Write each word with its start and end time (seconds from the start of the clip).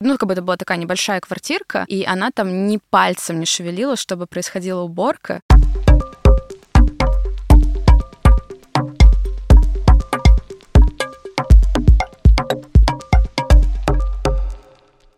Ну, 0.00 0.16
как 0.16 0.28
бы 0.28 0.32
это 0.32 0.42
была 0.42 0.56
такая 0.56 0.78
небольшая 0.78 1.20
квартирка, 1.20 1.84
и 1.88 2.04
она 2.04 2.30
там 2.30 2.68
ни 2.68 2.78
пальцем 2.90 3.40
не 3.40 3.46
шевелила, 3.46 3.96
чтобы 3.96 4.28
происходила 4.28 4.82
уборка. 4.82 5.40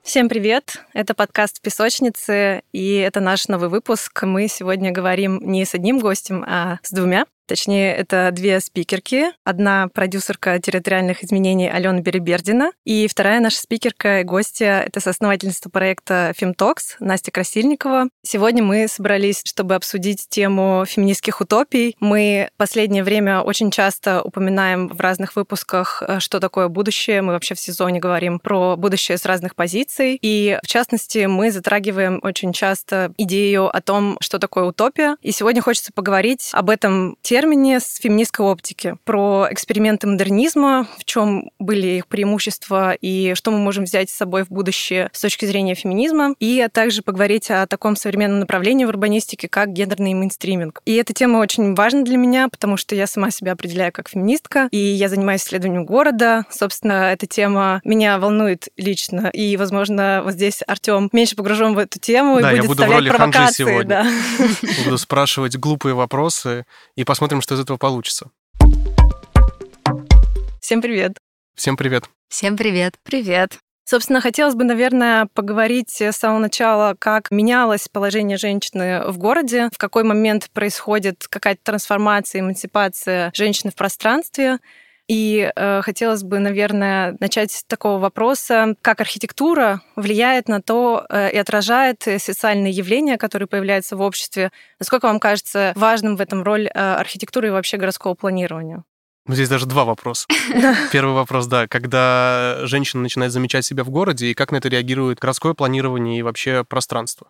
Всем 0.03 0.31
привет! 0.31 0.83
Это 0.95 1.13
подкаст 1.13 1.61
«Песочницы», 1.61 2.63
и 2.73 2.95
это 2.95 3.21
наш 3.21 3.49
новый 3.49 3.69
выпуск. 3.69 4.23
Мы 4.23 4.49
сегодня 4.49 4.93
говорим 4.93 5.41
не 5.43 5.67
с 5.67 5.75
одним 5.75 5.99
гостем, 5.99 6.43
а 6.49 6.79
с 6.83 6.91
двумя. 6.91 7.27
Точнее, 7.51 7.97
это 7.97 8.31
две 8.31 8.61
спикерки. 8.61 9.33
Одна 9.43 9.89
продюсерка 9.89 10.61
территориальных 10.61 11.25
изменений 11.25 11.69
Алена 11.69 11.99
Беребердина, 11.99 12.71
и 12.85 13.09
вторая 13.09 13.41
наша 13.41 13.59
спикерка 13.59 14.21
и 14.21 14.23
гостья— 14.23 14.85
это 14.87 15.01
соосновательница 15.01 15.69
проекта 15.69 16.33
«Фемтокс» 16.37 16.95
Настя 17.01 17.33
Красильникова. 17.33 18.07
Сегодня 18.23 18.63
мы 18.63 18.87
собрались, 18.87 19.43
чтобы 19.45 19.75
обсудить 19.75 20.29
тему 20.29 20.85
феминистских 20.87 21.41
утопий. 21.41 21.97
Мы 21.99 22.51
последнее 22.57 23.03
время 23.03 23.41
очень 23.41 23.73
часто 23.73 24.23
упоминаем 24.23 24.87
в 24.87 25.01
разных 25.01 25.35
выпусках, 25.35 26.05
э, 26.07 26.21
что 26.21 26.39
такое 26.39 26.69
будущее. 26.69 27.21
Мы 27.21 27.33
вообще 27.33 27.57
в 27.57 27.61
сезоне 27.61 27.99
говорим 27.99 28.39
про 28.39 28.77
будущее 28.77 29.19
с 29.19 29.25
разных 29.25 29.57
позиций. 29.57 30.17
И, 30.23 30.57
в 30.63 30.69
частности, 30.69 31.27
мы 31.27 31.51
затрагиваем 31.51 32.21
очень 32.23 32.53
часто 32.53 33.13
идею 33.19 33.77
о 33.77 33.81
том, 33.81 34.19
что 34.21 34.39
такое 34.39 34.67
утопия. 34.67 35.17
И 35.21 35.33
сегодня 35.33 35.61
хочется 35.63 35.91
поговорить 35.93 36.51
об 36.53 36.71
этом 36.71 37.17
теме 37.23 37.40
термине 37.41 37.81
с 37.81 37.97
феминистской 37.97 38.45
оптики, 38.45 38.97
про 39.05 39.49
эксперименты 39.51 40.07
модернизма, 40.07 40.87
в 40.99 41.07
чем 41.07 41.51
были 41.59 41.87
их 41.87 42.07
преимущества 42.07 42.93
и 42.93 43.33
что 43.35 43.51
мы 43.51 43.57
можем 43.57 43.85
взять 43.85 44.11
с 44.11 44.15
собой 44.15 44.45
в 44.45 44.51
будущее 44.51 45.09
с 45.15 45.23
точки 45.23 45.47
зрения 45.47 45.75
феминизма, 45.75 46.35
и 46.39 46.69
также 46.71 47.01
поговорить 47.01 47.51
о 47.51 47.67
таком 47.67 47.97
современном 47.97 48.41
направлении 48.41 48.85
в 48.85 48.91
урбанистике, 48.91 49.49
как 49.49 49.73
гендерный 49.73 50.13
мейнстриминг. 50.13 50.83
И 50.85 50.95
эта 50.97 51.15
тема 51.15 51.39
очень 51.39 51.75
важна 51.75 52.03
для 52.03 52.19
меня, 52.19 52.51
потому 52.51 52.77
что 52.77 52.95
я 52.95 53.07
сама 53.07 53.31
себя 53.31 53.53
определяю 53.53 53.91
как 53.91 54.11
феминистка, 54.11 54.69
и 54.71 54.77
я 54.77 55.09
занимаюсь 55.09 55.41
исследованием 55.43 55.87
города. 55.87 56.45
Собственно, 56.51 57.11
эта 57.11 57.27
тема 57.27 57.81
меня 57.85 58.19
волнует 58.19 58.69
лично, 58.77 59.31
и, 59.33 59.57
возможно, 59.57 60.21
вот 60.25 60.35
здесь 60.35 60.63
Артем 60.67 61.09
меньше 61.13 61.37
погружен 61.37 61.73
в 61.73 61.79
эту 61.79 61.99
тему 61.99 62.39
да, 62.43 62.53
и 62.53 62.57
будет 62.57 62.63
я 62.65 62.69
буду 62.69 62.85
в 62.85 62.91
роли 62.91 63.09
провокации. 63.09 63.65
сегодня. 63.65 64.05
Да. 64.39 64.83
Буду 64.85 64.99
спрашивать 64.99 65.57
глупые 65.57 65.95
вопросы 65.95 66.67
и 66.97 67.05
посмотрим, 67.05 67.20
что 67.43 67.55
из 67.55 67.61
этого 67.61 67.77
получится. 67.77 68.31
Всем 70.63 70.81
привет. 70.81 71.19
Всем 71.55 71.77
привет. 71.77 72.05
Всем 72.29 72.57
привет. 72.57 72.95
Привет. 73.03 73.59
Собственно, 73.85 74.21
хотелось 74.21 74.55
бы, 74.55 74.65
наверное, 74.65 75.29
поговорить 75.35 76.01
с 76.01 76.13
самого 76.13 76.39
начала, 76.39 76.95
как 76.99 77.31
менялось 77.31 77.89
положение 77.89 78.39
женщины 78.39 79.03
в 79.07 79.19
городе, 79.19 79.69
в 79.71 79.77
какой 79.77 80.05
момент 80.05 80.49
происходит 80.53 81.27
какая-то 81.29 81.61
трансформация, 81.63 82.41
эмансипация 82.41 83.33
женщины 83.35 83.71
в 83.71 83.75
пространстве. 83.75 84.59
И 85.11 85.51
э, 85.57 85.83
хотелось 85.83 86.23
бы, 86.23 86.39
наверное, 86.39 87.17
начать 87.19 87.51
с 87.51 87.65
такого 87.65 87.99
вопроса, 87.99 88.77
как 88.81 89.01
архитектура 89.01 89.83
влияет 89.97 90.47
на 90.47 90.63
то 90.63 91.05
э, 91.09 91.33
и 91.33 91.37
отражает 91.37 92.07
социальные 92.19 92.73
явления, 92.73 93.19
которые 93.19 93.49
появляются 93.49 93.97
в 93.97 94.03
обществе. 94.03 94.53
Насколько 94.79 95.09
вам 95.09 95.19
кажется 95.19 95.73
важным 95.75 96.15
в 96.15 96.21
этом 96.21 96.45
роль 96.45 96.69
э, 96.69 96.71
архитектуры 96.73 97.49
и 97.49 97.51
вообще 97.51 97.77
городского 97.77 98.15
планирования? 98.15 98.85
Ну, 99.27 99.35
здесь 99.35 99.49
даже 99.49 99.67
два 99.67 99.85
вопроса. 99.85 100.29
Первый 100.93 101.15
вопрос, 101.17 101.49
да, 101.49 101.67
когда 101.67 102.59
женщина 102.63 103.03
начинает 103.03 103.33
замечать 103.33 103.65
себя 103.65 103.83
в 103.83 103.91
городе, 103.91 104.29
и 104.29 104.35
как 104.35 104.53
на 104.53 104.59
это 104.59 104.69
реагирует 104.69 105.19
городское 105.19 105.55
планирование 105.55 106.21
и 106.21 106.23
вообще 106.23 106.63
пространство. 106.63 107.27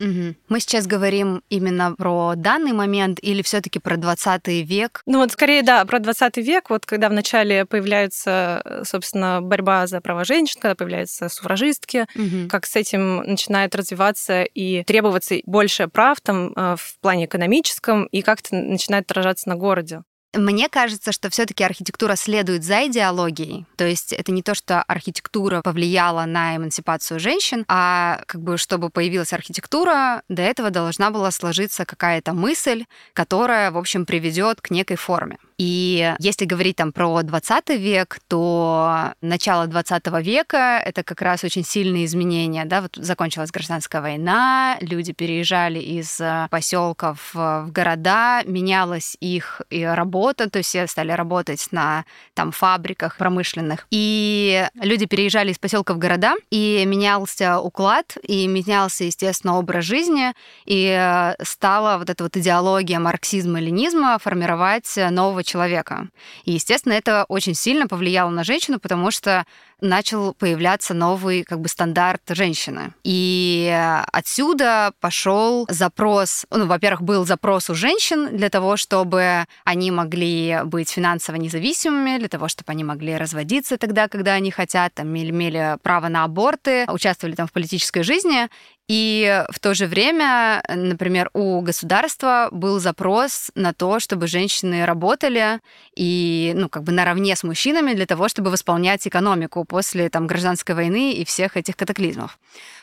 Угу. 0.00 0.34
Мы 0.48 0.60
сейчас 0.60 0.86
говорим 0.86 1.42
именно 1.48 1.94
про 1.94 2.34
данный 2.36 2.72
момент 2.72 3.18
или 3.22 3.42
все-таки 3.42 3.78
про 3.78 3.96
20 3.96 4.48
век? 4.48 5.02
Ну 5.06 5.18
вот 5.18 5.32
скорее, 5.32 5.62
да, 5.62 5.84
про 5.84 6.00
20 6.00 6.36
век, 6.38 6.70
вот 6.70 6.84
когда 6.84 7.08
вначале 7.08 7.64
появляется, 7.64 8.82
собственно, 8.84 9.40
борьба 9.40 9.86
за 9.86 10.00
права 10.00 10.24
женщин, 10.24 10.60
когда 10.60 10.74
появляются 10.74 11.28
суфражистки, 11.28 12.06
угу. 12.16 12.48
как 12.48 12.66
с 12.66 12.76
этим 12.76 13.18
начинает 13.18 13.74
развиваться 13.74 14.42
и 14.42 14.82
требоваться 14.84 15.36
больше 15.44 15.88
прав 15.88 16.20
там 16.20 16.52
э, 16.54 16.76
в 16.78 16.98
плане 17.00 17.26
экономическом, 17.26 18.06
и 18.06 18.22
как 18.22 18.40
это 18.40 18.56
начинает 18.56 19.10
отражаться 19.10 19.48
на 19.48 19.56
городе. 19.56 20.02
Мне 20.34 20.68
кажется, 20.68 21.12
что 21.12 21.30
все-таки 21.30 21.62
архитектура 21.62 22.16
следует 22.16 22.64
за 22.64 22.86
идеологией. 22.86 23.66
То 23.76 23.86
есть 23.86 24.12
это 24.12 24.32
не 24.32 24.42
то, 24.42 24.54
что 24.54 24.82
архитектура 24.82 25.62
повлияла 25.62 26.24
на 26.24 26.56
эмансипацию 26.56 27.20
женщин, 27.20 27.64
а 27.68 28.20
как 28.26 28.42
бы 28.42 28.58
чтобы 28.58 28.90
появилась 28.90 29.32
архитектура, 29.32 30.22
до 30.28 30.42
этого 30.42 30.70
должна 30.70 31.10
была 31.10 31.30
сложиться 31.30 31.84
какая-то 31.84 32.32
мысль, 32.32 32.84
которая, 33.12 33.70
в 33.70 33.78
общем, 33.78 34.06
приведет 34.06 34.60
к 34.60 34.70
некой 34.70 34.96
форме. 34.96 35.38
И 35.58 36.14
если 36.18 36.44
говорить 36.46 36.76
там 36.76 36.92
про 36.92 37.22
20 37.22 37.70
век, 37.70 38.18
то 38.28 39.12
начало 39.20 39.66
20 39.66 40.06
века— 40.20 40.80
это 40.84 41.04
как 41.04 41.22
раз 41.22 41.44
очень 41.44 41.64
сильные 41.64 42.06
изменения. 42.06 42.64
Да? 42.64 42.82
Вот 42.82 42.96
закончилась 42.96 43.50
гражданская 43.50 44.02
война, 44.02 44.76
люди 44.80 45.12
переезжали 45.12 45.78
из 45.78 46.20
э, 46.20 46.48
поселков 46.50 47.30
в 47.34 47.68
города, 47.70 48.42
менялась 48.46 49.16
их 49.20 49.62
и 49.70 49.84
работа, 49.84 50.50
то 50.50 50.58
есть 50.58 50.70
все 50.70 50.86
стали 50.86 51.12
работать 51.12 51.68
на 51.70 52.04
там, 52.34 52.50
фабриках 52.50 53.16
промышленных. 53.16 53.86
И 53.90 54.66
люди 54.80 55.06
переезжали 55.06 55.52
из 55.52 55.58
поселка 55.58 55.94
в 55.94 55.98
города, 55.98 56.34
и 56.50 56.82
менялся 56.86 57.60
уклад, 57.60 58.16
и 58.26 58.46
менялся, 58.48 59.04
естественно, 59.04 59.56
образ 59.58 59.84
жизни, 59.84 60.34
и 60.64 60.88
э, 60.88 61.34
стала 61.44 61.98
вот 61.98 62.10
эта 62.10 62.24
вот 62.24 62.36
идеология 62.36 62.98
марксизма-ленизма 62.98 64.18
формировать 64.18 64.96
нового 65.10 65.43
человека. 65.44 66.08
И, 66.44 66.52
естественно, 66.52 66.92
это 66.94 67.24
очень 67.28 67.54
сильно 67.54 67.86
повлияло 67.86 68.30
на 68.30 68.44
женщину, 68.44 68.78
потому 68.80 69.10
что 69.10 69.44
начал 69.80 70.34
появляться 70.34 70.94
новый 70.94 71.44
как 71.44 71.60
бы 71.60 71.68
стандарт 71.68 72.22
женщины. 72.28 72.92
И 73.02 73.72
отсюда 74.12 74.92
пошел 75.00 75.66
запрос, 75.68 76.46
ну, 76.50 76.66
во-первых, 76.66 77.02
был 77.02 77.26
запрос 77.26 77.70
у 77.70 77.74
женщин 77.74 78.36
для 78.36 78.50
того, 78.50 78.76
чтобы 78.76 79.44
они 79.64 79.90
могли 79.90 80.60
быть 80.64 80.90
финансово 80.90 81.36
независимыми, 81.36 82.18
для 82.18 82.28
того, 82.28 82.48
чтобы 82.48 82.72
они 82.72 82.84
могли 82.84 83.16
разводиться 83.16 83.76
тогда, 83.76 84.08
когда 84.08 84.34
они 84.34 84.50
хотят, 84.50 84.94
там, 84.94 85.14
имели 85.14 85.76
право 85.82 86.08
на 86.08 86.24
аборты, 86.24 86.86
участвовали 86.88 87.34
там 87.34 87.46
в 87.46 87.52
политической 87.52 88.02
жизни. 88.02 88.48
И 88.86 89.42
в 89.48 89.60
то 89.60 89.72
же 89.72 89.86
время, 89.86 90.62
например, 90.68 91.30
у 91.32 91.62
государства 91.62 92.48
был 92.52 92.80
запрос 92.80 93.50
на 93.54 93.72
то, 93.72 93.98
чтобы 93.98 94.26
женщины 94.26 94.84
работали 94.84 95.60
и, 95.96 96.52
ну, 96.54 96.68
как 96.68 96.82
бы 96.82 96.92
наравне 96.92 97.34
с 97.34 97.44
мужчинами 97.44 97.94
для 97.94 98.04
того, 98.04 98.28
чтобы 98.28 98.50
восполнять 98.50 99.06
экономику 99.06 99.63
после 99.64 100.08
там 100.08 100.26
гражданской 100.26 100.74
войны 100.74 101.12
и 101.12 101.24
всех 101.24 101.56
этих 101.56 101.76
катаклизмов. 101.76 102.38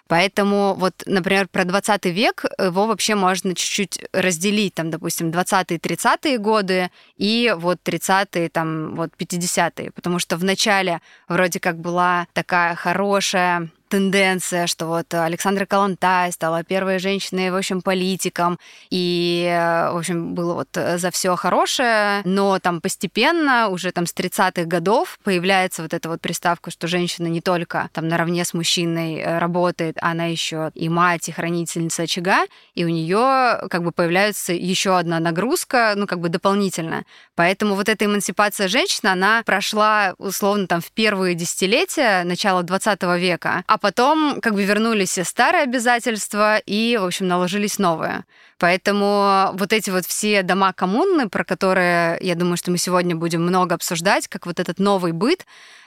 Поэтому 0.08 0.74
вот, 0.74 1.04
например, 1.06 1.48
про 1.48 1.64
20 1.64 2.06
век 2.08 2.46
его 2.60 2.88
вообще 2.88 3.16
можно 3.16 3.56
чуть-чуть 3.56 4.04
разделить, 4.12 4.74
там, 4.74 4.90
допустим, 4.90 5.30
20-е, 5.30 5.78
30-е 5.78 6.38
годы 6.38 6.92
и 7.16 7.54
вот 7.58 7.80
30-е, 7.84 8.50
там, 8.50 8.96
вот 8.96 9.12
50-е, 9.18 9.92
потому 9.92 10.20
что 10.20 10.36
в 10.36 10.44
начале 10.44 11.02
вроде 11.30 11.60
как 11.60 11.80
была 11.80 12.28
такая 12.34 12.76
хорошая 12.76 13.70
тенденция, 13.92 14.68
что 14.68 14.88
вот 14.88 15.14
Александра 15.14 15.66
Калантай 15.66 16.32
стала 16.32 16.64
первой 16.64 16.98
женщиной, 16.98 17.52
в 17.52 17.56
общем, 17.56 17.82
политиком, 17.82 18.58
и, 18.90 19.46
в 19.92 19.98
общем, 19.98 20.34
было 20.34 20.54
вот 20.54 20.70
за 20.74 21.12
все 21.12 21.36
хорошее, 21.36 22.22
но 22.24 22.58
там 22.60 22.80
постепенно, 22.80 23.68
уже 23.68 23.92
там 23.92 24.06
с 24.06 24.14
30-х 24.14 24.64
годов 24.64 25.20
появляется 25.24 25.82
вот 25.82 25.94
эта 25.94 26.08
вот 26.08 26.22
приставка, 26.22 26.72
что 26.72 26.88
женщина 26.88 27.28
не 27.28 27.42
только 27.42 27.90
там 27.94 28.08
наравне 28.08 28.46
с 28.46 28.54
мужчиной 28.54 29.18
э, 29.18 29.38
работает, 29.40 29.98
она 30.02 30.26
еще 30.26 30.72
и 30.74 30.88
мать, 30.90 31.28
и 31.28 31.32
хранительница 31.32 32.04
очага, 32.04 32.46
и 32.74 32.86
у 32.86 32.90
нее 32.90 33.60
как 33.70 33.84
бы 33.84 33.92
появляется 33.92 34.54
еще 34.54 34.98
одна 34.98 35.20
нагрузка, 35.20 35.94
ну, 35.96 36.08
как 36.08 36.20
бы 36.20 36.30
дополнительно. 36.30 37.04
Поэтому 37.36 37.76
вот 37.76 37.90
эта 37.90 38.06
эмансипация 38.06 38.68
женщин, 38.68 39.10
она 39.10 39.44
прошла 39.46 40.14
условно 40.18 40.68
там 40.68 40.80
в 40.80 40.92
первые 40.92 41.36
десятилетия 41.36 42.24
начала 42.24 42.64
20 42.64 43.02
века, 43.20 43.64
а 43.68 43.78
потом 43.82 44.40
как 44.42 44.54
бы 44.54 44.64
вернулись 44.64 45.10
все 45.10 45.24
старые 45.26 45.64
обязательства 45.64 46.58
и, 46.60 46.98
в 46.98 47.04
общем, 47.04 47.28
наложились 47.28 47.80
новые. 47.80 48.24
Поэтому 48.60 49.50
вот 49.54 49.74
эти 49.74 49.90
вот 49.90 50.06
все 50.06 50.44
дома 50.44 50.72
коммуны, 50.72 51.28
про 51.28 51.44
которые, 51.44 52.18
я 52.22 52.36
думаю, 52.36 52.58
что 52.58 52.72
мы 52.72 52.78
сегодня 52.78 53.16
будем 53.16 53.42
много 53.42 53.76
обсуждать, 53.76 54.28
как 54.28 54.46
вот 54.46 54.60
этот 54.60 54.80
новый 54.80 55.12
быт, 55.12 55.46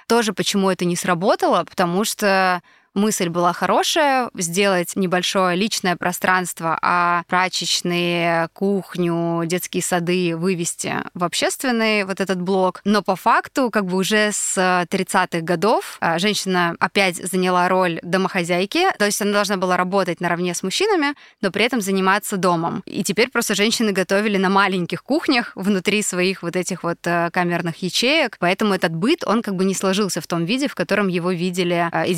тоже 0.08 0.32
почему 0.34 0.70
это 0.70 0.84
не 0.84 0.96
сработало, 0.96 1.64
потому 1.64 2.04
что 2.04 2.60
мысль 2.94 3.28
была 3.28 3.52
хорошая, 3.52 4.30
сделать 4.34 4.96
небольшое 4.96 5.56
личное 5.56 5.96
пространство, 5.96 6.78
а 6.80 7.24
прачечные, 7.28 8.48
кухню, 8.52 9.42
детские 9.46 9.82
сады 9.82 10.36
вывести 10.36 10.94
в 11.14 11.24
общественный 11.24 12.04
вот 12.04 12.20
этот 12.20 12.40
блок. 12.40 12.80
Но 12.84 13.02
по 13.02 13.16
факту, 13.16 13.70
как 13.70 13.86
бы 13.86 13.96
уже 13.96 14.30
с 14.32 14.56
30-х 14.56 15.40
годов 15.40 15.96
а, 16.00 16.18
женщина 16.18 16.76
опять 16.78 17.16
заняла 17.16 17.68
роль 17.68 18.00
домохозяйки, 18.02 18.86
то 18.98 19.06
есть 19.06 19.20
она 19.20 19.32
должна 19.32 19.56
была 19.56 19.76
работать 19.76 20.20
наравне 20.20 20.54
с 20.54 20.62
мужчинами, 20.62 21.14
но 21.40 21.50
при 21.50 21.64
этом 21.64 21.80
заниматься 21.80 22.36
домом. 22.36 22.82
И 22.86 23.02
теперь 23.02 23.30
просто 23.30 23.54
женщины 23.54 23.92
готовили 23.92 24.36
на 24.36 24.48
маленьких 24.48 25.02
кухнях 25.02 25.52
внутри 25.54 26.02
своих 26.02 26.42
вот 26.42 26.56
этих 26.56 26.82
вот 26.82 26.98
э, 27.04 27.30
камерных 27.32 27.82
ячеек, 27.82 28.36
поэтому 28.38 28.74
этот 28.74 28.94
быт, 28.94 29.24
он 29.26 29.42
как 29.42 29.56
бы 29.56 29.64
не 29.64 29.74
сложился 29.74 30.20
в 30.20 30.26
том 30.26 30.44
виде, 30.44 30.68
в 30.68 30.74
котором 30.74 31.08
его 31.08 31.30
видели 31.32 31.88
э, 31.92 32.10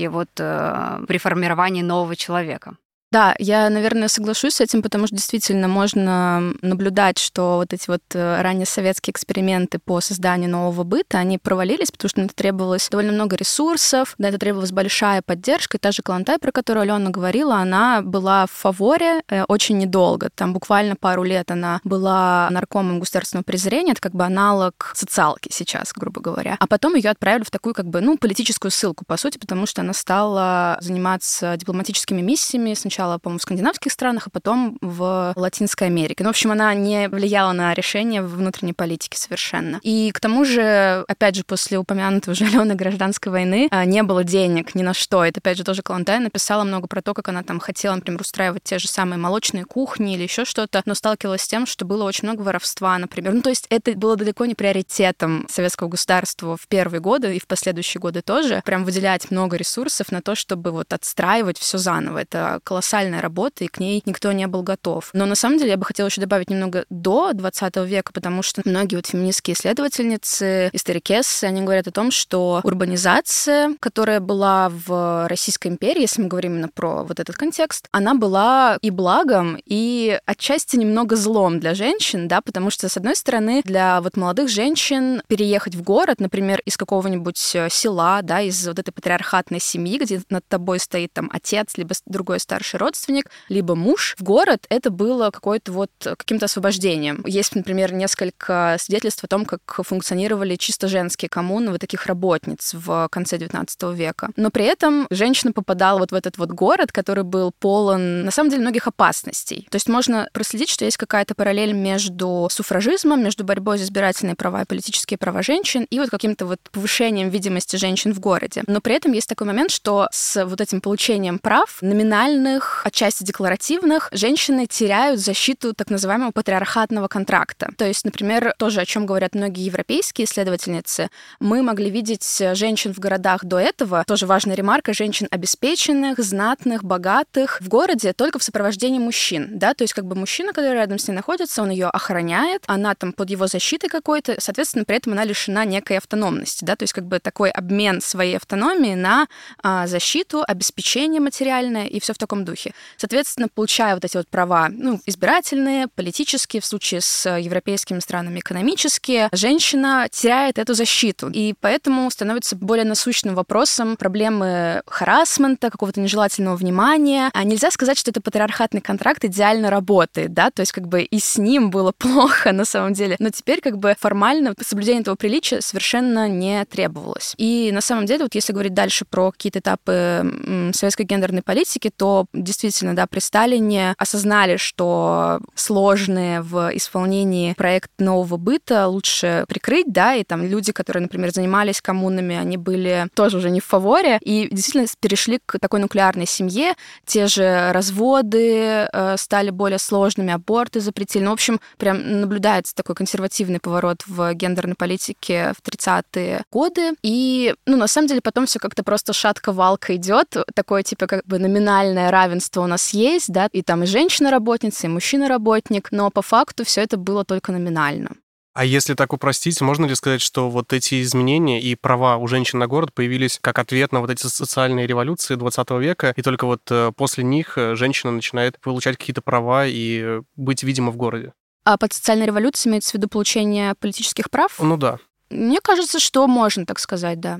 идеологически 0.00 0.06
вот 0.08 0.28
э, 0.38 1.04
при 1.06 1.18
формировании 1.18 1.82
нового 1.82 2.16
человека. 2.16 2.76
Да, 3.12 3.34
я, 3.40 3.68
наверное, 3.70 4.06
соглашусь 4.06 4.54
с 4.54 4.60
этим, 4.60 4.82
потому 4.82 5.08
что 5.08 5.16
действительно 5.16 5.66
можно 5.66 6.52
наблюдать, 6.62 7.18
что 7.18 7.56
вот 7.56 7.72
эти 7.72 7.90
вот 7.90 8.02
э, 8.14 8.40
ранее 8.40 8.66
советские 8.66 9.10
эксперименты 9.10 9.80
по 9.80 10.00
созданию 10.00 10.48
нового 10.48 10.84
быта, 10.84 11.18
они 11.18 11.36
провалились, 11.36 11.90
потому 11.90 12.08
что 12.08 12.20
на 12.20 12.24
это 12.26 12.34
требовалось 12.36 12.88
довольно 12.88 13.10
много 13.10 13.34
ресурсов, 13.34 14.14
на 14.18 14.26
это 14.26 14.38
требовалась 14.38 14.70
большая 14.70 15.22
поддержка. 15.22 15.76
И 15.76 15.80
та 15.80 15.90
же 15.90 16.02
Калантай, 16.02 16.38
про 16.38 16.52
которую 16.52 16.82
Алена 16.82 17.10
говорила, 17.10 17.56
она 17.56 18.00
была 18.00 18.46
в 18.46 18.52
фаворе 18.52 19.22
э, 19.28 19.42
очень 19.48 19.78
недолго. 19.78 20.30
Там 20.32 20.52
буквально 20.52 20.94
пару 20.94 21.24
лет 21.24 21.50
она 21.50 21.80
была 21.82 22.48
наркомом 22.52 23.00
государственного 23.00 23.42
презрения, 23.42 23.90
это 23.90 24.00
как 24.00 24.12
бы 24.12 24.24
аналог 24.24 24.92
социалки 24.94 25.48
сейчас, 25.50 25.92
грубо 25.96 26.20
говоря. 26.20 26.56
А 26.60 26.68
потом 26.68 26.94
ее 26.94 27.10
отправили 27.10 27.42
в 27.42 27.50
такую 27.50 27.74
как 27.74 27.86
бы, 27.86 28.00
ну, 28.02 28.16
политическую 28.16 28.70
ссылку, 28.70 29.04
по 29.04 29.16
сути, 29.16 29.36
потому 29.36 29.66
что 29.66 29.80
она 29.80 29.94
стала 29.94 30.78
заниматься 30.80 31.56
дипломатическими 31.56 32.20
миссиями 32.20 32.74
сначала 32.74 32.99
сначала, 33.00 33.18
по-моему, 33.18 33.38
в 33.38 33.42
скандинавских 33.42 33.92
странах, 33.92 34.26
а 34.26 34.30
потом 34.30 34.76
в 34.82 35.32
Латинской 35.34 35.86
Америке. 35.86 36.22
Ну, 36.22 36.28
в 36.28 36.30
общем, 36.30 36.52
она 36.52 36.74
не 36.74 37.08
влияла 37.08 37.52
на 37.52 37.72
решение 37.72 38.20
внутренней 38.20 38.74
политики 38.74 39.16
совершенно. 39.16 39.80
И 39.82 40.10
к 40.12 40.20
тому 40.20 40.44
же, 40.44 41.02
опять 41.08 41.34
же, 41.34 41.42
после 41.44 41.78
упомянутой 41.78 42.32
уже 42.32 42.44
гражданской 42.44 43.32
войны 43.32 43.68
а, 43.70 43.86
не 43.86 44.02
было 44.02 44.22
денег 44.22 44.74
ни 44.74 44.82
на 44.82 44.92
что. 44.92 45.24
Это, 45.24 45.40
опять 45.40 45.56
же, 45.56 45.64
тоже 45.64 45.80
Калантай 45.82 46.18
написала 46.18 46.62
много 46.64 46.88
про 46.88 47.00
то, 47.00 47.14
как 47.14 47.28
она 47.28 47.42
там 47.42 47.58
хотела, 47.58 47.94
например, 47.94 48.20
устраивать 48.20 48.64
те 48.64 48.78
же 48.78 48.86
самые 48.86 49.18
молочные 49.18 49.64
кухни 49.64 50.14
или 50.14 50.24
еще 50.24 50.44
что-то, 50.44 50.82
но 50.84 50.94
сталкивалась 50.94 51.42
с 51.42 51.48
тем, 51.48 51.64
что 51.64 51.86
было 51.86 52.04
очень 52.04 52.28
много 52.28 52.42
воровства, 52.42 52.98
например. 52.98 53.32
Ну, 53.32 53.40
то 53.40 53.48
есть 53.48 53.66
это 53.70 53.92
было 53.92 54.16
далеко 54.16 54.44
не 54.44 54.54
приоритетом 54.54 55.46
советского 55.48 55.88
государства 55.88 56.58
в 56.58 56.68
первые 56.68 57.00
годы 57.00 57.34
и 57.34 57.40
в 57.40 57.46
последующие 57.46 58.00
годы 58.00 58.20
тоже, 58.20 58.62
прям 58.66 58.84
выделять 58.84 59.30
много 59.30 59.56
ресурсов 59.56 60.12
на 60.12 60.20
то, 60.20 60.34
чтобы 60.34 60.70
вот 60.70 60.92
отстраивать 60.92 61.58
все 61.58 61.78
заново. 61.78 62.18
Это 62.18 62.60
колоссально 62.62 62.89
колоссальная 62.90 63.20
работа, 63.20 63.64
и 63.64 63.68
к 63.68 63.78
ней 63.78 64.02
никто 64.04 64.32
не 64.32 64.46
был 64.48 64.62
готов. 64.62 65.10
Но 65.12 65.26
на 65.26 65.36
самом 65.36 65.58
деле 65.58 65.70
я 65.70 65.76
бы 65.76 65.84
хотела 65.84 66.08
еще 66.08 66.20
добавить 66.20 66.50
немного 66.50 66.84
до 66.90 67.32
20 67.32 67.76
века, 67.86 68.12
потому 68.12 68.42
что 68.42 68.62
многие 68.64 68.96
вот 68.96 69.06
феминистские 69.06 69.54
исследовательницы, 69.54 70.70
историкессы, 70.72 71.44
они 71.44 71.62
говорят 71.62 71.86
о 71.86 71.92
том, 71.92 72.10
что 72.10 72.60
урбанизация, 72.64 73.76
которая 73.78 74.18
была 74.18 74.70
в 74.70 75.28
Российской 75.28 75.68
империи, 75.68 76.02
если 76.02 76.22
мы 76.22 76.28
говорим 76.28 76.54
именно 76.54 76.68
про 76.68 77.04
вот 77.04 77.20
этот 77.20 77.36
контекст, 77.36 77.86
она 77.92 78.14
была 78.14 78.76
и 78.82 78.90
благом, 78.90 79.56
и 79.64 80.18
отчасти 80.26 80.76
немного 80.76 81.14
злом 81.14 81.60
для 81.60 81.74
женщин, 81.74 82.26
да, 82.26 82.40
потому 82.40 82.70
что, 82.70 82.88
с 82.88 82.96
одной 82.96 83.14
стороны, 83.14 83.62
для 83.64 84.00
вот 84.00 84.16
молодых 84.16 84.48
женщин 84.48 85.22
переехать 85.28 85.76
в 85.76 85.82
город, 85.82 86.18
например, 86.18 86.60
из 86.64 86.76
какого-нибудь 86.76 87.54
э, 87.54 87.68
села, 87.70 88.20
да, 88.22 88.40
из 88.40 88.66
вот 88.66 88.80
этой 88.80 88.90
патриархатной 88.90 89.60
семьи, 89.60 89.98
где 89.98 90.22
над 90.28 90.46
тобой 90.48 90.80
стоит 90.80 91.12
там 91.12 91.30
отец, 91.32 91.76
либо 91.76 91.94
другой 92.06 92.40
старший 92.40 92.79
родственник, 92.80 93.26
либо 93.48 93.74
муж 93.74 94.14
в 94.18 94.22
город, 94.22 94.66
это 94.68 94.90
было 94.90 95.30
какое-то 95.30 95.72
вот 95.72 95.90
каким-то 96.00 96.46
освобождением. 96.46 97.22
Есть, 97.26 97.54
например, 97.54 97.92
несколько 97.92 98.76
свидетельств 98.78 99.22
о 99.24 99.28
том, 99.28 99.44
как 99.44 99.60
функционировали 99.84 100.56
чисто 100.56 100.88
женские 100.88 101.28
коммуны 101.28 101.70
вот 101.70 101.80
таких 101.80 102.06
работниц 102.06 102.74
в 102.74 103.08
конце 103.10 103.36
XIX 103.36 103.94
века. 103.94 104.30
Но 104.36 104.50
при 104.50 104.64
этом 104.64 105.06
женщина 105.10 105.52
попадала 105.52 105.98
вот 105.98 106.12
в 106.12 106.14
этот 106.14 106.38
вот 106.38 106.50
город, 106.50 106.92
который 106.92 107.24
был 107.24 107.52
полон, 107.58 108.24
на 108.24 108.30
самом 108.30 108.50
деле, 108.50 108.62
многих 108.62 108.86
опасностей. 108.86 109.66
То 109.70 109.76
есть 109.76 109.88
можно 109.88 110.28
проследить, 110.32 110.70
что 110.70 110.84
есть 110.84 110.96
какая-то 110.96 111.34
параллель 111.34 111.72
между 111.72 112.48
суфражизмом, 112.50 113.22
между 113.22 113.44
борьбой 113.44 113.78
за 113.78 113.84
избирательные 113.84 114.36
права 114.36 114.62
и 114.62 114.64
политические 114.64 115.18
права 115.18 115.42
женщин 115.42 115.86
и 115.90 115.98
вот 115.98 116.10
каким-то 116.10 116.46
вот 116.46 116.60
повышением 116.72 117.28
видимости 117.28 117.76
женщин 117.76 118.14
в 118.14 118.20
городе. 118.20 118.62
Но 118.66 118.80
при 118.80 118.94
этом 118.94 119.12
есть 119.12 119.28
такой 119.28 119.46
момент, 119.46 119.70
что 119.70 120.08
с 120.12 120.44
вот 120.44 120.60
этим 120.60 120.80
получением 120.80 121.38
прав 121.38 121.78
номинальных 121.80 122.69
отчасти 122.84 123.24
декларативных, 123.24 124.08
женщины 124.12 124.66
теряют 124.66 125.20
защиту 125.20 125.74
так 125.74 125.90
называемого 125.90 126.30
патриархатного 126.30 127.08
контракта. 127.08 127.70
То 127.76 127.86
есть, 127.86 128.04
например, 128.04 128.54
тоже 128.58 128.80
о 128.80 128.86
чем 128.86 129.06
говорят 129.06 129.34
многие 129.34 129.64
европейские 129.64 130.26
исследовательницы, 130.26 131.10
мы 131.40 131.62
могли 131.62 131.90
видеть 131.90 132.42
женщин 132.54 132.94
в 132.94 132.98
городах 132.98 133.44
до 133.44 133.58
этого, 133.58 134.04
тоже 134.06 134.26
важная 134.26 134.54
ремарка, 134.54 134.92
женщин 134.92 135.26
обеспеченных, 135.30 136.18
знатных, 136.18 136.84
богатых 136.84 137.60
в 137.60 137.68
городе 137.68 138.12
только 138.12 138.38
в 138.38 138.42
сопровождении 138.42 138.98
мужчин, 138.98 139.58
да, 139.58 139.74
то 139.74 139.82
есть 139.82 139.94
как 139.94 140.04
бы 140.04 140.14
мужчина, 140.14 140.52
который 140.52 140.74
рядом 140.74 140.98
с 140.98 141.08
ней 141.08 141.14
находится, 141.14 141.62
он 141.62 141.70
ее 141.70 141.86
охраняет, 141.86 142.62
она 142.66 142.94
там 142.94 143.12
под 143.12 143.30
его 143.30 143.46
защитой 143.46 143.88
какой-то, 143.88 144.36
соответственно, 144.38 144.84
при 144.84 144.96
этом 144.96 145.12
она 145.12 145.24
лишена 145.24 145.64
некой 145.64 145.98
автономности, 145.98 146.64
да, 146.64 146.76
то 146.76 146.84
есть 146.84 146.92
как 146.92 147.06
бы 147.06 147.18
такой 147.18 147.50
обмен 147.50 148.00
своей 148.00 148.36
автономии 148.36 148.94
на 148.94 149.26
а, 149.62 149.86
защиту, 149.86 150.42
обеспечение 150.46 151.20
материальное 151.20 151.86
и 151.86 152.00
все 152.00 152.12
в 152.12 152.18
таком 152.18 152.44
духе 152.44 152.59
духе. 152.60 152.74
Соответственно, 152.96 153.48
получая 153.48 153.94
вот 153.94 154.04
эти 154.04 154.16
вот 154.16 154.28
права, 154.28 154.68
ну, 154.70 155.00
избирательные, 155.06 155.88
политические, 155.88 156.60
в 156.60 156.66
случае 156.66 157.00
с 157.00 157.28
европейскими 157.38 158.00
странами 158.00 158.40
экономические, 158.40 159.28
женщина 159.32 160.08
теряет 160.10 160.58
эту 160.58 160.74
защиту. 160.74 161.30
И 161.30 161.54
поэтому 161.60 162.10
становится 162.10 162.56
более 162.56 162.84
насущным 162.84 163.34
вопросом 163.34 163.96
проблемы 163.96 164.82
харасмента, 164.86 165.70
какого-то 165.70 166.00
нежелательного 166.00 166.56
внимания. 166.56 167.30
А 167.32 167.44
нельзя 167.44 167.70
сказать, 167.70 167.98
что 167.98 168.10
это 168.10 168.20
патриархатный 168.20 168.80
контракт 168.80 169.24
идеально 169.24 169.70
работает, 169.70 170.32
да, 170.32 170.50
то 170.50 170.60
есть 170.60 170.72
как 170.72 170.86
бы 170.86 171.02
и 171.02 171.18
с 171.18 171.38
ним 171.38 171.70
было 171.70 171.92
плохо 171.98 172.52
на 172.52 172.64
самом 172.64 172.92
деле. 172.92 173.16
Но 173.18 173.30
теперь 173.30 173.60
как 173.60 173.78
бы 173.78 173.96
формально 173.98 174.54
соблюдение 174.60 175.02
этого 175.02 175.16
приличия 175.16 175.60
совершенно 175.60 176.28
не 176.28 176.64
требовалось. 176.64 177.34
И 177.38 177.70
на 177.72 177.80
самом 177.80 178.06
деле, 178.06 178.24
вот 178.24 178.34
если 178.34 178.52
говорить 178.52 178.74
дальше 178.74 179.04
про 179.04 179.30
какие-то 179.30 179.60
этапы 179.60 180.70
советской 180.72 181.02
гендерной 181.02 181.42
политики, 181.42 181.90
то 181.96 182.26
действительно, 182.42 182.94
да, 182.94 183.06
при 183.06 183.20
Сталине 183.20 183.94
осознали, 183.98 184.56
что 184.56 185.40
сложные 185.54 186.40
в 186.40 186.70
исполнении 186.74 187.54
проект 187.54 187.90
нового 187.98 188.36
быта 188.36 188.86
лучше 188.86 189.44
прикрыть, 189.48 189.92
да, 189.92 190.14
и 190.14 190.24
там 190.24 190.44
люди, 190.44 190.72
которые, 190.72 191.02
например, 191.02 191.32
занимались 191.32 191.80
коммунами, 191.80 192.36
они 192.36 192.56
были 192.56 193.08
тоже 193.14 193.38
уже 193.38 193.50
не 193.50 193.60
в 193.60 193.64
фаворе, 193.64 194.18
и 194.22 194.48
действительно 194.50 194.86
перешли 195.00 195.40
к 195.44 195.58
такой 195.58 195.80
нуклеарной 195.80 196.26
семье, 196.26 196.74
те 197.06 197.26
же 197.26 197.70
разводы 197.72 198.88
э, 198.92 199.16
стали 199.16 199.50
более 199.50 199.78
сложными, 199.78 200.32
аборты 200.32 200.80
запретили. 200.80 201.24
Ну, 201.24 201.30
в 201.30 201.34
общем, 201.34 201.60
прям 201.78 202.20
наблюдается 202.20 202.74
такой 202.74 202.94
консервативный 202.94 203.60
поворот 203.60 204.02
в 204.06 204.34
гендерной 204.34 204.74
политике 204.74 205.52
в 205.56 205.68
30-е 205.68 206.42
годы. 206.50 206.92
И, 207.02 207.54
ну, 207.66 207.76
на 207.76 207.88
самом 207.88 208.08
деле, 208.08 208.20
потом 208.22 208.46
все 208.46 208.58
как-то 208.58 208.82
просто 208.82 209.12
шатко-валка 209.12 209.96
идет, 209.96 210.36
такое, 210.54 210.82
типа, 210.82 211.06
как 211.06 211.24
бы 211.26 211.38
номинальное 211.38 212.10
равенство 212.10 212.29
равенство 212.30 212.62
у 212.62 212.66
нас 212.66 212.94
есть, 212.94 213.32
да, 213.32 213.48
и 213.52 213.62
там 213.62 213.82
и 213.82 213.86
женщина-работница, 213.86 214.86
и 214.86 214.90
мужчина-работник, 214.90 215.88
но 215.90 216.10
по 216.10 216.22
факту 216.22 216.64
все 216.64 216.82
это 216.82 216.96
было 216.96 217.24
только 217.24 217.52
номинально. 217.52 218.10
А 218.52 218.64
если 218.64 218.94
так 218.94 219.12
упростить, 219.12 219.60
можно 219.60 219.86
ли 219.86 219.94
сказать, 219.94 220.20
что 220.20 220.50
вот 220.50 220.72
эти 220.72 221.02
изменения 221.02 221.60
и 221.62 221.76
права 221.76 222.16
у 222.16 222.26
женщин 222.26 222.58
на 222.58 222.66
город 222.66 222.92
появились 222.92 223.38
как 223.40 223.58
ответ 223.58 223.92
на 223.92 224.00
вот 224.00 224.10
эти 224.10 224.26
социальные 224.26 224.86
революции 224.86 225.36
20 225.36 225.70
века, 225.70 226.12
и 226.16 226.22
только 226.22 226.46
вот 226.46 226.62
э, 226.70 226.92
после 226.96 227.22
них 227.22 227.56
э, 227.56 227.76
женщина 227.76 228.10
начинает 228.10 228.60
получать 228.60 228.96
какие-то 228.96 229.22
права 229.22 229.66
и 229.66 230.00
э, 230.02 230.22
быть 230.34 230.64
видима 230.64 230.90
в 230.90 230.96
городе? 230.96 231.32
А 231.64 231.78
под 231.78 231.92
социальной 231.92 232.26
революцией 232.26 232.70
имеется 232.70 232.90
в 232.90 232.94
виду 232.94 233.08
получение 233.08 233.74
политических 233.76 234.30
прав? 234.30 234.58
Ну 234.58 234.76
да. 234.76 234.98
Мне 235.30 235.60
кажется, 235.60 236.00
что 236.00 236.26
можно 236.26 236.66
так 236.66 236.80
сказать, 236.80 237.20
да. 237.20 237.38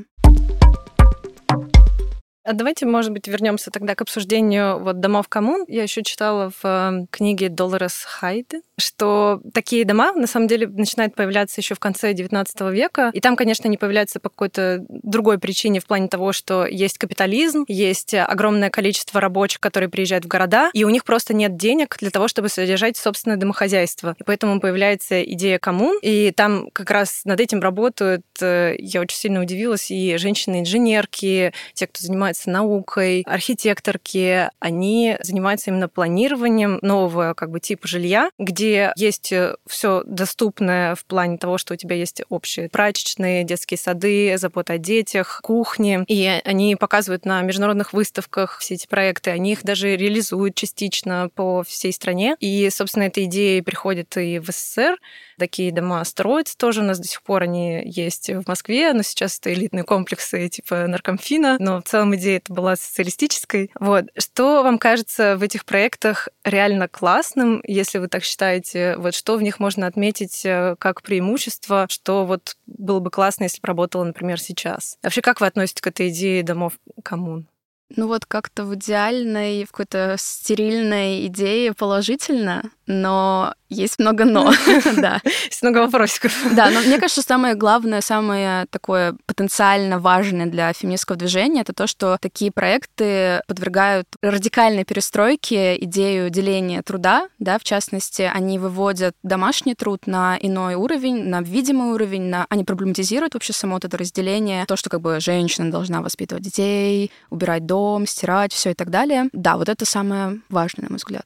А 2.42 2.54
давайте, 2.54 2.86
может 2.86 3.12
быть, 3.12 3.28
вернемся 3.28 3.70
тогда 3.70 3.94
к 3.94 4.00
обсуждению 4.00 4.78
вот 4.78 4.98
домов 4.98 5.28
коммун. 5.28 5.64
Я 5.68 5.82
еще 5.82 6.02
читала 6.02 6.50
в 6.50 6.64
эм, 6.64 7.06
книге 7.08 7.50
Долорес 7.50 8.02
Хайде, 8.04 8.62
что 8.78 9.42
такие 9.52 9.84
дома 9.84 10.12
на 10.12 10.26
самом 10.26 10.48
деле 10.48 10.66
начинают 10.66 11.14
появляться 11.14 11.60
еще 11.60 11.74
в 11.74 11.78
конце 11.78 12.12
XIX 12.12 12.72
века. 12.72 13.10
И 13.12 13.20
там, 13.20 13.36
конечно, 13.36 13.68
не 13.68 13.76
появляются 13.76 14.20
по 14.20 14.30
какой-то 14.30 14.84
другой 14.88 15.38
причине 15.38 15.80
в 15.80 15.86
плане 15.86 16.08
того, 16.08 16.32
что 16.32 16.64
есть 16.64 16.96
капитализм, 16.96 17.66
есть 17.68 18.14
огромное 18.14 18.70
количество 18.70 19.20
рабочих, 19.20 19.60
которые 19.60 19.90
приезжают 19.90 20.24
в 20.24 20.28
города, 20.28 20.70
и 20.72 20.84
у 20.84 20.90
них 20.90 21.04
просто 21.04 21.34
нет 21.34 21.56
денег 21.56 21.96
для 22.00 22.10
того, 22.10 22.26
чтобы 22.26 22.48
содержать 22.48 22.96
собственное 22.96 23.36
домохозяйство. 23.36 24.16
И 24.18 24.24
поэтому 24.24 24.60
появляется 24.60 25.22
идея 25.22 25.58
коммун, 25.58 25.98
и 26.00 26.30
там 26.30 26.70
как 26.72 26.90
раз 26.90 27.20
над 27.26 27.38
этим 27.38 27.60
работают, 27.60 28.24
э, 28.40 28.76
я 28.78 29.02
очень 29.02 29.18
сильно 29.18 29.42
удивилась, 29.42 29.90
и 29.90 30.16
женщины-инженерки, 30.16 31.52
те, 31.74 31.86
кто 31.86 32.00
занимается 32.00 32.29
занимаются 32.34 32.50
наукой, 32.50 33.22
архитекторки, 33.26 34.48
они 34.58 35.16
занимаются 35.22 35.70
именно 35.70 35.88
планированием 35.88 36.78
нового 36.82 37.34
как 37.34 37.50
бы 37.50 37.60
типа 37.60 37.88
жилья, 37.88 38.30
где 38.38 38.92
есть 38.96 39.32
э, 39.32 39.56
все 39.66 40.02
доступное 40.04 40.94
в 40.94 41.04
плане 41.04 41.38
того, 41.38 41.58
что 41.58 41.74
у 41.74 41.76
тебя 41.76 41.96
есть 41.96 42.22
общие 42.28 42.68
прачечные, 42.68 43.44
детские 43.44 43.78
сады, 43.78 44.36
забота 44.36 44.74
о 44.74 44.78
детях, 44.78 45.40
кухни. 45.42 46.04
И 46.06 46.26
они 46.44 46.76
показывают 46.76 47.24
на 47.24 47.42
международных 47.42 47.92
выставках 47.92 48.58
все 48.58 48.74
эти 48.74 48.86
проекты, 48.86 49.30
они 49.30 49.52
их 49.52 49.64
даже 49.64 49.96
реализуют 49.96 50.54
частично 50.54 51.30
по 51.34 51.62
всей 51.62 51.92
стране. 51.92 52.36
И, 52.40 52.68
собственно, 52.70 53.04
эта 53.04 53.24
идея 53.24 53.62
приходит 53.62 54.16
и 54.16 54.38
в 54.38 54.50
СССР. 54.50 54.98
Такие 55.38 55.72
дома 55.72 56.04
строятся 56.04 56.56
тоже 56.56 56.82
у 56.82 56.84
нас 56.84 56.98
до 56.98 57.08
сих 57.08 57.22
пор, 57.22 57.42
они 57.42 57.82
есть 57.84 58.28
в 58.28 58.46
Москве, 58.46 58.92
но 58.92 59.02
сейчас 59.02 59.38
это 59.38 59.52
элитные 59.52 59.84
комплексы 59.84 60.48
типа 60.48 60.86
наркомфина, 60.86 61.56
но 61.58 61.80
в 61.80 61.84
целом 61.84 62.14
идея 62.20 62.36
это 62.36 62.52
была 62.52 62.76
социалистической. 62.76 63.70
Вот. 63.78 64.06
Что 64.16 64.62
вам 64.62 64.78
кажется 64.78 65.36
в 65.36 65.42
этих 65.42 65.64
проектах 65.64 66.28
реально 66.44 66.88
классным, 66.88 67.62
если 67.66 67.98
вы 67.98 68.08
так 68.08 68.22
считаете? 68.24 68.96
Вот 68.96 69.14
что 69.14 69.36
в 69.36 69.42
них 69.42 69.58
можно 69.58 69.86
отметить 69.86 70.44
э, 70.44 70.76
как 70.78 71.02
преимущество, 71.02 71.86
что 71.88 72.24
вот 72.24 72.56
было 72.66 73.00
бы 73.00 73.10
классно, 73.10 73.44
если 73.44 73.60
бы 73.60 73.66
работало, 73.66 74.04
например, 74.04 74.40
сейчас? 74.40 74.98
Вообще, 75.02 75.22
как 75.22 75.40
вы 75.40 75.46
относитесь 75.46 75.80
к 75.80 75.86
этой 75.86 76.10
идее 76.10 76.42
домов 76.42 76.74
коммун? 77.02 77.48
Ну 77.96 78.06
вот 78.06 78.24
как-то 78.24 78.64
в 78.64 78.74
идеальной, 78.76 79.64
в 79.64 79.72
какой-то 79.72 80.14
стерильной 80.16 81.26
идее 81.26 81.74
положительно, 81.74 82.62
но 82.86 83.54
есть 83.70 83.98
много 83.98 84.24
но. 84.24 84.52
да. 84.96 85.20
Есть 85.24 85.62
много 85.62 85.78
вопросиков. 85.78 86.32
да, 86.54 86.70
но 86.70 86.80
мне 86.80 86.98
кажется, 86.98 87.22
самое 87.22 87.54
главное, 87.54 88.00
самое 88.00 88.66
такое 88.70 89.16
потенциально 89.26 89.98
важное 89.98 90.46
для 90.46 90.72
феминистского 90.72 91.16
движения, 91.16 91.62
это 91.62 91.72
то, 91.72 91.86
что 91.86 92.18
такие 92.20 92.50
проекты 92.50 93.42
подвергают 93.46 94.06
радикальной 94.22 94.84
перестройке 94.84 95.82
идею 95.84 96.30
деления 96.30 96.82
труда, 96.82 97.28
да, 97.38 97.58
в 97.58 97.64
частности, 97.64 98.22
они 98.22 98.58
выводят 98.58 99.14
домашний 99.22 99.74
труд 99.74 100.06
на 100.06 100.36
иной 100.40 100.74
уровень, 100.74 101.28
на 101.28 101.40
видимый 101.40 101.92
уровень, 101.92 102.24
на... 102.24 102.46
они 102.48 102.64
проблематизируют 102.64 103.34
вообще 103.34 103.52
само 103.52 103.74
вот 103.74 103.84
это 103.84 103.96
разделение, 103.96 104.66
то, 104.66 104.76
что 104.76 104.90
как 104.90 105.00
бы 105.00 105.20
женщина 105.20 105.70
должна 105.70 106.02
воспитывать 106.02 106.44
детей, 106.44 107.10
убирать 107.30 107.66
дом, 107.66 108.06
стирать, 108.06 108.52
все 108.52 108.70
и 108.70 108.74
так 108.74 108.90
далее. 108.90 109.28
Да, 109.32 109.56
вот 109.56 109.68
это 109.68 109.84
самое 109.84 110.40
важное, 110.48 110.84
на 110.84 110.90
мой 110.90 110.96
взгляд. 110.96 111.24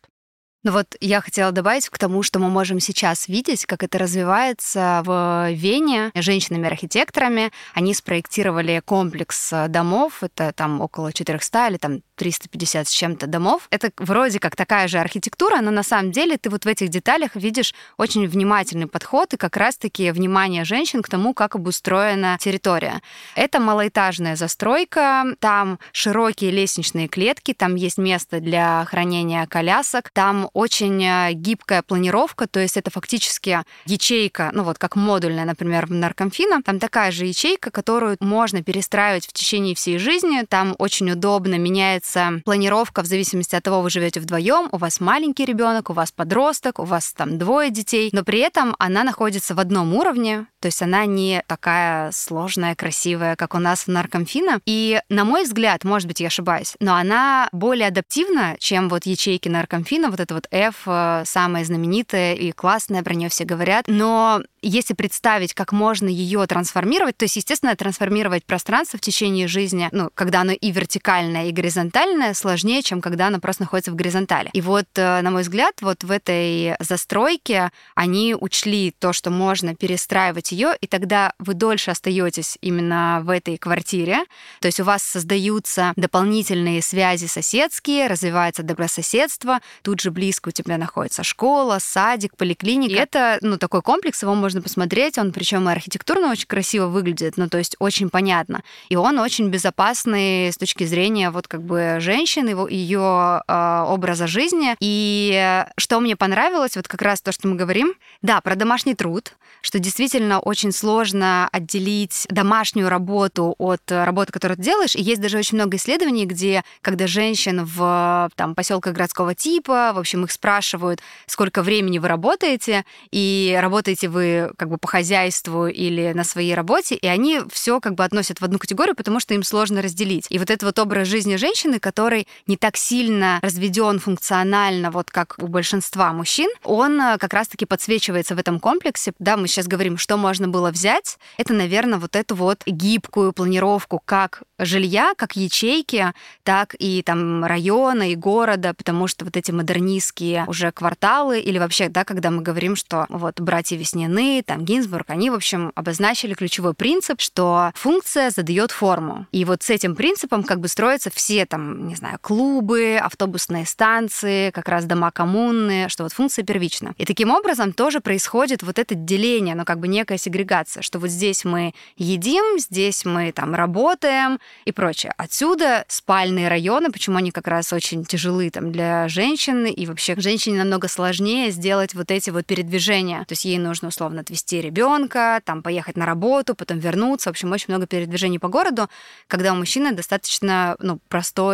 Ну 0.65 0.73
вот 0.73 0.97
я 1.01 1.21
хотела 1.21 1.53
добавить 1.53 1.91
к 1.91 1.99
тому, 1.99 2.23
что 2.23 2.39
мы 2.39 2.49
можем 2.49 2.81
сейчас 2.81 3.29
видеть, 3.29 3.67
как 3.67 3.83
это 3.83 3.99
развивается 3.99 5.03
в 5.05 5.51
Вене 5.53 6.11
женщинами-архитекторами. 6.15 7.53
Они 7.75 7.93
спроектировали 7.93 8.81
комплекс 8.83 9.53
домов, 9.69 10.23
это 10.23 10.53
там 10.55 10.81
около 10.81 11.13
400 11.13 11.69
или 11.69 11.77
там 11.77 12.01
350 12.17 12.89
с 12.89 12.91
чем-то 12.91 13.27
домов. 13.27 13.67
Это 13.71 13.91
вроде 13.99 14.39
как 14.39 14.57
такая 14.57 14.89
же 14.89 14.99
архитектура, 14.99 15.61
но 15.61 15.71
на 15.71 15.83
самом 15.83 16.13
деле 16.13 16.37
ты 16.39 16.51
вот 16.51 16.65
в 16.65 16.69
этих 16.69 16.89
деталях 16.89 17.35
видишь 17.35 17.75
очень 17.97 18.27
внимательный 18.27 18.87
подход 18.87 19.35
и 19.35 19.37
как 19.37 19.57
раз-таки 19.57 20.11
внимание 20.11 20.65
женщин 20.65 21.03
к 21.03 21.09
тому, 21.09 21.35
как 21.35 21.55
обустроена 21.57 22.39
территория. 22.41 23.01
Это 23.35 23.61
малоэтажная 23.61 24.37
застройка, 24.37 25.25
там 25.41 25.79
широкие 25.93 26.51
лестничные 26.51 27.09
клетки, 27.09 27.55
там 27.55 27.75
есть 27.75 27.99
место 27.99 28.41
для 28.41 28.85
хранения 28.85 29.47
колясок, 29.47 30.11
там 30.11 30.49
очень 30.53 31.03
э, 31.05 31.33
гибкая 31.33 31.83
планировка, 31.83 32.47
то 32.47 32.61
есть 32.61 32.77
это 32.77 32.91
фактически 32.91 33.61
ячейка, 33.87 34.51
ну 34.53 34.63
вот 34.63 34.79
как 34.79 34.97
модульная, 34.97 35.45
например, 35.45 35.87
в 35.87 35.93
наркомфина, 35.93 36.63
там 36.63 36.79
такая 36.79 37.11
же 37.11 37.27
ячейка, 37.27 37.71
которую 37.71 38.17
можно 38.21 38.63
перестраивать 38.63 39.27
в 39.27 39.33
течение 39.33 39.75
всей 39.75 39.99
жизни, 39.99 40.45
там 40.49 40.75
очень 40.79 41.11
удобно 41.11 41.57
меняется 41.57 42.04
планировка 42.45 43.03
в 43.03 43.07
зависимости 43.07 43.55
от 43.55 43.63
того, 43.63 43.81
вы 43.81 43.91
живете 43.91 44.21
вдвоем, 44.21 44.69
у 44.73 44.77
вас 44.77 45.01
маленький 45.01 45.45
ребенок, 45.45 45.91
у 45.91 45.93
вас 45.93 46.13
подросток, 46.13 46.79
у 46.79 46.85
вас 46.85 47.13
там 47.13 47.39
двое 47.39 47.71
детей, 47.71 48.11
но 48.13 48.25
при 48.25 48.41
этом 48.41 48.75
она 48.79 49.05
находится 49.05 49.55
в 49.55 49.61
одном 49.61 49.95
уровне, 49.95 50.47
то 50.61 50.67
есть 50.67 50.81
она 50.83 51.05
не 51.07 51.43
такая 51.47 52.11
сложная, 52.13 52.75
красивая, 52.75 53.37
как 53.37 53.55
у 53.55 53.59
нас 53.59 53.87
в 53.87 53.89
наркомфина. 53.89 54.61
И, 54.65 55.01
на 55.09 55.25
мой 55.25 55.45
взгляд, 55.45 55.85
может 55.85 56.09
быть, 56.09 56.21
я 56.21 56.29
ошибаюсь, 56.29 56.75
но 56.81 56.95
она 56.95 57.49
более 57.53 57.89
адаптивна, 57.89 58.57
чем 58.59 58.89
вот 58.89 59.07
ячейки 59.07 59.49
наркомфина, 59.49 60.11
вот 60.11 60.21
это 60.21 60.35
вот 60.35 60.47
F 60.51 60.83
э, 60.87 61.23
самая 61.27 61.65
знаменитая 61.65 62.35
и 62.35 62.53
классная, 62.53 63.03
про 63.03 63.15
нее 63.15 63.29
все 63.29 63.45
говорят. 63.45 63.85
Но 63.89 64.43
если 64.63 64.95
представить, 64.95 65.55
как 65.55 65.73
можно 65.73 66.09
ее 66.09 66.47
трансформировать, 66.47 67.17
то 67.17 67.25
есть, 67.25 67.37
естественно, 67.37 67.77
трансформировать 67.77 68.45
пространство 68.45 68.99
в 68.99 69.03
течение 69.03 69.49
жизни, 69.49 69.89
ну, 69.93 70.11
когда 70.15 70.41
оно 70.41 70.53
и 70.53 70.71
вертикальное, 70.71 71.49
и 71.49 71.53
горизонтальное, 71.53 71.94
сложнее, 72.35 72.83
чем 72.83 73.01
когда 73.01 73.29
оно 73.29 73.41
просто 73.41 73.63
находится 73.63 73.91
в 73.91 73.95
горизонтали. 73.95 74.51
И 74.53 74.61
вот, 74.61 74.87
э, 74.97 75.21
на 75.23 75.31
мой 75.31 75.43
взгляд, 75.43 75.75
вот 75.81 76.05
в 76.05 76.11
этой 76.11 76.77
застройке 76.81 77.71
они 77.95 78.35
учли 78.39 78.95
то, 78.99 79.13
что 79.13 79.31
можно 79.31 79.75
перестраивать 79.75 80.53
ее, 80.53 80.75
и 80.81 80.87
тогда 80.87 81.33
вы 81.39 81.55
дольше 81.55 81.91
остаетесь 81.91 82.59
именно 82.61 83.21
в 83.25 83.31
этой 83.31 83.57
квартире. 83.57 84.25
То 84.61 84.67
есть 84.67 84.81
у 84.81 84.85
вас 84.85 85.03
создаются 85.03 85.93
дополнительные 85.97 86.83
связи 86.83 87.27
соседские, 87.27 88.09
развивается 88.09 88.63
добрососедство, 88.63 89.61
тут 89.83 90.01
же 90.01 90.11
близко 90.11 90.25
близко 90.25 90.49
у 90.49 90.53
тебя 90.53 90.79
находится 90.79 91.23
школа, 91.23 91.79
садик, 91.81 92.37
поликлиника. 92.37 92.95
И 92.95 92.97
это, 92.97 93.39
ну, 93.41 93.59
такой 93.59 93.83
комплекс, 93.83 94.23
его 94.23 94.35
можно 94.35 94.63
посмотреть, 94.63 95.19
он 95.19 95.33
причем 95.33 95.69
и 95.69 95.73
архитектурно 95.73 96.31
очень 96.31 96.47
красиво 96.47 96.87
выглядит, 96.87 97.37
ну, 97.37 97.49
то 97.49 97.59
есть 97.59 97.77
очень 97.79 98.11
понятно. 98.11 98.63
И 98.89 98.97
он 98.97 99.19
очень 99.19 99.49
безопасный 99.49 100.49
с 100.51 100.57
точки 100.57 100.85
зрения 100.85 101.31
вот 101.31 101.47
как 101.47 101.63
бы 101.63 101.84
женщины, 102.01 102.51
его, 102.51 102.69
ее 102.69 103.43
э, 103.47 103.85
образа 103.89 104.27
жизни. 104.27 104.77
И 104.81 105.65
что 105.77 106.01
мне 106.01 106.17
понравилось, 106.17 106.77
вот 106.77 106.89
как 106.89 107.03
раз 107.03 107.21
то, 107.21 107.33
что 107.33 107.49
мы 107.49 107.57
говорим, 107.57 107.95
да, 108.23 108.41
про 108.41 108.55
домашний 108.55 108.95
труд, 108.95 109.35
что 109.65 109.79
действительно 109.79 110.41
очень 110.41 110.73
сложно 110.73 111.49
отделить 111.51 112.27
домашнюю 112.29 112.91
работу 112.91 113.55
от 113.59 113.81
работы, 113.91 114.31
которую 114.31 114.59
ты 114.59 114.63
делаешь. 114.63 114.95
И 114.95 115.01
есть 115.01 115.23
даже 115.23 115.39
очень 115.39 115.57
много 115.57 115.79
исследований, 115.79 116.27
где, 116.27 116.65
когда 116.83 117.07
женщин 117.07 117.65
в 117.65 118.31
там, 118.37 118.55
поселках 118.55 118.93
городского 118.93 119.35
типа, 119.35 119.93
в 119.95 119.99
общем, 119.99 120.25
их 120.25 120.33
спрашивают, 120.33 121.01
сколько 121.27 121.63
времени 121.63 121.99
вы 121.99 122.09
работаете, 122.09 122.85
и 123.11 123.59
работаете 123.61 124.09
вы 124.09 124.53
как 124.59 124.69
бы 124.69 124.77
по 124.77 124.87
хозяйству 124.87 125.67
или 125.67 126.13
на 126.13 126.25
своей 126.25 126.55
работе, 126.55 126.95
и 126.95 127.07
они 127.07 127.41
все 127.51 127.81
как 127.81 127.95
бы 127.95 128.05
относят 128.05 128.41
в 128.41 128.45
одну 128.45 128.59
категорию, 128.59 128.95
потому 128.95 129.19
что 129.19 129.33
им 129.33 129.43
сложно 129.43 129.81
разделить. 129.81 130.27
И 130.29 130.39
вот 130.39 130.51
этот 130.51 130.65
вот 130.65 130.79
образ 130.79 131.09
жизни 131.09 131.37
женщины, 131.37 131.74
который 131.79 132.27
не 132.47 132.57
так 132.57 132.77
сильно 132.77 133.39
разведен 133.43 133.99
функционально, 133.99 134.91
вот 134.91 135.11
как 135.11 135.37
у 135.39 135.47
большинства 135.47 136.13
мужчин, 136.13 136.51
он 136.63 137.01
э, 137.01 137.19
как 137.19 137.33
раз-таки 137.33 137.67
подсвечивается 137.67 138.35
в 138.35 138.39
этом 138.39 138.61
комплексе. 138.61 139.13
Да, 139.19 139.37
мы 139.37 139.49
сейчас 139.49 139.67
говорим, 139.67 139.99
что 139.99 140.17
можно 140.17 140.49
было 140.49 140.71
взять, 140.71 141.19
это, 141.39 141.53
наверное, 141.53 141.99
вот 141.99 142.17
эту 142.17 142.35
вот 142.35 142.63
гибкую 142.67 143.33
планировку 143.33 144.01
как 144.05 144.43
жилья, 144.59 145.15
как 145.17 145.37
ячейки, 145.37 146.13
так 146.43 146.75
и 146.79 147.03
там 147.03 147.45
района 147.45 148.11
и 148.11 148.15
города, 148.15 148.75
потому 148.75 149.09
что 149.09 149.25
вот 149.25 149.37
эти 149.37 149.51
модернистские 149.51 150.45
уже 150.47 150.73
кварталы 150.73 151.41
или 151.41 151.59
вообще, 151.59 151.89
да, 151.89 152.05
когда 152.05 152.31
мы 152.31 152.43
говорим, 152.43 152.77
что 152.77 153.07
вот 153.09 153.41
братья 153.41 153.77
Весняны, 153.77 154.43
там 154.45 154.65
Гинзбург, 154.65 155.11
они, 155.11 155.31
в 155.31 155.35
общем, 155.35 155.73
обозначили 155.75 156.35
ключевой 156.35 156.75
принцип, 156.75 157.21
что 157.21 157.73
функция 157.75 158.31
задает 158.31 158.71
форму. 158.71 159.27
И 159.33 159.45
вот 159.45 159.63
с 159.63 159.71
этим 159.71 159.97
принципом 159.97 160.45
как 160.45 160.61
бы 160.61 160.69
строятся 160.69 161.11
все 161.11 161.47
там, 161.47 161.64
не 161.65 161.95
знаю, 161.95 162.19
клубы, 162.21 162.99
автобусные 163.01 163.67
станции, 163.67 164.51
как 164.51 164.69
раз 164.69 164.85
дома 164.85 165.11
коммуны, 165.11 165.89
что 165.89 166.03
вот 166.03 166.13
функция 166.13 166.45
первична. 166.45 166.95
И 166.99 167.05
таким 167.05 167.31
образом 167.31 167.73
тоже 167.73 168.01
происходит 168.01 168.63
вот 168.63 168.79
это 168.79 168.95
деление, 168.95 169.55
ну 169.55 169.65
как 169.65 169.79
бы 169.79 169.89
некая 169.89 170.19
сегрегация, 170.19 170.83
что 170.83 170.99
вот 170.99 171.11
здесь 171.11 171.45
мы 171.45 171.75
едим, 171.97 172.59
здесь 172.59 173.05
мы 173.05 173.33
там 173.33 173.55
работаем, 173.55 174.39
и 174.65 174.73
прочее. 174.73 175.13
Отсюда 175.17 175.85
спальные 175.89 176.49
районы, 176.49 176.91
почему 176.91 177.19
они 177.19 177.31
как 177.31 177.49
раз 177.49 177.73
очень 177.73 178.05
тяжелы 178.05 178.51
там 178.51 178.73
для 178.73 179.09
женщины, 179.09 179.71
и 179.71 179.87
вообще 179.87 180.15
женщине 180.17 180.59
намного 180.59 180.89
сложнее 180.89 181.51
сделать 181.51 181.95
вот 181.95 182.11
эти 182.11 182.31
вот 182.31 182.47
передвижения. 182.47 183.21
То 183.21 183.33
есть 183.33 183.45
ей 183.45 183.59
нужно 183.59 183.89
условно 183.89 184.21
отвезти 184.21 184.61
ребенка, 184.61 185.41
там 185.45 185.63
поехать 185.63 185.97
на 185.97 186.07
работу, 186.07 186.55
потом 186.55 186.79
вернуться. 186.79 187.31
В 187.31 187.33
общем, 187.33 187.53
очень 187.53 187.67
много 187.69 187.87
передвижений 187.87 188.39
по 188.39 188.49
городу, 188.49 188.89
когда 189.27 189.53
у 189.53 189.57
мужчины 189.57 189.93
достаточно 189.93 190.77
ну, 190.79 190.99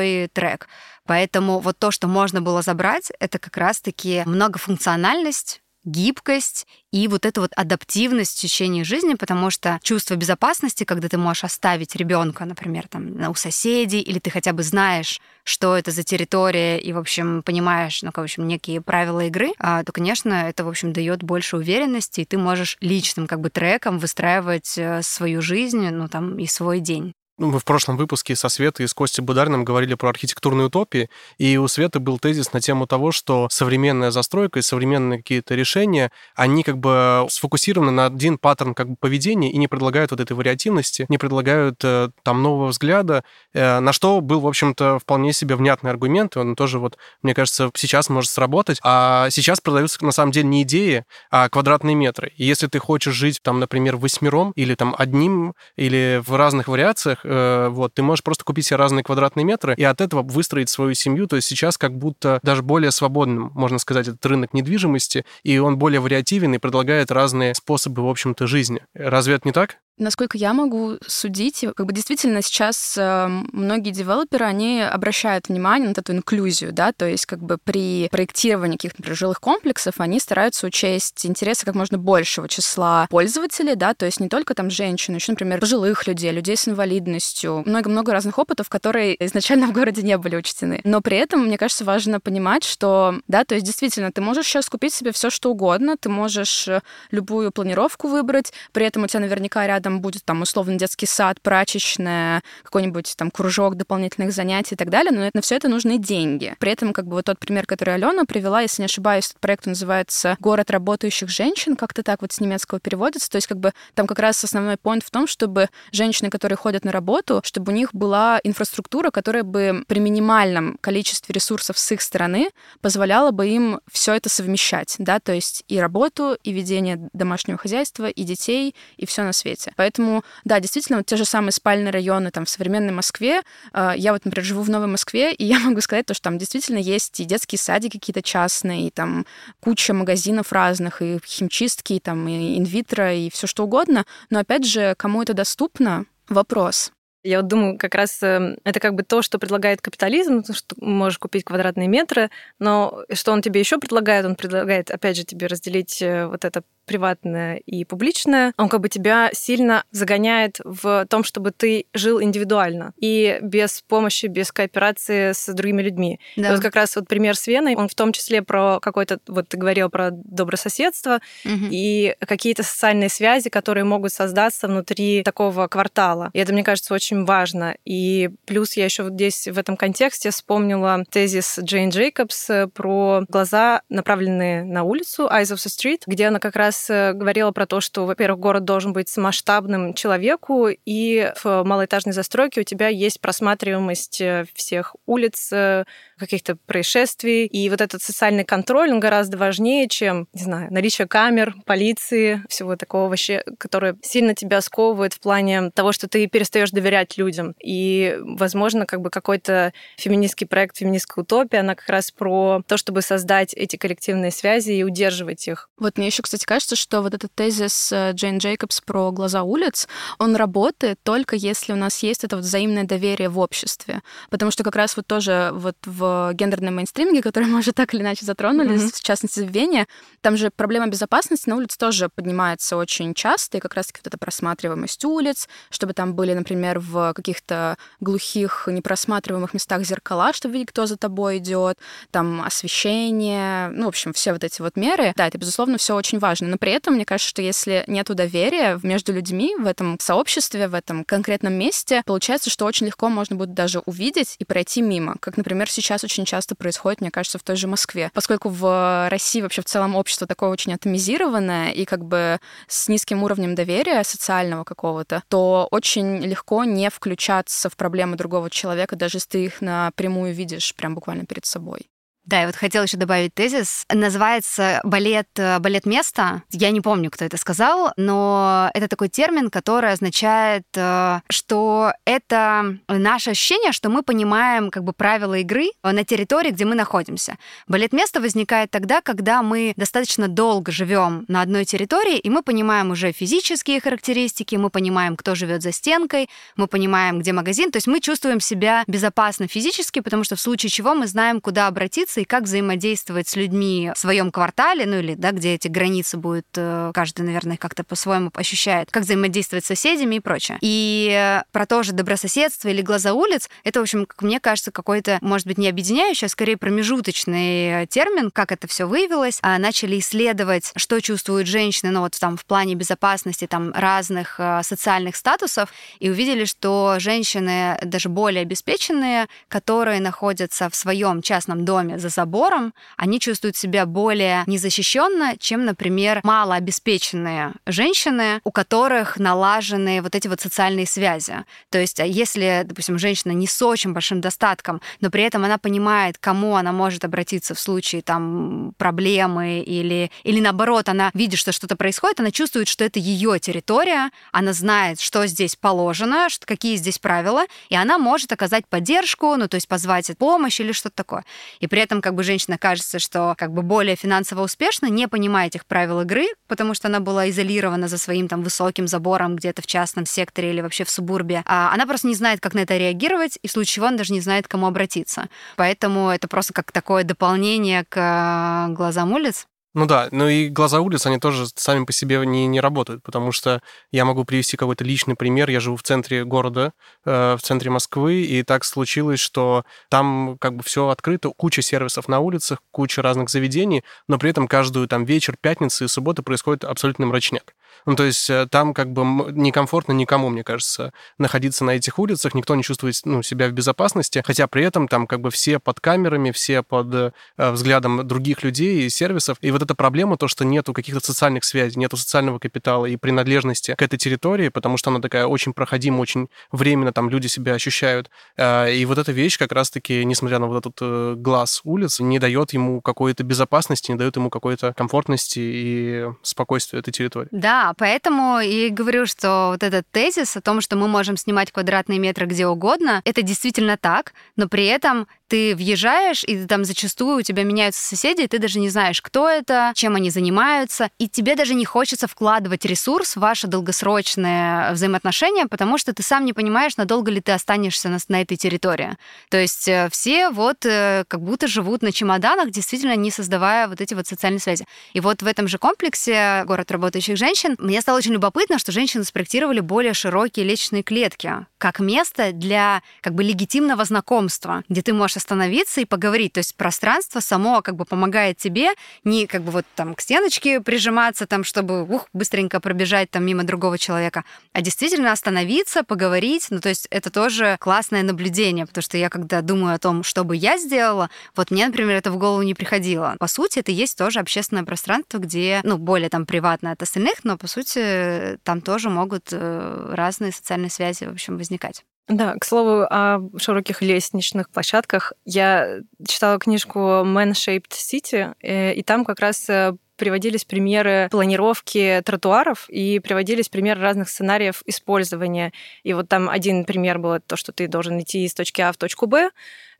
простой 0.01 0.29
трек. 0.33 0.69
Поэтому 1.07 1.59
вот 1.59 1.79
то, 1.79 1.91
что 1.91 2.09
можно 2.09 2.41
было 2.41 2.63
забрать, 2.63 3.13
это 3.19 3.39
как 3.39 3.57
раз-таки 3.57 4.23
многофункциональность, 4.27 5.61
гибкость 5.83 6.67
и 6.93 7.09
вот 7.09 7.25
эта 7.25 7.41
вот 7.41 7.53
адаптивность 7.57 8.37
в 8.37 8.41
течение 8.41 8.85
жизни, 8.85 9.15
потому 9.15 9.51
что 9.51 9.79
чувство 9.83 10.15
безопасности, 10.15 10.85
когда 10.85 11.09
ты 11.09 11.17
можешь 11.17 11.45
оставить 11.45 11.97
ребенка, 11.97 12.45
например, 12.45 12.87
там 12.89 13.31
у 13.31 13.35
соседей, 13.35 14.01
или 14.01 14.19
ты 14.19 14.31
хотя 14.31 14.53
бы 14.53 14.63
знаешь, 14.63 15.21
что 15.43 15.75
это 15.75 15.91
за 15.91 16.03
территория, 16.03 16.79
и, 16.79 16.93
в 16.93 16.99
общем, 16.99 17.43
понимаешь, 17.43 18.03
ну, 18.03 18.11
в 18.15 18.19
общем, 18.19 18.47
некие 18.47 18.83
правила 18.83 19.25
игры, 19.25 19.53
а, 19.59 19.83
то, 19.83 19.93
конечно, 19.93 20.35
это, 20.35 20.65
в 20.65 20.69
общем, 20.69 20.93
дает 20.93 21.23
больше 21.23 21.57
уверенности, 21.57 22.21
и 22.21 22.25
ты 22.27 22.37
можешь 22.37 22.77
личным 22.81 23.27
как 23.27 23.41
бы 23.41 23.49
треком 23.49 23.99
выстраивать 23.99 24.77
э, 24.77 25.01
свою 25.03 25.41
жизнь, 25.41 25.89
ну, 25.89 26.09
там, 26.09 26.39
и 26.39 26.47
свой 26.47 26.81
день. 26.81 27.15
Ну, 27.41 27.51
мы 27.51 27.59
в 27.59 27.65
прошлом 27.65 27.97
выпуске 27.97 28.37
со 28.37 28.51
Светой 28.51 28.85
и 28.85 28.87
с 28.87 28.93
Костей 28.93 29.23
Будариным 29.23 29.65
говорили 29.65 29.95
про 29.95 30.11
архитектурные 30.11 30.67
утопии, 30.67 31.09
и 31.39 31.57
у 31.57 31.67
Светы 31.69 31.99
был 31.99 32.19
тезис 32.19 32.53
на 32.53 32.61
тему 32.61 32.87
того, 32.87 33.13
что 33.13 33.49
современная 33.51 34.11
застройка 34.11 34.59
и 34.59 34.63
современные 34.63 35.21
какие-то 35.21 35.55
решения, 35.55 36.13
они 36.37 36.63
как 36.63 36.77
бы 36.77 37.27
сфокусированы 37.31 37.93
на 37.93 38.07
один 38.07 38.37
паттерн 38.37 38.75
как 38.75 38.91
бы 38.91 38.97
поведения 39.01 39.51
и 39.51 39.57
не 39.57 39.69
предлагают 39.69 40.11
вот 40.11 40.21
этой 40.21 40.35
вариативности, 40.35 41.07
не 41.09 41.17
предлагают 41.17 41.83
э, 41.83 42.11
там 42.23 42.43
нового 42.43 42.67
взгляда, 42.67 43.25
э, 43.55 43.81
на 43.81 43.95
что 43.95 44.21
был, 44.21 44.41
в 44.41 44.47
общем-то, 44.47 44.99
вполне 44.99 45.33
себе 45.33 45.57
внятный 45.57 45.91
аргумент, 45.91 46.37
и 46.37 46.41
он 46.41 46.55
тоже 46.55 46.79
вот, 46.79 46.99
мне 47.23 47.33
кажется, 47.33 47.71
сейчас 47.75 48.11
может 48.11 48.31
сработать. 48.31 48.81
А 48.83 49.31
сейчас 49.31 49.63
продаются 49.63 50.05
на 50.05 50.13
самом 50.13 50.33
деле 50.33 50.47
не 50.47 50.63
идеи, 50.63 51.05
а 51.31 51.49
квадратные 51.49 51.95
метры. 51.95 52.35
И 52.37 52.45
если 52.45 52.67
ты 52.67 52.79
хочешь 52.79 53.15
жить 53.15 53.41
там, 53.43 53.61
например, 53.61 53.97
восьмером 53.97 54.53
или 54.57 54.75
там 54.75 54.95
одним, 54.99 55.55
или 55.77 56.23
в 56.23 56.37
разных 56.37 56.69
вариациях, 56.69 57.25
вот, 57.31 57.95
ты 57.95 58.03
можешь 58.03 58.25
просто 58.25 58.45
купить 58.45 58.67
себе 58.67 58.77
разные 58.77 59.05
квадратные 59.05 59.45
метры 59.45 59.75
и 59.77 59.85
от 59.85 60.01
этого 60.01 60.23
выстроить 60.23 60.69
свою 60.69 60.95
семью. 60.95 61.27
То 61.27 61.37
есть 61.37 61.49
сейчас 61.49 61.79
как 61.79 61.97
будто 61.97 62.41
даже 62.43 62.63
более 62.63 62.91
свободным, 62.91 63.53
можно 63.55 63.79
сказать, 63.79 64.09
этот 64.09 64.25
рынок 64.27 64.55
недвижимости, 64.55 65.25
и 65.43 65.59
он 65.59 65.79
более 65.79 66.01
вариативен 66.01 66.55
и 66.55 66.59
предлагает 66.59 67.11
разные 67.11 67.55
способы, 67.55 68.03
в 68.03 68.09
общем-то, 68.09 68.47
жизни. 68.47 68.83
Разве 68.95 69.35
это 69.35 69.47
не 69.47 69.53
так? 69.53 69.79
Насколько 70.01 70.39
я 70.39 70.55
могу 70.55 70.95
судить, 71.07 71.63
как 71.77 71.85
бы 71.85 71.93
действительно 71.93 72.41
сейчас 72.41 72.97
э, 72.97 73.29
многие 73.53 73.91
девелоперы, 73.91 74.47
они 74.47 74.81
обращают 74.81 75.49
внимание 75.49 75.91
на 75.91 75.93
эту 75.93 76.15
инклюзию, 76.15 76.73
да, 76.73 76.93
то 76.93 77.07
есть 77.07 77.27
как 77.27 77.41
бы 77.41 77.59
при 77.63 78.09
проектировании 78.11 78.79
каких-то, 78.79 79.03
например, 79.03 79.19
жилых 79.19 79.41
комплексов 79.43 79.97
они 79.99 80.19
стараются 80.19 80.67
учесть 80.67 81.27
интересы 81.27 81.67
как 81.67 81.75
можно 81.75 81.99
большего 81.99 82.49
числа 82.49 83.09
пользователей, 83.11 83.75
да, 83.75 83.93
то 83.93 84.07
есть 84.07 84.21
не 84.21 84.31
только 84.31 84.55
там 84.55 84.71
женщин, 84.71 85.15
еще, 85.15 85.33
например, 85.33 85.61
пожилых 85.61 86.07
людей, 86.07 86.33
людей 86.33 86.57
с 86.57 86.67
инвалидностью, 86.67 87.63
много-много 87.67 88.13
разных 88.13 88.39
опытов, 88.39 88.71
которые 88.71 89.23
изначально 89.27 89.67
в 89.67 89.73
городе 89.73 90.01
не 90.01 90.17
были 90.17 90.37
учтены. 90.37 90.81
Но 90.85 91.03
при 91.03 91.19
этом, 91.19 91.45
мне 91.45 91.59
кажется, 91.59 91.85
важно 91.85 92.21
понимать, 92.21 92.65
что, 92.65 93.17
да, 93.29 93.45
то 93.45 93.55
есть 93.55 93.67
действительно, 93.67 94.11
ты 94.11 94.23
можешь 94.23 94.47
сейчас 94.47 94.71
купить 94.71 94.95
себе 94.95 95.13
все 95.13 95.29
что 95.29 95.51
угодно, 95.51 95.99
ты 95.99 96.09
можешь 96.09 96.69
э, 96.69 96.81
любую 97.11 97.53
планировку 97.53 98.09
выбрать, 98.09 98.55
при 98.73 98.87
этом 98.87 99.03
у 99.03 99.07
тебя 99.07 99.21
наверняка 99.21 99.67
рядом 99.67 99.90
рядом 99.91 100.01
будет 100.01 100.25
там 100.25 100.43
условно 100.43 100.77
детский 100.77 101.07
сад, 101.07 101.41
прачечная, 101.41 102.43
какой-нибудь 102.63 103.15
там 103.17 103.31
кружок 103.31 103.75
дополнительных 103.77 104.33
занятий 104.33 104.75
и 104.75 104.79
так 104.79 104.91
далее, 104.91 105.13
но 105.13 105.31
на 105.33 105.41
все 105.41 105.57
это 105.57 105.69
нужны 105.69 105.99
деньги. 105.99 106.55
При 106.59 106.73
этом 106.73 106.93
как 106.93 107.07
бы 107.07 107.17
вот 107.17 107.25
тот 107.25 107.39
пример, 107.39 107.67
который 107.67 107.95
Алена 107.95 108.25
привела, 108.25 108.61
если 108.61 108.83
не 108.83 108.87
ошибаюсь, 108.87 109.27
этот 109.27 109.41
проект 109.41 109.67
называется 109.67 110.37
«Город 110.41 110.71
работающих 110.71 111.29
женщин», 111.29 111.77
как-то 111.77 112.03
так 112.03 112.23
вот 112.23 112.33
с 112.33 112.41
немецкого 112.41 112.81
переводится, 112.81 113.31
то 113.31 113.37
есть 113.37 113.47
как 113.47 113.59
бы 113.59 113.73
там 113.95 114.07
как 114.07 114.19
раз 114.19 114.43
основной 114.45 114.77
point 114.77 115.03
в 115.05 115.11
том, 115.11 115.27
чтобы 115.27 115.69
женщины, 115.93 116.31
которые 116.31 116.57
ходят 116.57 116.85
на 116.85 116.93
работу, 116.93 117.41
чтобы 117.45 117.73
у 117.73 117.75
них 117.75 117.93
была 117.93 118.41
инфраструктура, 118.45 119.11
которая 119.11 119.43
бы 119.43 119.85
при 119.89 119.99
минимальном 119.99 120.79
количестве 120.81 121.33
ресурсов 121.33 121.79
с 121.79 121.93
их 121.93 122.03
стороны 122.03 122.51
позволяла 122.81 123.31
бы 123.31 123.49
им 123.49 123.81
все 123.91 124.15
это 124.15 124.29
совмещать, 124.29 124.97
да, 124.99 125.19
то 125.19 125.33
есть 125.33 125.65
и 125.69 125.79
работу, 125.79 126.37
и 126.43 126.53
ведение 126.53 127.09
домашнего 127.13 127.59
хозяйства, 127.59 128.09
и 128.09 128.23
детей, 128.23 128.75
и 128.97 129.07
все 129.07 129.23
на 129.23 129.33
свете. 129.33 129.73
Поэтому, 129.81 130.25
да, 130.45 130.61
действительно, 130.61 130.99
вот 130.99 131.07
те 131.07 131.17
же 131.17 131.25
самые 131.25 131.53
спальные 131.53 131.91
районы 131.91 132.31
там 132.31 132.45
в 132.45 132.51
современной 132.51 132.93
Москве. 132.93 133.41
А, 133.73 133.95
я 133.97 134.13
вот, 134.13 134.27
например, 134.27 134.45
живу 134.45 134.61
в 134.61 134.69
Новой 134.69 134.89
Москве, 134.89 135.33
и 135.33 135.43
я 135.47 135.59
могу 135.65 135.81
сказать 135.81 136.05
то, 136.05 136.13
что 136.13 136.25
там 136.25 136.37
действительно 136.37 136.77
есть 136.77 137.19
и 137.19 137.25
детские 137.25 137.59
садики 137.59 137.99
какие-то 137.99 138.21
частные, 138.21 138.89
и 138.89 138.91
там 138.91 139.25
куча 139.59 139.95
магазинов 139.95 140.53
разных, 140.53 141.01
и 141.01 141.19
химчистки, 141.25 141.95
и 141.95 141.99
там 141.99 142.29
и 142.29 142.59
инвитро, 142.59 143.15
и 143.15 143.31
все 143.31 143.47
что 143.47 143.65
угодно. 143.65 144.05
Но 144.29 144.41
опять 144.41 144.67
же, 144.67 144.95
кому 144.99 145.23
это 145.23 145.33
доступно, 145.33 146.05
вопрос. 146.29 146.93
Я 147.23 147.39
вот 147.39 147.49
думаю, 147.49 147.79
как 147.79 147.95
раз 147.95 148.23
эм, 148.23 148.57
это 148.65 148.81
как 148.81 148.95
бы 148.95 149.03
то, 149.03 149.21
что 149.21 149.39
предлагает 149.39 149.81
капитализм, 149.81 150.43
что 150.53 150.75
можешь 150.79 151.19
купить 151.19 151.45
квадратные 151.45 151.87
метры, 151.87 152.31
но 152.59 153.05
что 153.13 153.33
он 153.33 153.41
тебе 153.41 153.61
еще 153.61 153.79
предлагает? 153.79 154.25
Он 154.25 154.37
предлагает, 154.37 154.91
опять 154.91 155.17
же, 155.17 155.25
тебе 155.25 155.47
разделить 155.47 156.01
э, 156.01 156.27
вот 156.27 156.47
это 156.47 156.63
приватное 156.91 157.59
и 157.67 157.85
публичное, 157.85 158.53
он 158.57 158.69
как 158.69 158.81
бы 158.81 158.89
тебя 158.89 159.31
сильно 159.33 159.85
загоняет 159.93 160.59
в 160.65 161.07
том, 161.09 161.23
чтобы 161.23 161.53
ты 161.53 161.87
жил 161.95 162.21
индивидуально 162.21 162.95
и 162.97 163.39
без 163.43 163.81
помощи, 163.87 164.27
без 164.27 164.51
кооперации 164.51 165.31
с 165.31 165.55
другими 165.55 165.83
людьми. 165.83 166.19
Да. 166.35 166.49
И 166.49 166.51
вот 166.51 166.61
как 166.61 166.75
раз 166.75 166.97
вот 166.97 167.07
пример 167.07 167.37
с 167.37 167.47
Веной, 167.47 167.77
он 167.77 167.87
в 167.87 167.95
том 167.95 168.13
числе 168.13 168.43
про 168.43 168.81
какой-то, 168.81 169.21
вот 169.29 169.47
ты 169.47 169.57
говорил 169.57 169.89
про 169.89 170.11
добрососедство 170.11 171.21
угу. 171.45 171.69
и 171.71 172.17
какие-то 172.27 172.65
социальные 172.65 173.09
связи, 173.09 173.51
которые 173.51 173.85
могут 173.85 174.13
создаться 174.13 174.67
внутри 174.67 175.23
такого 175.23 175.69
квартала. 175.69 176.31
И 176.33 176.41
это, 176.41 176.53
мне 176.53 176.65
кажется, 176.65 176.93
очень 176.93 177.25
важно. 177.25 177.77
И 177.85 178.31
плюс 178.47 178.77
я 178.77 178.85
еще 178.85 179.05
вот 179.05 179.13
здесь 179.13 179.47
в 179.47 179.57
этом 179.57 179.77
контексте 179.77 180.31
вспомнила 180.31 181.05
тезис 181.09 181.57
Джейн 181.63 181.91
Джейкобс 181.91 182.51
про 182.75 183.23
глаза, 183.29 183.83
направленные 183.89 184.65
на 184.65 184.83
улицу, 184.83 185.29
Eyes 185.31 185.55
of 185.55 185.59
the 185.59 185.69
Street, 185.69 186.03
где 186.09 186.27
она 186.27 186.41
как 186.41 186.57
раз 186.57 186.80
Э, 186.89 187.13
говорила 187.13 187.51
про 187.51 187.67
то, 187.67 187.81
что, 187.81 188.07
во-первых, 188.07 188.41
город 188.41 188.65
должен 188.65 188.93
быть 188.93 189.15
масштабным 189.17 189.95
человеку, 189.95 190.69
и 190.69 191.33
в 191.43 191.65
малоэтажной 191.65 192.13
застройке 192.13 192.61
у 192.61 192.65
тебя 192.65 192.89
есть 192.89 193.21
просматриваемость 193.21 194.21
э, 194.21 194.47
всех 194.55 194.95
улиц, 195.07 195.53
э, 195.53 195.85
каких-то 196.21 196.57
происшествий. 196.67 197.47
И 197.47 197.69
вот 197.69 197.81
этот 197.81 198.03
социальный 198.03 198.45
контроль, 198.45 198.93
он 198.93 199.01
гораздо 199.01 199.37
важнее, 199.37 199.89
чем, 199.89 200.29
не 200.33 200.45
знаю, 200.45 200.73
наличие 200.73 201.09
камер, 201.09 201.57
полиции, 201.67 202.45
всего 202.49 202.77
такого 202.77 203.09
вообще, 203.09 203.43
которое 203.59 203.97
сильно 204.03 204.35
тебя 204.35 204.61
сковывает 204.61 205.15
в 205.15 205.21
плане 205.21 205.71
того, 205.71 205.91
что 205.91 206.09
ты 206.09 206.27
перестаешь 206.29 206.71
доверять 206.71 207.19
людям. 207.19 207.55
И, 207.61 208.17
возможно, 208.21 208.87
как 208.87 209.01
бы 209.01 209.11
какой-то 209.11 209.73
феминистский 209.97 210.47
проект, 210.47 210.77
феминистская 210.77 211.25
утопия, 211.25 211.59
она 211.59 211.75
как 211.75 211.89
раз 211.89 212.13
про 212.13 212.63
то, 212.67 212.77
чтобы 212.77 213.03
создать 213.03 213.55
эти 213.55 213.77
коллективные 213.77 214.31
связи 214.31 214.73
и 214.73 214.85
удерживать 214.85 215.49
их. 215.49 215.69
Вот 215.79 215.99
мне 215.99 216.07
еще, 216.07 216.23
кстати, 216.23 216.45
кажется, 216.45 216.77
что 216.77 217.03
вот 217.03 217.15
этот 217.15 217.35
тезис 217.35 217.91
э, 217.93 218.13
Джейн 218.13 218.39
Джейкобс 218.39 218.81
про 218.83 219.11
глаза 219.11 219.43
улиц, 219.43 219.89
он 220.19 220.37
работает 220.37 220.99
только 221.03 221.37
если 221.37 221.73
у 221.73 221.77
нас 221.77 222.03
есть 222.03 222.25
это 222.25 222.37
вот 222.37 222.45
взаимное 222.45 222.85
доверие 222.85 223.29
в 223.29 223.39
обществе. 223.39 224.03
Потому 224.29 224.51
что 224.51 224.63
как 224.63 224.77
раз 224.77 224.97
вот 224.97 225.07
тоже 225.07 225.51
вот 225.53 225.77
в 225.85 226.10
гендерном 226.35 226.77
мейнстриминге, 226.77 227.23
который 227.23 227.45
мы 227.45 227.59
уже 227.59 227.73
так 227.73 227.93
или 227.95 228.01
иначе 228.01 228.25
затронули, 228.25 228.77
mm-hmm. 228.77 228.95
в 228.95 229.03
частности 229.03 229.41
в 229.41 229.51
Вене, 229.51 229.87
там 230.23 230.37
же 230.37 230.51
проблема 230.51 230.87
безопасности 230.87 231.49
на 231.49 231.57
улице 231.57 231.77
тоже 231.79 232.09
поднимается 232.09 232.77
очень 232.79 233.13
часто, 233.15 233.59
и 233.59 233.61
как 233.61 233.75
раз-таки 233.75 234.01
вот 234.03 234.07
эта 234.07 234.19
просматриваемость 234.19 235.05
улиц, 235.05 235.49
чтобы 235.69 235.93
там 235.93 236.15
были, 236.15 236.33
например, 236.33 236.79
в 236.79 237.13
каких-то 237.13 237.77
глухих, 238.01 238.65
непросматриваемых 238.67 239.53
местах 239.53 239.85
зеркала, 239.85 240.33
чтобы 240.33 240.55
видеть, 240.55 240.71
кто 240.71 240.87
за 240.87 240.97
тобой 240.97 241.39
идет, 241.39 241.79
там 242.11 242.41
освещение, 242.43 243.69
ну, 243.69 243.85
в 243.85 243.89
общем, 243.89 244.15
все 244.15 244.33
вот 244.33 244.45
эти 244.45 244.63
вот 244.63 244.77
меры. 244.77 245.13
Да, 245.15 245.27
это, 245.27 245.37
безусловно, 245.37 245.77
все 245.77 245.95
очень 245.95 246.19
важно. 246.19 246.49
Но 246.49 246.57
при 246.57 246.71
при 246.71 246.77
этом, 246.77 246.95
мне 246.95 247.05
кажется, 247.05 247.29
что 247.29 247.43
если 247.43 247.83
нет 247.89 248.07
доверия 248.07 248.79
между 248.85 249.13
людьми 249.13 249.57
в 249.59 249.67
этом 249.67 249.99
сообществе, 249.99 250.69
в 250.69 250.75
этом 250.75 251.05
конкретном 251.05 251.53
месте, 251.53 252.03
получается, 252.07 252.49
что 252.49 252.65
очень 252.65 252.87
легко 252.87 253.09
можно 253.09 253.35
будет 253.35 253.55
даже 253.55 253.81
увидеть 253.87 254.37
и 254.39 254.45
пройти 254.45 254.81
мимо. 254.81 255.17
Как, 255.19 255.37
например, 255.37 255.69
сейчас 255.69 256.00
очень 256.05 256.25
часто 256.25 256.55
происходит, 256.55 257.01
мне 257.01 257.11
кажется, 257.11 257.39
в 257.39 257.43
той 257.43 257.57
же 257.57 257.67
Москве. 257.67 258.11
Поскольку 258.15 258.49
в 258.49 259.09
России 259.11 259.41
вообще 259.41 259.63
в 259.63 259.67
целом 259.67 259.97
общество 259.97 260.27
такое 260.27 260.51
очень 260.51 260.75
атомизированное 260.75 261.71
и 261.71 261.85
как 261.85 262.05
бы 262.05 262.39
с 262.67 262.89
низким 262.89 263.23
уровнем 263.23 263.55
доверия 263.55 264.03
социального 264.05 264.65
какого-то, 264.65 265.23
то 265.29 265.69
очень 265.71 266.19
легко 266.19 266.65
не 266.65 266.91
включаться 266.91 267.69
в 267.71 267.77
проблемы 267.77 268.17
другого 268.17 268.51
человека, 268.51 268.97
даже 268.97 269.17
если 269.17 269.29
ты 269.29 269.45
их 269.45 269.61
напрямую 269.61 270.35
видишь 270.35 270.75
прям 270.75 270.95
буквально 270.95 271.27
перед 271.27 271.47
собой. 271.47 271.91
Да, 272.27 272.41
я 272.41 272.47
вот 272.47 272.55
хотела 272.55 272.83
еще 272.83 272.99
добавить 272.99 273.35
тезис. 273.35 273.87
Называется 273.93 274.81
балет, 274.85 275.29
э, 275.37 275.59
балет 275.59 275.87
места. 275.87 276.43
Я 276.51 276.71
не 276.71 276.83
помню, 276.83 277.11
кто 277.11 277.25
это 277.25 277.39
сказал, 277.39 277.93
но 277.97 278.71
это 278.75 278.89
такой 278.89 279.09
термин, 279.09 279.49
который 279.49 279.91
означает, 279.91 280.65
э, 280.77 281.21
что 281.31 281.93
это 282.05 282.77
наше 282.89 283.31
ощущение, 283.31 283.73
что 283.73 283.89
мы 283.89 284.03
понимаем 284.03 284.71
как 284.71 284.85
бы 284.85 284.93
правила 284.93 285.35
игры 285.39 285.71
на 285.83 286.05
территории, 286.05 286.51
где 286.51 286.67
мы 286.67 286.75
находимся. 286.75 287.39
Балет 287.67 287.93
места 287.95 288.21
возникает 288.21 288.71
тогда, 288.71 289.01
когда 289.01 289.43
мы 289.43 289.73
достаточно 289.77 290.29
долго 290.29 290.71
живем 290.73 291.25
на 291.27 291.41
одной 291.41 291.65
территории, 291.65 292.19
и 292.19 292.29
мы 292.29 292.43
понимаем 292.43 292.91
уже 292.91 293.13
физические 293.13 293.81
характеристики, 293.81 294.57
мы 294.57 294.69
понимаем, 294.69 295.17
кто 295.17 295.35
живет 295.35 295.63
за 295.63 295.73
стенкой, 295.73 296.29
мы 296.57 296.67
понимаем, 296.67 297.21
где 297.21 297.33
магазин. 297.33 297.73
То 297.73 297.79
есть 297.79 297.87
мы 297.87 298.01
чувствуем 298.01 298.41
себя 298.41 298.85
безопасно 298.87 299.49
физически, 299.49 300.01
потому 300.01 300.23
что 300.23 300.37
в 300.37 300.41
случае 300.41 300.69
чего 300.69 300.95
мы 300.95 301.07
знаем, 301.07 301.41
куда 301.41 301.67
обратиться 301.67 302.10
границы 302.11 302.23
и 302.23 302.25
как 302.25 302.45
взаимодействовать 302.45 303.29
с 303.29 303.37
людьми 303.37 303.91
в 303.95 303.99
своем 303.99 304.31
квартале, 304.31 304.87
ну 304.87 304.99
или, 304.99 305.15
да, 305.15 305.33
где 305.33 305.55
эти 305.55 305.69
границы 305.69 306.17
будет, 306.17 306.47
э, 306.57 306.91
каждый, 306.95 307.23
наверное, 307.23 307.57
как-то 307.57 307.85
по-своему 307.85 308.31
ощущает, 308.35 308.91
как 308.91 309.05
взаимодействовать 309.05 309.65
с 309.65 309.69
соседями 309.69 310.17
и 310.17 310.21
прочее. 310.21 310.59
И 310.61 311.41
про 311.53 311.67
то 311.67 311.83
же 311.83 311.93
добрососедство 311.93 312.69
или 312.69 312.83
глаза 312.83 313.13
улиц, 313.13 313.49
это, 313.65 313.81
в 313.81 313.83
общем, 313.83 314.07
как 314.07 314.23
мне 314.23 314.41
кажется, 314.41 314.73
какой-то, 314.73 315.19
может 315.21 315.47
быть, 315.47 315.59
не 315.59 315.69
объединяющий, 315.69 316.27
а 316.27 316.29
скорее 316.29 316.57
промежуточный 316.57 317.87
термин, 317.87 318.31
как 318.31 318.53
это 318.53 318.67
все 318.67 318.87
выявилось. 318.87 319.39
А 319.43 319.59
начали 319.59 319.99
исследовать, 319.99 320.73
что 320.77 321.01
чувствуют 321.01 321.47
женщины, 321.47 321.91
ну 321.91 322.01
вот 322.01 322.19
там 322.19 322.37
в 322.37 322.45
плане 322.45 322.75
безопасности, 322.75 323.47
там 323.47 323.73
разных 323.75 324.37
э, 324.39 324.61
социальных 324.63 325.17
статусов, 325.17 325.73
и 325.99 326.11
увидели, 326.11 326.45
что 326.45 326.97
женщины 326.99 327.79
даже 327.83 328.09
более 328.09 328.43
обеспеченные, 328.43 329.27
которые 329.49 330.01
находятся 330.01 330.69
в 330.69 330.75
своем 330.75 331.23
частном 331.23 331.65
доме 331.65 332.00
за 332.01 332.09
забором, 332.09 332.75
они 332.97 333.21
чувствуют 333.21 333.57
себя 333.57 333.87
более 333.87 334.45
незащищенно, 334.47 335.37
чем, 335.39 335.65
например, 335.65 336.21
малообеспеченные 336.25 337.53
женщины, 337.67 338.41
у 338.45 338.51
которых 338.51 339.19
налажены 339.19 340.03
вот 340.03 340.15
эти 340.15 340.29
вот 340.29 340.41
социальные 340.41 340.87
связи. 340.87 341.45
То 341.71 341.79
есть, 341.79 342.01
а 342.01 342.07
если, 342.07 342.63
допустим, 342.65 342.99
женщина 342.99 343.33
не 343.33 343.47
с 343.47 343.63
очень 343.63 343.93
большим 343.93 344.21
достатком, 344.21 344.81
но 345.01 345.11
при 345.11 345.23
этом 345.23 345.45
она 345.45 345.59
понимает, 345.59 346.19
кому 346.19 346.57
она 346.57 346.73
может 346.73 347.05
обратиться 347.05 347.55
в 347.55 347.61
случае 347.61 348.03
там 348.03 348.73
проблемы 348.77 349.61
или, 349.61 350.11
или 350.25 350.41
наоборот, 350.41 350.89
она 350.89 351.11
видит, 351.15 351.39
что 351.39 351.53
что-то 351.53 351.77
происходит, 351.77 352.21
она 352.21 352.31
чувствует, 352.31 352.69
что 352.69 352.85
это 352.85 352.99
ее 352.99 353.39
территория, 353.39 354.11
она 354.33 354.53
знает, 354.53 355.01
что 355.01 355.27
здесь 355.27 355.57
положено, 355.57 356.29
что, 356.29 356.47
какие 356.47 356.77
здесь 356.77 356.99
правила, 356.99 357.45
и 357.69 357.77
она 357.77 357.99
может 357.99 358.33
оказать 358.33 358.67
поддержку, 358.67 359.37
ну, 359.37 359.49
то 359.49 359.57
есть 359.57 359.69
позвать 359.69 360.11
помощь 360.19 360.61
или 360.61 360.73
что-то 360.73 360.97
такое. 360.97 361.25
И 361.61 361.67
при 361.67 361.81
этом 361.81 361.90
как 362.01 362.15
бы 362.15 362.23
женщина 362.23 362.59
кажется, 362.59 362.99
что 362.99 363.35
как 363.37 363.53
бы 363.53 363.63
более 363.63 363.97
финансово 363.97 364.43
успешна, 364.43 364.87
не 364.87 365.09
понимая 365.09 365.49
этих 365.49 365.67
правил 365.67 366.03
игры, 366.03 366.27
потому 366.47 366.75
что 366.75 366.89
она 366.89 367.01
была 367.01 367.29
изолирована 367.31 367.89
за 367.89 367.99
своим 367.99 368.29
там 368.29 368.43
высоким 368.43 368.87
забором 368.87 369.37
где-то 369.37 369.63
в 369.63 369.67
частном 369.67 370.07
секторе 370.07 370.51
или 370.51 370.61
вообще 370.61 370.85
в 370.85 370.91
субурбе. 370.91 371.43
А 371.45 371.73
она 371.75 371.87
просто 371.87 372.07
не 372.07 372.15
знает, 372.15 372.41
как 372.41 372.55
на 372.55 372.61
это 372.61 372.77
реагировать, 372.77 373.39
и 373.43 373.49
в 373.49 373.51
случае 373.51 373.75
чего 373.75 373.87
она 373.87 373.99
даже 373.99 374.13
не 374.13 374.21
знает, 374.21 374.47
к 374.47 374.51
кому 374.51 374.67
обратиться. 374.67 375.29
Поэтому 375.57 376.11
это 376.11 376.29
просто 376.29 376.53
как 376.53 376.71
такое 376.73 377.03
дополнение 377.03 377.85
к 377.89 377.97
э, 377.97 378.73
глазам 378.73 379.13
улиц. 379.13 379.47
Ну 379.75 379.87
да, 379.87 380.09
ну 380.11 380.29
и 380.29 380.49
глаза 380.49 380.81
улиц, 380.81 381.07
они 381.07 381.19
тоже 381.21 381.47
сами 381.55 381.85
по 381.85 381.93
себе 381.93 382.27
не, 382.27 382.49
не 382.49 382.61
работают, 382.61 383.05
потому 383.05 383.31
что 383.31 383.61
я 383.93 384.05
могу 384.05 384.25
привести 384.25 384.57
какой-то 384.57 384.83
личный 384.83 385.15
пример. 385.15 385.49
Я 385.49 385.61
живу 385.61 385.77
в 385.77 385.85
центре 385.85 386.25
города, 386.25 386.73
э, 387.05 387.37
в 387.37 387.41
центре 387.41 387.71
Москвы, 387.71 388.23
и 388.23 388.43
так 388.43 388.65
случилось, 388.65 389.21
что 389.21 389.65
там 389.89 390.37
как 390.41 390.57
бы 390.57 390.65
все 390.65 390.89
открыто, 390.89 391.31
куча 391.37 391.63
сервисов 391.63 392.09
на 392.09 392.19
улицах, 392.19 392.59
куча 392.73 393.01
разных 393.01 393.31
заведений, 393.31 393.85
но 394.09 394.19
при 394.19 394.31
этом 394.31 394.49
каждую 394.49 394.89
там 394.89 395.05
вечер, 395.05 395.37
пятницы 395.41 395.85
и 395.85 395.89
субботы 395.89 396.23
происходит 396.23 396.65
абсолютный 396.65 397.07
мрачняк. 397.07 397.55
Ну, 397.87 397.97
то 397.97 398.05
есть 398.05 398.29
э, 398.31 398.47
там 398.51 398.75
как 398.75 398.93
бы 398.93 399.03
некомфортно 399.33 399.93
никому, 399.93 400.29
мне 400.29 400.45
кажется, 400.45 400.93
находиться 401.19 401.65
на 401.65 401.73
этих 401.73 401.99
улицах, 401.99 402.35
никто 402.35 402.55
не 402.55 402.63
чувствует 402.63 403.01
ну, 403.05 403.23
себя 403.23 403.49
в 403.49 403.53
безопасности, 403.53 404.23
хотя 404.25 404.47
при 404.47 404.65
этом 404.65 404.89
там 404.89 405.07
как 405.07 405.21
бы 405.21 405.31
все 405.31 405.59
под 405.59 405.81
камерами, 405.81 406.31
все 406.31 406.63
под 406.63 406.95
э, 406.95 407.13
взглядом 407.37 408.07
других 408.07 408.43
людей 408.43 408.87
и 408.87 408.91
сервисов. 408.91 409.39
И 409.41 409.51
вот 409.51 409.63
эта 409.63 409.75
проблема, 409.75 410.17
то, 410.17 410.29
что 410.29 410.45
нету 410.45 410.73
каких-то 410.73 411.05
социальных 411.05 411.45
связей, 411.45 411.79
нету 411.79 411.97
социального 411.97 412.39
капитала 412.39 412.87
и 412.87 412.97
принадлежности 412.97 413.75
к 413.75 413.83
этой 413.83 413.99
территории, 413.99 414.49
потому 414.49 414.77
что 414.77 414.91
она 414.91 415.01
такая 415.01 415.27
очень 415.27 415.53
проходима, 415.53 416.01
очень 416.01 416.29
временно 416.53 416.93
там 416.93 417.11
люди 417.11 417.27
себя 417.27 417.55
ощущают. 417.55 418.11
Э, 418.37 418.73
и 418.73 418.85
вот 418.85 418.99
эта 418.99 419.13
вещь 419.13 419.39
как 419.39 419.53
раз-таки, 419.53 420.05
несмотря 420.05 420.39
на 420.39 420.47
вот 420.47 420.67
этот 420.67 421.21
глаз 421.21 421.61
улиц, 421.65 422.01
не 422.01 422.19
дает 422.19 422.53
ему 422.53 422.81
какой-то 422.81 423.25
безопасности, 423.25 423.91
не 423.91 423.99
дает 423.99 424.17
ему 424.17 424.31
какой-то 424.31 424.73
комфортности 424.75 425.41
и 425.41 426.07
спокойствия 426.23 426.81
этой 426.81 426.93
территории. 426.93 427.29
Да, 427.31 427.60
поэтому 427.77 428.41
и 428.41 428.69
говорю, 428.69 429.07
что 429.07 429.51
вот 429.53 429.63
этот 429.63 429.87
тезис 429.91 430.37
о 430.37 430.41
том, 430.41 430.61
что 430.61 430.77
мы 430.77 430.89
можем 430.89 431.17
снимать 431.17 431.53
квадратные 431.53 431.99
метры 431.99 432.27
где 432.27 432.47
угодно, 432.47 433.01
это 433.05 433.23
действительно 433.23 433.77
так, 433.77 434.13
но 434.37 434.49
при 434.49 434.67
этом 434.67 435.07
ты 435.31 435.55
въезжаешь, 435.55 436.25
и 436.25 436.45
там 436.47 436.65
зачастую 436.65 437.19
у 437.19 437.23
тебя 437.23 437.45
меняются 437.45 437.81
соседи, 437.81 438.23
и 438.23 438.27
ты 438.27 438.41
даже 438.41 438.59
не 438.59 438.69
знаешь, 438.69 439.01
кто 439.01 439.29
это, 439.29 439.73
чем 439.77 439.95
они 439.95 440.11
занимаются, 440.11 440.91
и 440.99 441.09
тебе 441.09 441.37
даже 441.37 441.55
не 441.55 441.65
хочется 441.65 442.09
вкладывать 442.09 442.65
ресурс 442.65 443.15
в 443.15 443.21
ваши 443.21 443.47
долгосрочные 443.47 444.73
взаимоотношения, 444.73 445.47
потому 445.47 445.79
что 445.79 445.95
ты 445.95 446.03
сам 446.03 446.25
не 446.25 446.33
понимаешь, 446.33 446.77
надолго 446.77 447.13
ли 447.13 447.21
ты 447.21 447.31
останешься 447.31 447.89
на, 447.89 447.99
на 448.09 448.23
этой 448.23 448.37
территории. 448.37 448.97
То 449.29 449.39
есть 449.39 449.69
э, 449.69 449.89
все 449.93 450.31
вот 450.31 450.67
э, 450.67 451.05
как 451.07 451.23
будто 451.23 451.47
живут 451.47 451.83
на 451.83 451.93
чемоданах, 451.93 452.51
действительно 452.51 452.97
не 452.97 453.13
создавая 453.13 453.69
вот 453.69 453.81
эти 453.81 453.95
вот 453.95 454.09
социальные 454.09 454.41
связи. 454.41 454.67
И 454.95 455.01
вот 455.01 455.23
в 455.23 455.27
этом 455.29 455.47
же 455.47 455.59
комплексе 455.59 456.43
«Город 456.45 456.73
работающих 456.73 457.17
женщин» 457.17 457.55
мне 457.61 457.81
стало 457.81 457.99
очень 457.99 458.15
любопытно, 458.15 458.59
что 458.59 458.73
женщины 458.73 459.05
спроектировали 459.05 459.61
более 459.61 459.95
широкие 459.95 460.45
лестничные 460.45 460.83
клетки 460.83 461.47
как 461.59 461.79
место 461.79 462.33
для 462.33 462.83
как 463.03 463.15
бы 463.15 463.23
легитимного 463.23 463.85
знакомства, 463.85 464.65
где 464.69 464.83
ты 464.83 464.93
можешь 464.93 465.20
остановиться 465.21 465.83
и 465.83 465.85
поговорить. 465.85 466.33
То 466.33 466.39
есть 466.39 466.57
пространство 466.57 467.21
само 467.21 467.61
как 467.61 467.77
бы 467.77 467.85
помогает 467.85 468.39
тебе 468.39 468.71
не 469.05 469.27
как 469.27 469.43
бы 469.43 469.53
вот 469.53 469.67
там 469.77 469.95
к 469.95 470.01
стеночке 470.01 470.61
прижиматься, 470.61 471.27
там, 471.27 471.45
чтобы 471.45 471.85
ух, 471.85 472.09
быстренько 472.15 472.59
пробежать 472.61 473.11
там 473.11 473.25
мимо 473.25 473.45
другого 473.45 473.77
человека, 473.77 474.25
а 474.53 474.63
действительно 474.63 475.13
остановиться, 475.13 475.85
поговорить. 475.85 476.47
Ну, 476.51 476.61
то 476.61 476.71
есть 476.71 476.87
это 476.91 477.11
тоже 477.11 477.57
классное 477.61 478.03
наблюдение, 478.03 478.67
потому 478.67 478.83
что 478.83 478.97
я 478.97 479.11
когда 479.11 479.43
думаю 479.43 479.75
о 479.75 479.79
том, 479.79 480.03
что 480.03 480.25
бы 480.25 480.35
я 480.35 480.57
сделала, 480.57 481.11
вот 481.37 481.51
мне, 481.51 481.67
например, 481.67 481.97
это 481.97 482.11
в 482.11 482.17
голову 482.17 482.43
не 482.43 482.55
приходило. 482.55 483.17
По 483.19 483.27
сути, 483.27 483.59
это 483.59 483.71
есть 483.73 483.99
тоже 483.99 484.21
общественное 484.21 484.65
пространство, 484.65 485.19
где, 485.19 485.61
ну, 485.65 485.77
более 485.77 486.09
там 486.09 486.25
приватное 486.25 486.73
от 486.73 486.83
остальных, 486.83 487.25
но, 487.25 487.37
по 487.37 487.47
сути, 487.47 488.39
там 488.43 488.63
тоже 488.63 488.89
могут 488.89 489.29
э, 489.33 489.93
разные 489.93 490.33
социальные 490.33 490.71
связи, 490.71 491.05
в 491.05 491.13
общем, 491.13 491.37
возникать. 491.37 491.85
Да, 492.11 492.35
к 492.35 492.45
слову 492.45 492.87
о 492.91 493.21
широких 493.37 493.83
лестничных 493.83 494.51
площадках. 494.51 495.13
Я 495.25 495.79
читала 496.09 496.41
книжку 496.41 496.81
Man 496.81 497.33
Shaped 497.33 497.71
City, 497.71 498.35
э, 498.43 498.75
и 498.75 498.83
там 498.83 499.05
как 499.05 499.21
раз 499.21 499.49
э, 499.49 499.75
приводились 499.95 500.45
примеры 500.45 501.07
планировки 501.09 502.03
тротуаров 502.05 502.69
и 502.69 502.99
приводились 502.99 503.49
примеры 503.49 503.81
разных 503.81 504.09
сценариев 504.09 504.63
использования. 504.67 505.53
И 505.85 505.93
вот 505.93 506.09
там 506.09 506.29
один 506.29 506.65
пример 506.65 506.99
был 506.99 507.21
то, 507.21 507.37
что 507.37 507.53
ты 507.53 507.69
должен 507.69 508.01
идти 508.01 508.25
из 508.25 508.35
точки 508.35 508.61
А 508.61 508.73
в 508.73 508.77
точку 508.77 509.07
Б, 509.07 509.31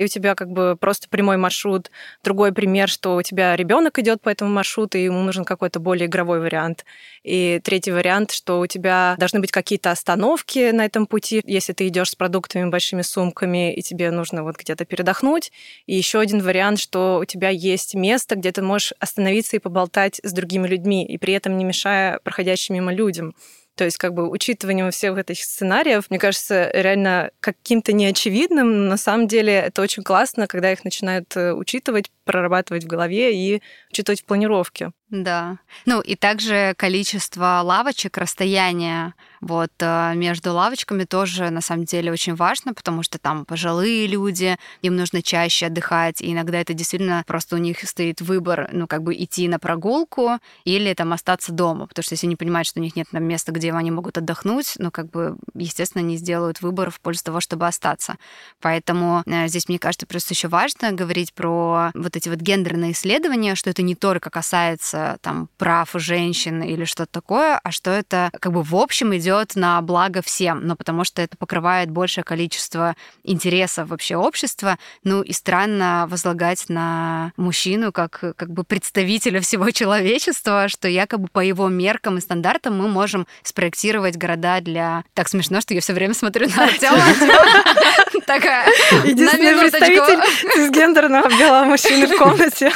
и 0.01 0.05
у 0.05 0.09
тебя 0.09 0.35
как 0.35 0.51
бы 0.51 0.79
просто 0.81 1.09
прямой 1.11 1.37
маршрут. 1.37 1.91
Другой 2.25 2.53
пример, 2.53 2.89
что 2.89 3.17
у 3.17 3.23
тебя 3.23 3.55
ребенок 3.55 3.99
идет 3.99 4.23
по 4.23 4.31
этому 4.31 4.51
маршруту, 4.51 4.97
и 4.97 5.05
ему 5.05 5.21
нужен 5.21 5.45
какой-то 5.45 5.79
более 5.79 6.07
игровой 6.07 6.41
вариант. 6.41 6.87
И 7.23 7.61
третий 7.63 7.93
вариант, 7.93 8.31
что 8.31 8.61
у 8.61 8.67
тебя 8.67 9.15
должны 9.19 9.41
быть 9.41 9.53
какие-то 9.53 9.91
остановки 9.91 10.71
на 10.71 10.87
этом 10.87 11.07
пути, 11.07 11.43
если 11.45 11.75
ты 11.75 11.87
идешь 11.87 12.11
с 12.11 12.15
продуктами, 12.15 12.71
большими 12.71 13.03
сумками, 13.03 13.75
и 13.75 13.83
тебе 13.83 14.11
нужно 14.11 14.43
вот 14.43 14.57
где-то 14.57 14.87
передохнуть. 14.87 15.53
И 15.85 15.95
еще 15.95 16.19
один 16.19 16.41
вариант, 16.41 16.79
что 16.79 17.19
у 17.21 17.27
тебя 17.27 17.51
есть 17.51 17.95
место, 17.95 18.37
где 18.37 18.53
ты 18.53 18.63
можешь 18.63 18.95
остановиться 19.01 19.57
и 19.57 19.59
поболтать 19.59 20.19
с 20.23 20.33
другими 20.33 20.67
людьми, 20.67 21.05
и 21.05 21.19
при 21.19 21.35
этом 21.35 21.59
не 21.59 21.65
мешая 21.67 22.21
проходящим 22.25 22.75
мимо 22.75 22.95
людям. 22.95 23.35
То 23.81 23.87
есть, 23.87 23.97
как 23.97 24.13
бы, 24.13 24.29
учитыванием 24.29 24.91
всех 24.91 25.17
этих 25.17 25.43
сценариев, 25.43 26.11
мне 26.11 26.19
кажется, 26.19 26.71
реально 26.75 27.31
каким-то 27.41 27.95
неочевидным, 27.95 28.83
но 28.83 28.91
на 28.91 28.99
самом 28.99 29.27
деле 29.27 29.55
это 29.55 29.81
очень 29.81 30.03
классно, 30.03 30.47
когда 30.47 30.71
их 30.71 30.85
начинают 30.85 31.35
э, 31.35 31.55
учитывать, 31.55 32.11
прорабатывать 32.25 32.85
в 32.85 32.87
голове 32.87 33.35
и 33.35 33.63
учитывать 33.91 34.21
в 34.21 34.27
планировке. 34.27 34.91
Да. 35.11 35.59
Ну 35.87 36.01
и 36.01 36.15
также 36.15 36.75
количество 36.77 37.61
лавочек, 37.65 38.17
расстояние 38.17 39.15
вот 39.41 39.73
э, 39.81 40.15
между 40.15 40.53
лавочками 40.53 41.05
тоже 41.05 41.51
на 41.51 41.61
самом 41.61 41.85
деле 41.85 42.13
очень 42.13 42.35
важно, 42.35 42.75
потому 42.75 43.03
что 43.03 43.19
там 43.19 43.45
пожилые 43.45 44.07
люди, 44.07 44.57
им 44.83 44.97
нужно 44.97 45.23
чаще 45.23 45.67
отдыхать, 45.67 46.21
и 46.21 46.33
иногда 46.33 46.59
это 46.61 46.75
действительно 46.75 47.25
просто 47.27 47.57
у 47.57 47.59
них 47.59 47.81
стоит 47.89 48.21
выбор, 48.21 48.69
ну 48.71 48.87
как 48.87 49.03
бы 49.03 49.15
идти 49.15 49.49
на 49.49 49.59
прогулку 49.59 50.39
или 50.65 50.93
там 50.95 51.13
остаться 51.13 51.53
дома, 51.53 51.87
потому 51.87 52.05
что 52.05 52.13
если 52.13 52.27
они 52.27 52.37
понимают, 52.37 52.69
что 52.69 52.81
у 52.81 52.83
них 52.83 52.95
нет 52.95 53.09
там 53.11 53.25
места, 53.25 53.51
где 53.51 53.73
они 53.73 53.91
могут 53.91 54.19
отдохнуть, 54.19 54.75
ну 54.79 54.91
как 54.91 55.11
бы 55.11 55.37
естественно 55.55 56.05
они 56.05 56.19
сделают 56.19 56.61
выбор 56.61 56.91
в 56.91 57.01
пользу 57.01 57.25
того, 57.25 57.41
чтобы 57.41 57.67
остаться. 57.67 58.17
Поэтому 58.61 59.23
э, 59.27 59.49
здесь 59.49 59.69
мне 59.69 59.79
кажется 59.79 60.07
просто 60.07 60.35
еще 60.35 60.49
важно 60.49 60.93
говорить 60.93 61.33
про 61.33 61.91
вот 61.95 62.15
эти 62.15 62.29
вот 62.29 62.39
гендерные 62.39 62.93
исследования, 62.93 63.55
что 63.55 63.71
это 63.71 63.83
не 63.83 63.95
только 63.95 64.29
касается 64.29 65.00
там 65.21 65.49
прав 65.59 65.91
женщин 65.95 66.63
или 66.63 66.85
что-то 66.85 67.13
такое, 67.13 67.61
а 67.63 67.71
что 67.71 67.91
это 67.91 68.31
как 68.41 68.53
бы 68.53 68.63
в 68.63 68.75
общем 68.75 69.15
идет 69.17 69.57
на 69.57 69.81
благо 69.83 70.23
всем, 70.23 70.67
но 70.67 70.77
потому 70.77 71.05
что 71.05 71.23
это 71.23 71.37
покрывает 71.37 71.91
большее 71.91 72.25
количество 72.25 72.95
интересов 73.25 73.89
вообще 73.89 74.17
общества. 74.17 74.79
Ну 75.05 75.23
и 75.23 75.33
странно 75.33 76.07
возлагать 76.09 76.69
на 76.69 77.33
мужчину 77.37 77.93
как, 77.93 78.21
как 78.37 78.51
бы 78.51 78.65
представителя 78.65 79.41
всего 79.41 79.71
человечества, 79.81 80.69
что 80.69 80.89
якобы 80.89 81.29
по 81.29 81.41
его 81.41 81.69
меркам 81.69 82.19
и 82.19 82.21
стандартам 82.21 82.79
мы 82.79 82.89
можем 82.89 83.27
спроектировать 83.43 84.17
города 84.17 84.61
для... 84.61 85.05
Так 85.15 85.29
смешно, 85.29 85.61
что 85.61 85.75
я 85.75 85.81
все 85.81 85.93
время 85.93 86.15
смотрю 86.15 86.49
на 86.49 86.65
Артема. 86.65 86.99
Такая. 88.27 88.67
Единственный 89.05 89.59
представитель 89.59 90.21
цисгендерного 90.55 91.29
белого 91.29 91.65
мужчины 91.65 92.07
в 92.07 92.17
комнате. 92.17 92.73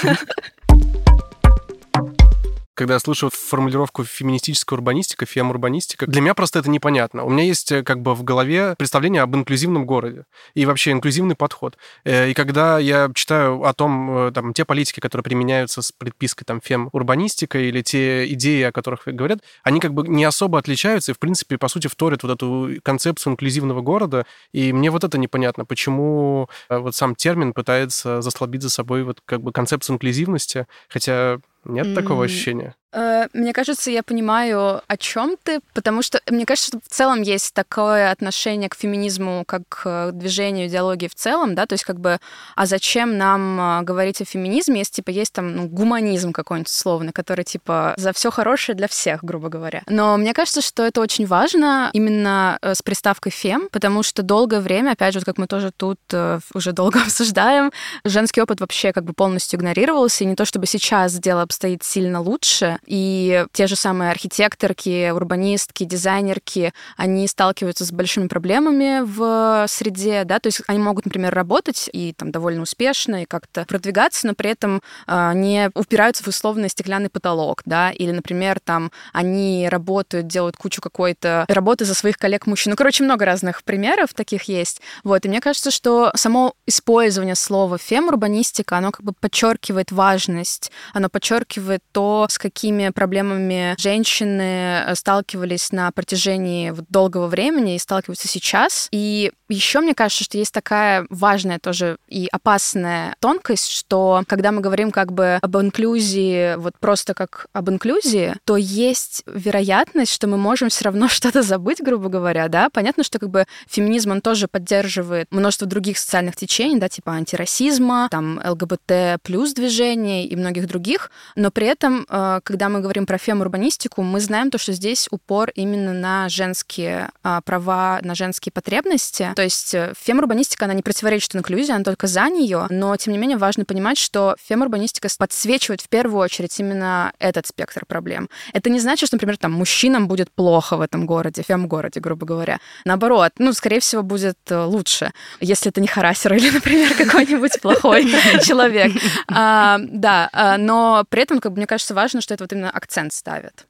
Когда 2.74 2.94
я 2.94 3.00
слышу 3.00 3.30
формулировку 3.30 4.04
феминистическая 4.04 4.76
урбанистика, 4.76 5.26
фем-урбанистика, 5.26 6.06
для 6.06 6.20
меня 6.20 6.34
просто 6.34 6.58
это 6.58 6.68
непонятно. 6.68 7.24
У 7.24 7.30
меня 7.30 7.44
есть 7.44 7.70
э, 7.72 7.82
как 7.82 8.02
бы 8.02 8.14
в 8.14 8.24
голове 8.24 8.74
представление 8.76 9.22
об 9.22 9.34
инклюзивном 9.34 9.86
городе 9.86 10.26
и 10.54 10.66
вообще 10.66 10.90
инклюзивный 10.90 11.36
подход. 11.36 11.78
Э, 12.04 12.30
и 12.30 12.34
когда 12.34 12.78
я 12.78 13.10
читаю 13.14 13.64
о 13.64 13.72
том, 13.72 14.28
э, 14.28 14.32
там, 14.32 14.52
те 14.52 14.64
политики, 14.64 15.00
которые 15.00 15.22
применяются 15.22 15.82
с 15.82 15.92
предпиской 15.92 16.44
там 16.44 16.60
фем-урбанистика 16.60 17.58
или 17.58 17.82
те 17.82 18.26
идеи, 18.32 18.62
о 18.62 18.72
которых 18.72 19.02
говорят, 19.06 19.40
они 19.62 19.80
как 19.80 19.94
бы 19.94 20.06
не 20.08 20.24
особо 20.24 20.58
отличаются 20.58 21.12
и, 21.12 21.14
в 21.14 21.18
принципе, 21.18 21.58
по 21.58 21.68
сути, 21.68 21.86
вторят 21.86 22.22
вот 22.24 22.32
эту 22.32 22.70
концепцию 22.82 23.32
инклюзивного 23.32 23.82
города. 23.82 24.26
И 24.52 24.72
мне 24.72 24.90
вот 24.90 25.04
это 25.04 25.16
непонятно, 25.16 25.64
почему 25.64 26.48
вот 26.68 26.94
сам 26.94 27.14
термин 27.14 27.52
пытается 27.52 28.20
заслабить 28.20 28.62
за 28.62 28.70
собой 28.70 29.04
вот 29.04 29.20
как 29.24 29.42
бы 29.42 29.52
концепцию 29.52 29.94
инклюзивности, 29.94 30.66
хотя 30.88 31.38
нет 31.64 31.94
такого 31.94 32.24
ощущения? 32.24 32.74
Э, 32.94 33.26
мне 33.32 33.52
кажется, 33.52 33.90
я 33.90 34.02
понимаю, 34.02 34.80
о 34.86 34.96
чем 34.96 35.36
ты, 35.42 35.60
потому 35.74 36.02
что 36.02 36.20
мне 36.30 36.46
кажется, 36.46 36.68
что 36.68 36.80
в 36.80 36.88
целом 36.88 37.22
есть 37.22 37.52
такое 37.52 38.10
отношение 38.10 38.68
к 38.68 38.76
феминизму 38.76 39.44
как 39.46 39.62
к 39.68 40.12
движению 40.12 40.68
идеологии 40.68 41.08
в 41.08 41.14
целом, 41.14 41.54
да, 41.54 41.66
то 41.66 41.74
есть 41.74 41.84
как 41.84 41.98
бы, 41.98 42.18
а 42.54 42.66
зачем 42.66 43.18
нам 43.18 43.60
а, 43.60 43.82
говорить 43.82 44.20
о 44.22 44.24
феминизме, 44.24 44.78
если 44.78 44.94
типа 44.94 45.10
есть 45.10 45.32
там 45.32 45.56
ну, 45.56 45.66
гуманизм 45.66 46.32
какой-нибудь 46.32 46.70
условный, 46.70 47.12
который 47.12 47.44
типа 47.44 47.94
за 47.96 48.12
все 48.12 48.30
хорошее 48.30 48.76
для 48.76 48.86
всех, 48.86 49.24
грубо 49.24 49.48
говоря. 49.48 49.82
Но 49.88 50.16
мне 50.16 50.32
кажется, 50.32 50.62
что 50.62 50.84
это 50.84 51.00
очень 51.00 51.26
важно 51.26 51.90
именно 51.92 52.58
э, 52.62 52.74
с 52.74 52.82
приставкой 52.82 53.32
фем, 53.32 53.68
потому 53.72 54.04
что 54.04 54.22
долгое 54.22 54.60
время, 54.60 54.92
опять 54.92 55.14
же, 55.14 55.18
вот 55.18 55.26
как 55.26 55.38
мы 55.38 55.48
тоже 55.48 55.72
тут 55.76 55.98
э, 56.12 56.38
уже 56.54 56.72
долго 56.72 57.00
обсуждаем, 57.02 57.72
женский 58.04 58.40
опыт 58.40 58.60
вообще 58.60 58.92
как 58.92 59.04
бы 59.04 59.14
полностью 59.14 59.58
игнорировался, 59.58 60.22
и 60.22 60.26
не 60.28 60.36
то 60.36 60.44
чтобы 60.44 60.66
сейчас 60.66 61.14
дело 61.14 61.42
обстоит 61.42 61.82
сильно 61.82 62.20
лучше, 62.20 62.78
и 62.86 63.46
те 63.52 63.66
же 63.66 63.76
самые 63.76 64.10
архитекторки, 64.10 65.10
урбанистки, 65.10 65.84
дизайнерки, 65.84 66.72
они 66.96 67.26
сталкиваются 67.28 67.84
с 67.84 67.92
большими 67.92 68.28
проблемами 68.28 69.00
в 69.02 69.66
среде, 69.68 70.24
да, 70.24 70.38
то 70.38 70.48
есть 70.48 70.62
они 70.66 70.78
могут, 70.78 71.04
например, 71.04 71.34
работать 71.34 71.88
и 71.92 72.12
там 72.12 72.30
довольно 72.30 72.62
успешно 72.62 73.22
и 73.22 73.26
как-то 73.26 73.64
продвигаться, 73.64 74.26
но 74.26 74.34
при 74.34 74.50
этом 74.50 74.82
э, 75.06 75.32
не 75.34 75.70
упираются 75.74 76.24
в 76.24 76.28
условный 76.28 76.68
стеклянный 76.68 77.10
потолок, 77.10 77.62
да, 77.64 77.90
или, 77.90 78.10
например, 78.10 78.60
там 78.60 78.90
они 79.12 79.68
работают, 79.70 80.26
делают 80.26 80.56
кучу 80.56 80.80
какой-то 80.80 81.44
работы 81.48 81.84
за 81.84 81.94
своих 81.94 82.16
коллег-мужчин. 82.16 82.70
Ну, 82.70 82.76
короче, 82.76 83.04
много 83.04 83.24
разных 83.24 83.62
примеров 83.64 84.14
таких 84.14 84.44
есть. 84.44 84.80
Вот, 85.04 85.24
и 85.24 85.28
мне 85.28 85.40
кажется, 85.40 85.70
что 85.70 86.10
само 86.14 86.54
использование 86.66 87.34
слова 87.34 87.78
фем-урбанистика, 87.78 88.78
оно 88.78 88.90
как 88.90 89.04
бы 89.04 89.12
подчеркивает 89.12 89.92
важность, 89.92 90.70
оно 90.92 91.08
подчеркивает 91.08 91.82
то, 91.92 92.26
с 92.28 92.38
какими 92.38 92.73
какими 92.74 92.90
проблемами 92.90 93.76
женщины 93.78 94.82
э, 94.86 94.94
сталкивались 94.96 95.70
на 95.70 95.92
протяжении 95.92 96.74
долгого 96.88 97.28
времени 97.28 97.76
и 97.76 97.78
сталкиваются 97.78 98.26
сейчас. 98.26 98.88
И 98.90 99.30
еще 99.48 99.80
мне 99.80 99.94
кажется, 99.94 100.24
что 100.24 100.38
есть 100.38 100.52
такая 100.52 101.06
важная 101.10 101.58
тоже 101.58 101.98
и 102.08 102.28
опасная 102.32 103.14
тонкость, 103.20 103.70
что 103.70 104.24
когда 104.26 104.50
мы 104.50 104.60
говорим 104.60 104.90
как 104.90 105.12
бы 105.12 105.38
об 105.40 105.56
инклюзии, 105.56 106.56
вот 106.56 106.74
просто 106.80 107.14
как 107.14 107.46
об 107.52 107.70
инклюзии, 107.70 108.34
то 108.44 108.56
есть 108.56 109.22
вероятность, 109.26 110.12
что 110.12 110.26
мы 110.26 110.36
можем 110.36 110.70
все 110.70 110.84
равно 110.84 111.08
что-то 111.14 111.42
забыть, 111.42 111.80
грубо 111.80 112.08
говоря, 112.08 112.48
да. 112.48 112.70
Понятно, 112.70 113.04
что 113.04 113.18
как 113.18 113.30
бы 113.30 113.46
феминизм, 113.68 114.10
он 114.10 114.20
тоже 114.20 114.48
поддерживает 114.48 115.28
множество 115.30 115.66
других 115.66 115.98
социальных 115.98 116.34
течений, 116.36 116.80
да, 116.80 116.88
типа 116.88 117.12
антирасизма, 117.12 118.08
там 118.10 118.40
ЛГБТ 118.44 119.22
плюс 119.22 119.52
движений 119.52 120.26
и 120.26 120.34
многих 120.34 120.66
других, 120.66 121.10
но 121.36 121.50
при 121.50 121.66
этом, 121.66 122.06
э, 122.08 122.40
когда 122.42 122.63
когда 122.64 122.78
мы 122.78 122.80
говорим 122.80 123.04
про 123.04 123.18
фем-урбанистику, 123.18 124.00
мы 124.00 124.20
знаем 124.20 124.50
то, 124.50 124.56
что 124.56 124.72
здесь 124.72 125.06
упор 125.10 125.50
именно 125.54 125.92
на 125.92 126.30
женские 126.30 127.10
а, 127.22 127.42
права, 127.42 128.00
на 128.00 128.14
женские 128.14 128.54
потребности. 128.54 129.32
То 129.36 129.42
есть 129.42 129.74
э, 129.74 129.92
фем-урбанистика, 130.00 130.64
она 130.64 130.72
не 130.72 130.80
противоречит 130.80 131.36
инклюзии, 131.36 131.72
она 131.74 131.84
только 131.84 132.06
за 132.06 132.30
нее, 132.30 132.66
но, 132.70 132.96
тем 132.96 133.12
не 133.12 133.18
менее, 133.18 133.36
важно 133.36 133.66
понимать, 133.66 133.98
что 133.98 134.34
фем-урбанистика 134.42 135.08
подсвечивает 135.18 135.82
в 135.82 135.90
первую 135.90 136.22
очередь 136.22 136.58
именно 136.58 137.12
этот 137.18 137.46
спектр 137.46 137.84
проблем. 137.84 138.30
Это 138.54 138.70
не 138.70 138.80
значит, 138.80 139.08
что, 139.08 139.16
например, 139.16 139.36
там, 139.36 139.52
мужчинам 139.52 140.08
будет 140.08 140.30
плохо 140.30 140.78
в 140.78 140.80
этом 140.80 141.04
городе, 141.04 141.42
фем-городе, 141.46 142.00
грубо 142.00 142.24
говоря. 142.24 142.60
Наоборот, 142.86 143.32
ну, 143.36 143.52
скорее 143.52 143.80
всего, 143.80 144.02
будет 144.02 144.38
э, 144.48 144.64
лучше, 144.64 145.12
если 145.38 145.68
это 145.70 145.82
не 145.82 145.86
харасер 145.86 146.32
или, 146.32 146.48
например, 146.48 146.94
какой-нибудь 146.96 147.60
плохой 147.60 148.04
человек. 148.42 148.90
А, 149.28 149.78
да, 149.82 150.30
а, 150.32 150.56
но 150.56 151.04
при 151.10 151.24
этом, 151.24 151.40
как 151.40 151.52
бы, 151.52 151.58
мне 151.58 151.66
кажется, 151.66 151.92
важно, 151.92 152.22
что 152.22 152.32
это 152.32 152.43
вот 152.44 152.52
именно 152.52 152.70
акцент 152.70 153.12
ставят. 153.12 153.66